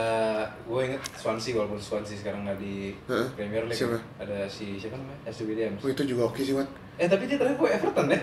[0.63, 3.27] gue inget Swansea walaupun Swansea sekarang nggak di Heeh.
[3.33, 3.75] Premier League.
[3.75, 3.97] Siapa?
[4.15, 5.17] Ada si siapa namanya?
[5.25, 5.81] Ashley Williams.
[5.81, 6.69] Oh, itu juga oke sih Wan.
[6.97, 8.19] Eh tapi dia terakhir gue Everton ya.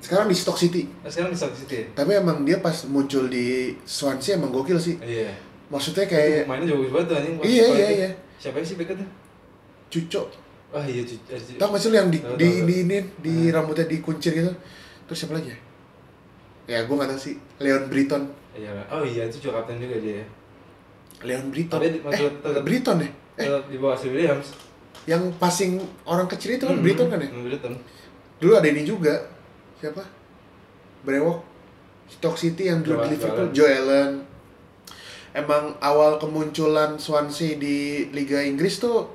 [0.00, 0.88] Sekarang di Stock City.
[1.04, 1.92] Nah, sekarang di Stoke City.
[1.92, 4.96] Tapi emang dia pas muncul di Swansea emang gokil sih.
[4.96, 5.34] Iya.
[5.68, 7.34] Maksudnya kayak mainnya bagus banget tuh anjing.
[7.44, 8.10] Iya, iya, iya.
[8.40, 9.06] Siapa sih backnya?
[9.90, 10.26] cucok.
[10.70, 11.18] Ah iya cuy.
[11.34, 11.58] eh, sih
[11.90, 12.82] lu yang di Tahu, di tahu, di tahu.
[12.86, 13.52] ini di Hmm.
[13.58, 14.52] rambutnya dikuncir gitu.
[15.10, 15.58] Terus siapa lagi ya?
[16.70, 17.34] Ya gue gak tau sih.
[17.58, 18.22] Leon Britton.
[18.54, 18.70] Iya.
[18.86, 20.22] Oh iya itu juga kapten juga dia.
[20.22, 20.26] ya.
[21.26, 21.78] Leon Britton.
[21.82, 23.10] Tapi eh, Britton ya?
[23.42, 24.54] Eh, di bawah Williams.
[25.08, 27.28] Yang passing orang kecil itu kan Hmm, kan ya?
[27.28, 27.74] hmm, Britton.
[28.38, 29.14] Dulu ada ini juga.
[29.80, 30.02] Siapa?
[31.02, 31.38] Brewok.
[32.10, 33.48] Stock City yang dulu di Liverpool.
[33.50, 34.12] Joe Allen.
[35.30, 39.06] Emang awal kemunculan Swansea di Liga Inggris tuh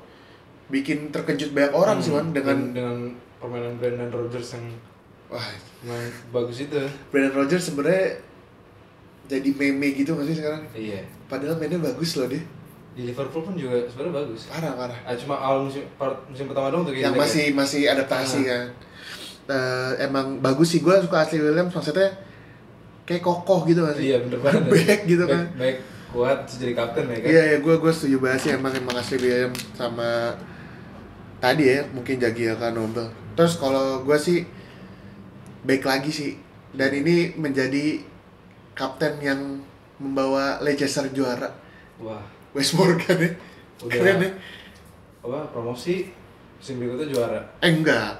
[0.66, 2.96] bikin terkejut banyak orang sih Wan Hmm, dengan dengan
[3.36, 4.64] permainan Brendan Rodgers yang
[5.28, 5.44] wah
[5.84, 6.80] main bagus itu.
[7.12, 8.16] Brendan Rodgers sebenarnya
[9.26, 10.62] jadi meme gitu nggak sih sekarang?
[10.72, 11.04] Iya.
[11.28, 12.42] Padahal mainnya bagus loh dia.
[12.96, 14.48] Di Liverpool pun juga sebenarnya bagus.
[14.48, 14.98] Parah parah.
[15.04, 17.20] Ah, cuma awal musim part, musim pertama dong tuh Yang jelek ya.
[17.20, 18.44] masih masih adaptasi Ah.
[18.48, 18.64] kan.
[19.46, 22.08] Eh, emang bagus sih gue suka Ashley Williams maksudnya
[23.04, 24.10] kayak kokoh gitu sih?
[24.10, 24.62] Iya bener banget.
[24.72, 25.44] Back gitu kan.
[25.52, 25.76] Back, back
[26.06, 27.28] kuat jadi kapten ya kan.
[27.28, 30.32] Iya ya gue gue setuju banget sih emang emang Ashley Williams sama
[31.36, 33.06] tadi ya mungkin Jagielka Nobel.
[33.36, 34.48] Terus kalau gue sih
[35.62, 36.32] baik lagi sih
[36.72, 38.00] dan ini menjadi
[38.72, 39.60] kapten yang
[39.96, 41.48] membawa Leicester juara
[41.96, 42.20] Wah.
[42.56, 43.30] West Morgan ya.
[43.78, 43.92] Udah.
[43.92, 44.30] Keren ya.
[45.20, 46.08] Apa promosi
[46.56, 47.40] musim berikutnya juara.
[47.58, 48.16] Eh enggak.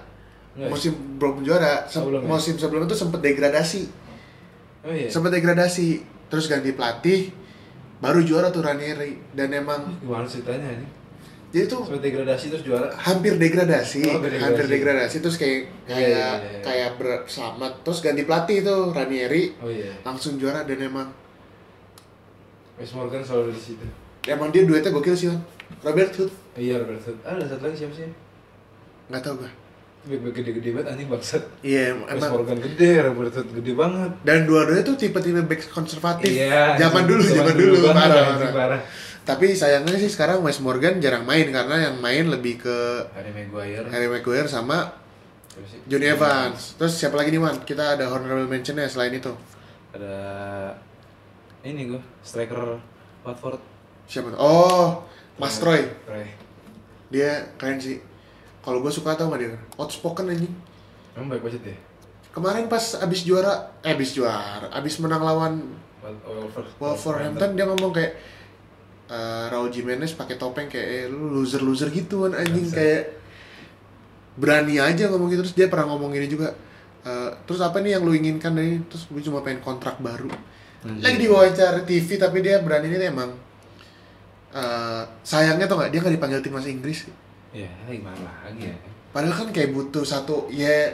[0.53, 0.71] Enggak ya?
[0.71, 1.83] Musim belum juara.
[1.87, 2.29] Sem- Oh, belum ya?
[2.29, 3.83] musim sebelum itu sempet degradasi.
[4.83, 5.09] Oh iya.
[5.09, 5.89] Sempet degradasi.
[6.27, 7.33] Terus ganti pelatih.
[7.97, 10.85] Baru juara tuh Ranieri dan emang Gimana ceritanya ini?
[11.49, 12.93] jadi tuh Sampai degradasi terus juara.
[12.93, 14.45] hampir degradasi, Oh, hampir degradasi.
[14.45, 16.61] hampir degradasi terus kayak Iya, kayak iya, iya.
[16.61, 19.97] kayak ber- selamat terus ganti pelatih tuh Ranieri Oh iya.
[20.03, 21.09] langsung juara dan emang
[22.77, 23.87] Wes Morgan selalu di situ.
[24.29, 25.41] Emang dia duetnya gokil sih Wan.
[25.83, 27.19] Robert Hood iya Robert Hood.
[27.23, 28.09] Ah, ada satu lagi siapa sih?
[29.07, 29.53] nggak tahu gue
[30.07, 31.43] Bek-bek gede-gede banget anjing bangsat.
[31.61, 34.11] iya Wes emang Morgan gede, Robert Hood gede banget.
[34.23, 36.75] dan dua-duanya tuh tipe-tipe back konservatif Iya.
[36.77, 37.11] zaman anjing.
[37.13, 38.55] dulu zaman dulu banget, parah, anjing, parah.
[38.55, 38.81] parah.
[39.25, 42.77] tapi sayangnya sih sekarang Wes Morgan jarang main karena yang main lebih ke
[43.13, 43.87] Harry Maguire.
[43.89, 44.95] Harry Maguire sama?
[45.85, 49.33] Johnny Evans terus siapa lagi nih Wan kita ada honorable mention ya selain itu
[49.91, 50.15] Ada
[51.65, 52.79] ini gue striker
[53.23, 53.59] Watford.
[54.07, 54.39] Siapa tuh?
[54.39, 55.03] oh
[55.37, 56.25] Mas Troy Troy.
[57.07, 58.01] dia keren sih.
[58.61, 59.55] Kalau gue suka tau gak dia.
[59.77, 60.51] Outspoken anjing.
[61.15, 61.77] Emang baik banget ya?
[62.31, 65.57] kemarin pas abis juara eh abis juara abis menang lawan
[66.05, 68.13] Wolver- Wolverhampton dia ngomong kayak
[69.09, 73.09] eh, Raul Jimenez pakai topeng kayak eh, lu loser loser gitu kan anjing kayak
[74.37, 75.49] berani aja ngomong gitu.
[75.49, 76.53] Terus dia pernah ngomong ini juga
[77.03, 80.29] eh, terus apa nih yang lu inginkan dari terus gue cuma pengen kontrak baru.
[81.01, 83.33] Lagi di wawancara TV tapi dia berani ini emang
[84.55, 87.09] eh, sayangnya tuh nggak dia nggak dipanggil timnas Inggris
[87.57, 88.77] Ya, gimana lagi ya?
[89.17, 90.93] Padahal kan kayak butuh satu ya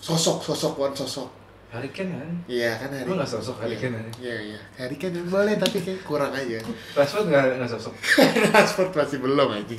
[0.00, 1.28] sosok sosok one sosok.
[1.68, 2.32] Harry Kane kan?
[2.48, 3.04] Iya kan Harry.
[3.04, 4.12] Emang nggak sosok Harry Kane aja?
[4.16, 4.58] Iya iya.
[4.80, 6.56] Harry Kane boleh tapi kayak kurang aja.
[6.96, 7.92] Rashford nggak nggak sosok.
[8.56, 9.76] Rashford masih belum aja.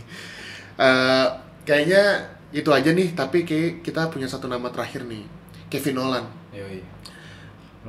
[0.78, 1.28] Eh
[1.66, 3.18] kayaknya itu aja nih.
[3.18, 5.26] Tapi kayak kita punya satu nama terakhir nih.
[5.74, 6.26] Kevin Nolan.
[6.54, 6.86] Yoi.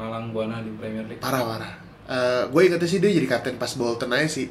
[0.00, 1.20] Lalang buana di Premier League.
[1.20, 1.72] Parah parah.
[2.08, 4.48] Eh gue ingetnya sih dia jadi kapten pas Bolton aja sih.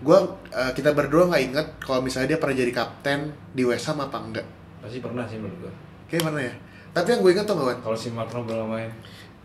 [0.00, 0.18] Gue
[0.50, 3.20] eh, kita berdua nggak inget kalau misalnya dia pernah jadi kapten
[3.50, 4.46] di West Ham apa enggak.
[4.80, 5.72] pasti pernah sih menurut gue.
[6.06, 6.54] Kayak mana ya?
[6.90, 7.78] Tapi yang gue inget tuh nggak Wan?
[7.80, 8.90] Kalau si Mark Noble main,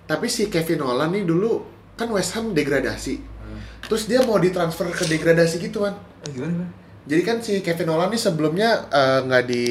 [0.05, 3.15] Tapi si Kevin Nolan nih dulu kan West Ham degradasi.
[3.19, 3.59] Hmm.
[3.83, 5.93] Terus dia mau ditransfer ke degradasi gitu kan.
[6.23, 6.69] Eh, gimana gimana?
[7.05, 9.63] Jadi kan si Kevin Nolan nih sebelumnya eh, nggak di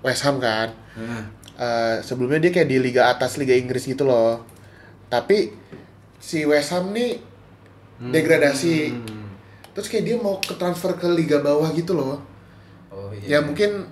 [0.00, 0.68] West Ham kan.
[0.96, 1.24] Nah,
[1.54, 4.40] Eh, sebelumnya dia kayak di liga atas liga Inggris gitu loh.
[5.06, 5.52] Tapi
[6.16, 7.20] si West Ham nih
[8.00, 8.08] Hmm.
[8.08, 8.78] degradasi.
[8.88, 9.19] Hmm.
[9.80, 12.20] Terus kayak dia mau ke transfer ke liga bawah gitu loh.
[12.92, 13.40] Oh Ya iya.
[13.40, 13.88] mungkin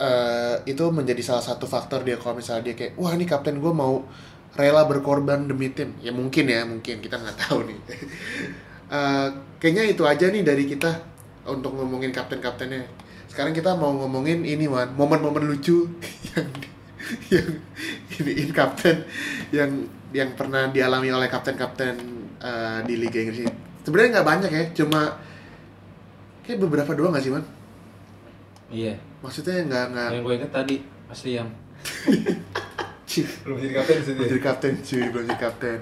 [0.00, 3.72] eh, itu menjadi salah satu faktor dia kalau misalnya dia kayak wah ini kapten gue
[3.72, 4.04] mau
[4.56, 5.92] rela berkorban demi tim.
[6.00, 7.80] Ya mungkin ya mungkin kita nggak tahu nih.
[8.90, 9.28] Eh,
[9.62, 10.90] kayaknya itu aja nih dari kita
[11.46, 12.82] untuk ngomongin kapten-kaptennya.
[13.30, 15.86] Sekarang kita mau ngomongin ini man momen-momen lucu
[16.34, 16.50] yang
[17.30, 17.48] yang
[18.18, 19.06] iniin kapten
[19.54, 19.70] yang
[20.10, 21.94] yang pernah dialami oleh kapten-kapten
[22.42, 23.69] eh, di Liga Inggris ini.
[23.80, 25.00] Sebenarnya nggak banyak ya, cuma
[26.42, 27.44] kayak beberapa doang nggak sih man?
[28.70, 28.94] Iya.
[29.20, 30.76] Maksudnya nggak nggak Yang gue inget tadi
[31.06, 31.48] Mas Liam.
[33.10, 34.14] Cih, Belum jadi kapten di situ.
[34.14, 34.30] belum ya?
[34.30, 35.78] jadi kapten cuy, belum jadi kapten.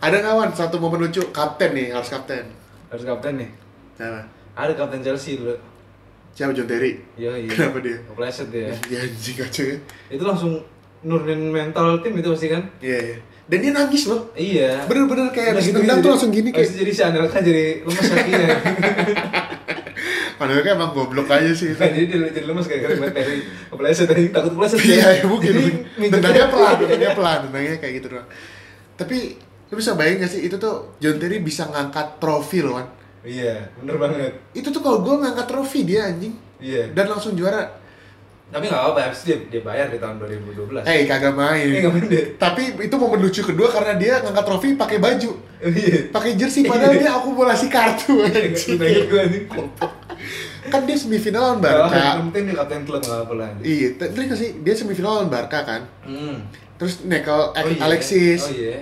[0.00, 2.48] Ada nggak Wan satu momen lucu kapten nih harus kapten.
[2.88, 3.50] Harus kapten nih.
[3.92, 4.20] Siapa?
[4.56, 5.52] Ada kapten Chelsea dulu.
[6.32, 6.96] Siapa John Terry?
[7.16, 7.48] Iya iya.
[7.52, 7.96] Kenapa dia?
[8.08, 8.72] Kepleset ya.
[8.92, 9.76] Ya anjing aja ya.
[10.08, 10.52] Itu langsung
[11.04, 12.64] nurunin mental tim itu pasti kan?
[12.80, 13.16] Iya iya.
[13.46, 14.34] Dan dia nangis loh.
[14.34, 14.82] Iya.
[14.84, 16.66] Bener-bener kayak habis gitu jadi- tuh langsung gini kayak.
[16.68, 18.48] jadi si Anelka jadi lemes kakinya.
[20.36, 21.80] Padahal kan emang goblok aja sih itu.
[21.80, 23.40] Nah, jadi dia jadi lemes kayak gara Terry
[23.70, 24.78] kepleset tadi takut kepleset.
[24.82, 25.52] Iya, ya mungkin.
[25.96, 28.28] Tendangnya pelan, tendangnya pelan, tendangnya kayak gitu doang.
[28.96, 29.16] Tapi
[29.66, 32.86] lu bisa bayangin gak sih itu tuh John Terry bisa ngangkat trofi loh Wan.
[33.22, 34.32] Iya, bener banget.
[34.52, 36.92] Itu tuh kalau gue ngangkat trofi dia anjing Iya.
[36.92, 37.85] dan langsung juara.
[38.46, 40.86] Tapi nggak apa-apa, itu dia, dia bayar di tahun 2012.
[40.86, 41.66] Eh kagak main.
[41.66, 42.24] Eh, nggak main deh.
[42.38, 46.14] Tapi itu momen lucu kedua karena dia ngangkat trofi pakai baju, Iya.
[46.14, 48.54] pakai jersey padahal dia akumulasi kartu nih.
[50.66, 51.94] Kan dia semifinal lawan Barca.
[51.94, 53.48] Yang penting dia kapten klub nggak apa-apa lah.
[53.62, 55.82] Iya, nggak sih dia semifinal lawan Barca kan.
[56.02, 56.42] Hmm.
[56.76, 57.82] Terus nekel Oh, iya.
[57.82, 58.42] Alexis.
[58.42, 58.78] Oh iya.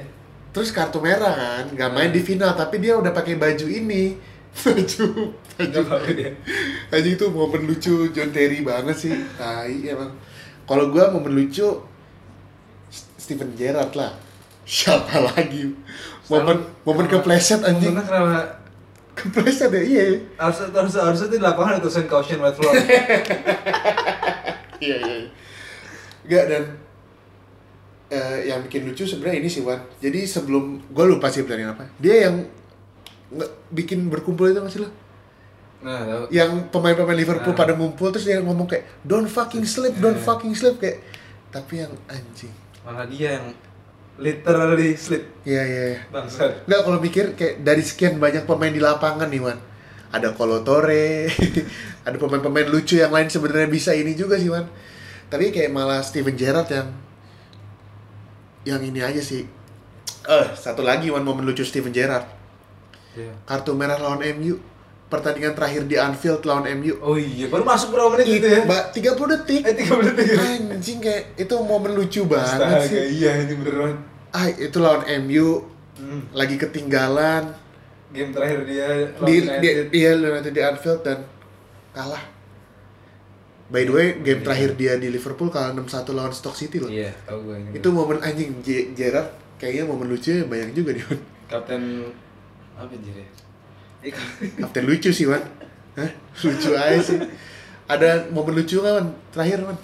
[0.55, 4.16] Terus kartu merah kan, nggak main di final tapi dia udah pakai baju ini.
[4.55, 6.31] Apa-apa dia.
[6.90, 9.14] Anjing itu momen lucu John Terry banget sih.
[9.35, 10.10] Tai emang.
[10.64, 11.66] Kalau gua momen lucu
[13.18, 14.14] Steven Gerrard lah.
[14.64, 15.74] Siapa lagi?
[16.31, 17.93] Momen momen kepleset anjing.
[17.93, 18.64] Kenapa?
[19.14, 20.05] Kepleset ya, iya.
[20.40, 22.74] Harus harus harusnya di lapangan tulisan caution wet floor.
[24.82, 25.16] Iya, iya.
[26.26, 26.62] Enggak dan
[28.12, 29.81] eh, yang bikin lucu sebenarnya ini sih Wan.
[30.02, 31.89] Jadi sebelum gua lupa sih pertandingan apa.
[31.97, 32.44] Dia yang
[33.35, 34.90] nge- bikin berkumpul itu masih lo?
[35.81, 36.23] Nah, tahu.
[36.31, 37.59] Yang pemain-pemain Liverpool Ah.
[37.59, 40.23] pada ngumpul terus dia ngomong kayak don't fucking sleep, don't Eh.
[40.23, 41.05] fucking sleep kayak
[41.51, 42.51] tapi yang anjing.
[42.81, 43.47] malah dia yang
[44.15, 46.01] literally slip Iya, iya, iya.
[46.06, 46.65] bangsat.
[46.65, 49.59] Enggak kalau mikir kayak dari sekian banyak pemain di lapangan nih, Wan.
[50.09, 51.27] Ada Kolotore,
[52.06, 54.69] ada pemain-pemain lucu yang lain sebenarnya bisa ini juga sih, Wan.
[55.27, 56.89] Tapi kayak malah Steven Gerrard yang
[58.65, 59.44] yang ini aja sih.
[60.24, 62.24] Eh, satu lagi Wan momen lucu Steven Gerrard.
[63.15, 63.32] Iya.
[63.45, 64.59] Kartu merah lawan MU.
[65.05, 66.99] Pertandingan terakhir di Anfield lawan MU.
[66.99, 68.62] Oh iya, baru masuk berapa menit itu ya?
[68.62, 69.62] Mbak, 30 detik.
[69.62, 70.36] Eh, 3 menit ya?
[70.70, 72.99] Anjing kayak itu momen lucu banget Astaga, sih.
[73.15, 73.99] iya ini bener banget.
[74.31, 76.27] Ah, itu lawan MU Hmm.
[76.31, 77.55] lagi ketinggalan
[78.11, 79.86] Game terakhir dia lawan di, di United.
[79.89, 81.19] dia United di Anfield dan
[81.93, 82.24] kalah.
[83.65, 84.45] By the way, game Iya.
[84.45, 86.91] terakhir dia di Liverpool kalah 6-1 lawan Stoke City loh.
[86.91, 87.74] Iya, tahu gue.
[87.74, 88.59] Itu momen anjing
[88.93, 91.07] Gerrard kayaknya momen lucu banyak juga dia.
[91.45, 92.11] kapten
[92.74, 93.22] apa jadi?
[94.05, 95.40] Eh, kap- Kapten lucu sih, Wan.
[95.96, 96.10] Hah?
[96.44, 97.18] Lucu aja sih.
[97.84, 99.06] Ada momen lucu nggak, Wan?
[99.30, 99.78] Terakhir, Wan.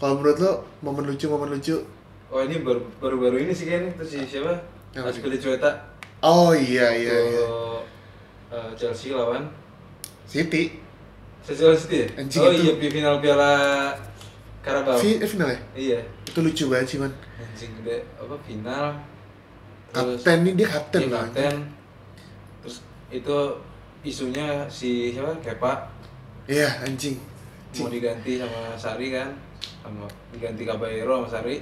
[0.00, 1.76] Kalau menurut lo, momen lucu, momen lucu.
[2.30, 4.54] Oh ini baru baru baru ini sih kayaknya itu si siapa?
[4.94, 5.70] Yang Aspilicueta.
[6.22, 7.44] Oh iya, iya, iya.
[8.54, 9.50] eh, Chelsea lawan
[10.24, 10.78] City.
[11.42, 12.08] Chelsea City ya?
[12.22, 12.62] Anjing oh itu.
[12.62, 13.52] iya di final Piala
[14.62, 14.94] Carabao.
[14.94, 15.58] Fi- eh, final ya?
[15.74, 15.98] Iya.
[16.22, 17.10] Itu lucu banget sih, Wan.
[17.36, 18.94] Anjing gede apa final.
[19.90, 21.18] Kapten nih, dia kapten loh.
[21.20, 21.54] kapten.
[22.60, 22.76] Terus
[23.10, 23.36] itu
[24.02, 25.34] isunya si siapa?
[25.40, 25.72] Kepa.
[26.46, 27.18] Iya, anjing.
[27.72, 29.30] mau diganti sama Sari kan?
[29.80, 31.56] Sama diganti Caballero sama Sari.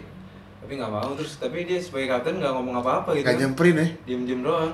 [0.59, 1.13] Tapi nggak mau.
[1.15, 3.87] Terus tapi dia sebagai kapten nggak ngomong apa-apa gitu Gak nyamperin ya.
[4.05, 4.73] diem-diem doang.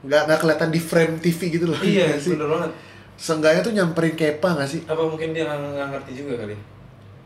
[0.00, 1.78] Nggak nggak kelihatan di frame TV gitu loh.
[1.78, 2.30] Iya Nggak sih?
[2.32, 2.70] bener banget.
[3.14, 4.80] Seenggaknya tuh nyamperin Kepa nggak sih?
[4.88, 6.56] Apa mungkin dia nggak nggak ngerti juga kali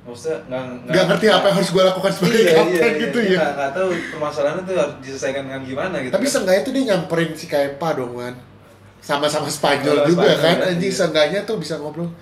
[0.05, 0.63] maksudnya nggak
[0.93, 3.33] nggak ngerti apa yang harus gue lakukan sebagai iya, kapten iya, gitu iya.
[3.33, 6.33] ya nggak nggak tahu permasalahannya tuh harus diselesaikan dengan gimana gitu tapi kan.
[6.37, 8.35] seenggaknya tuh dia nyamperin si Kepa dong kan
[9.01, 10.71] sama-sama Spanyol Sama juga Spanyol, kan iya.
[10.77, 12.13] anjing seenggaknya tuh bisa ngobrol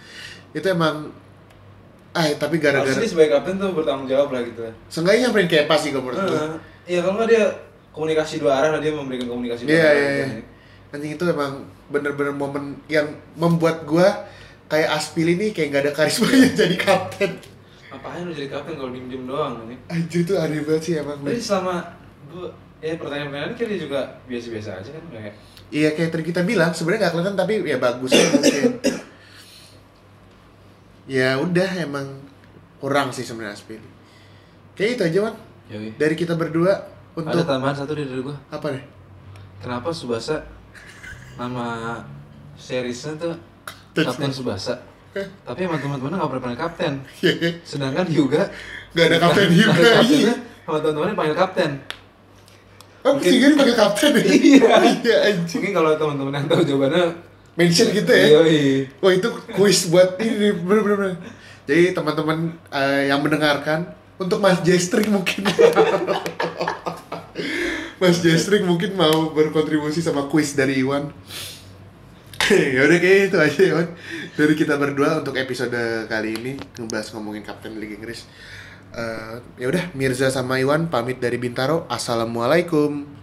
[0.55, 1.11] itu emang
[2.15, 5.75] ah tapi harusnya gara-gara dia sebagai kapten tuh bertanggung jawab lah gitu seenggaknya nyamperin Kepa
[5.75, 6.57] sih kalau menurut gue Heeh.
[6.87, 7.45] iya kalau nggak dia
[7.91, 10.95] komunikasi dua arah lah dia memberikan komunikasi dua iya arah iya gitu iya kan.
[10.95, 11.53] anjing itu emang
[11.91, 14.29] bener-bener momen yang membuat gua
[14.71, 17.52] kayak Aspil ini kayak nggak ada karismanya jadi kapten
[17.93, 21.37] ngapain lu jadi kapten kalau diem-diem doang ini anjir tuh aneh banget sih emang Tapi
[21.37, 21.75] selama
[22.27, 22.49] gua
[22.81, 25.35] ya pertanyaan-pertanyaan kira juga biasa-biasa aja kan kayak
[25.69, 28.73] Iya kayak tadi kita bilang sebenarnya nggak kelihatan tapi ya bagusnya mungkin.
[31.09, 32.07] ya udah emang
[32.77, 33.89] kurang sih sebenarnya Aspili.
[34.73, 35.35] Kayak itu aja man
[35.69, 35.97] Yoi.
[35.97, 36.73] dari kita berdua
[37.13, 38.37] Ada untuk tambahan satu deh dari gua.
[38.49, 38.85] apa nih?
[39.61, 40.45] Kenapa Subasa
[41.35, 42.01] nama
[42.55, 43.33] seriesnya tuh
[43.93, 44.29] Touch me.
[44.29, 44.77] Subasa?
[45.13, 45.27] Eh.
[45.45, 46.93] Tapi emang teman-teman nggak pernah panggil kapten.
[47.69, 48.49] Sedangkan Hyuga
[48.93, 49.73] Gak ada kapten nggak juga.
[50.01, 50.35] kaptennya,
[50.65, 51.71] sama teman-teman panggil kapten.
[53.03, 54.23] Oh, Mungkin- Gary pakai kapten ya?
[54.31, 54.73] Iya.
[55.03, 55.59] Iya anjing.
[55.61, 57.05] Mungkin kalau teman-teman yang tahu jawabannya
[57.53, 58.27] Mention gitu ya.
[58.41, 58.89] Yoi.
[59.05, 61.21] Wah itu kuis buat ini bener-bener.
[61.69, 65.45] Jadi teman-teman eh, yang mendengarkan untuk Mas Jestring mungkin.
[68.01, 71.13] Mas Jestring mungkin mau berkontribusi sama kuis dari Iwan.
[72.75, 73.89] ya udah kayak itu aja Iwan.
[74.35, 78.27] Dari kita berdua untuk episode kali ini ngebahas ngomongin Kapten Liga Inggris.
[78.93, 81.87] Eh, ya udah Mirza sama Iwan pamit dari Bintaro.
[81.87, 83.22] Assalamualaikum.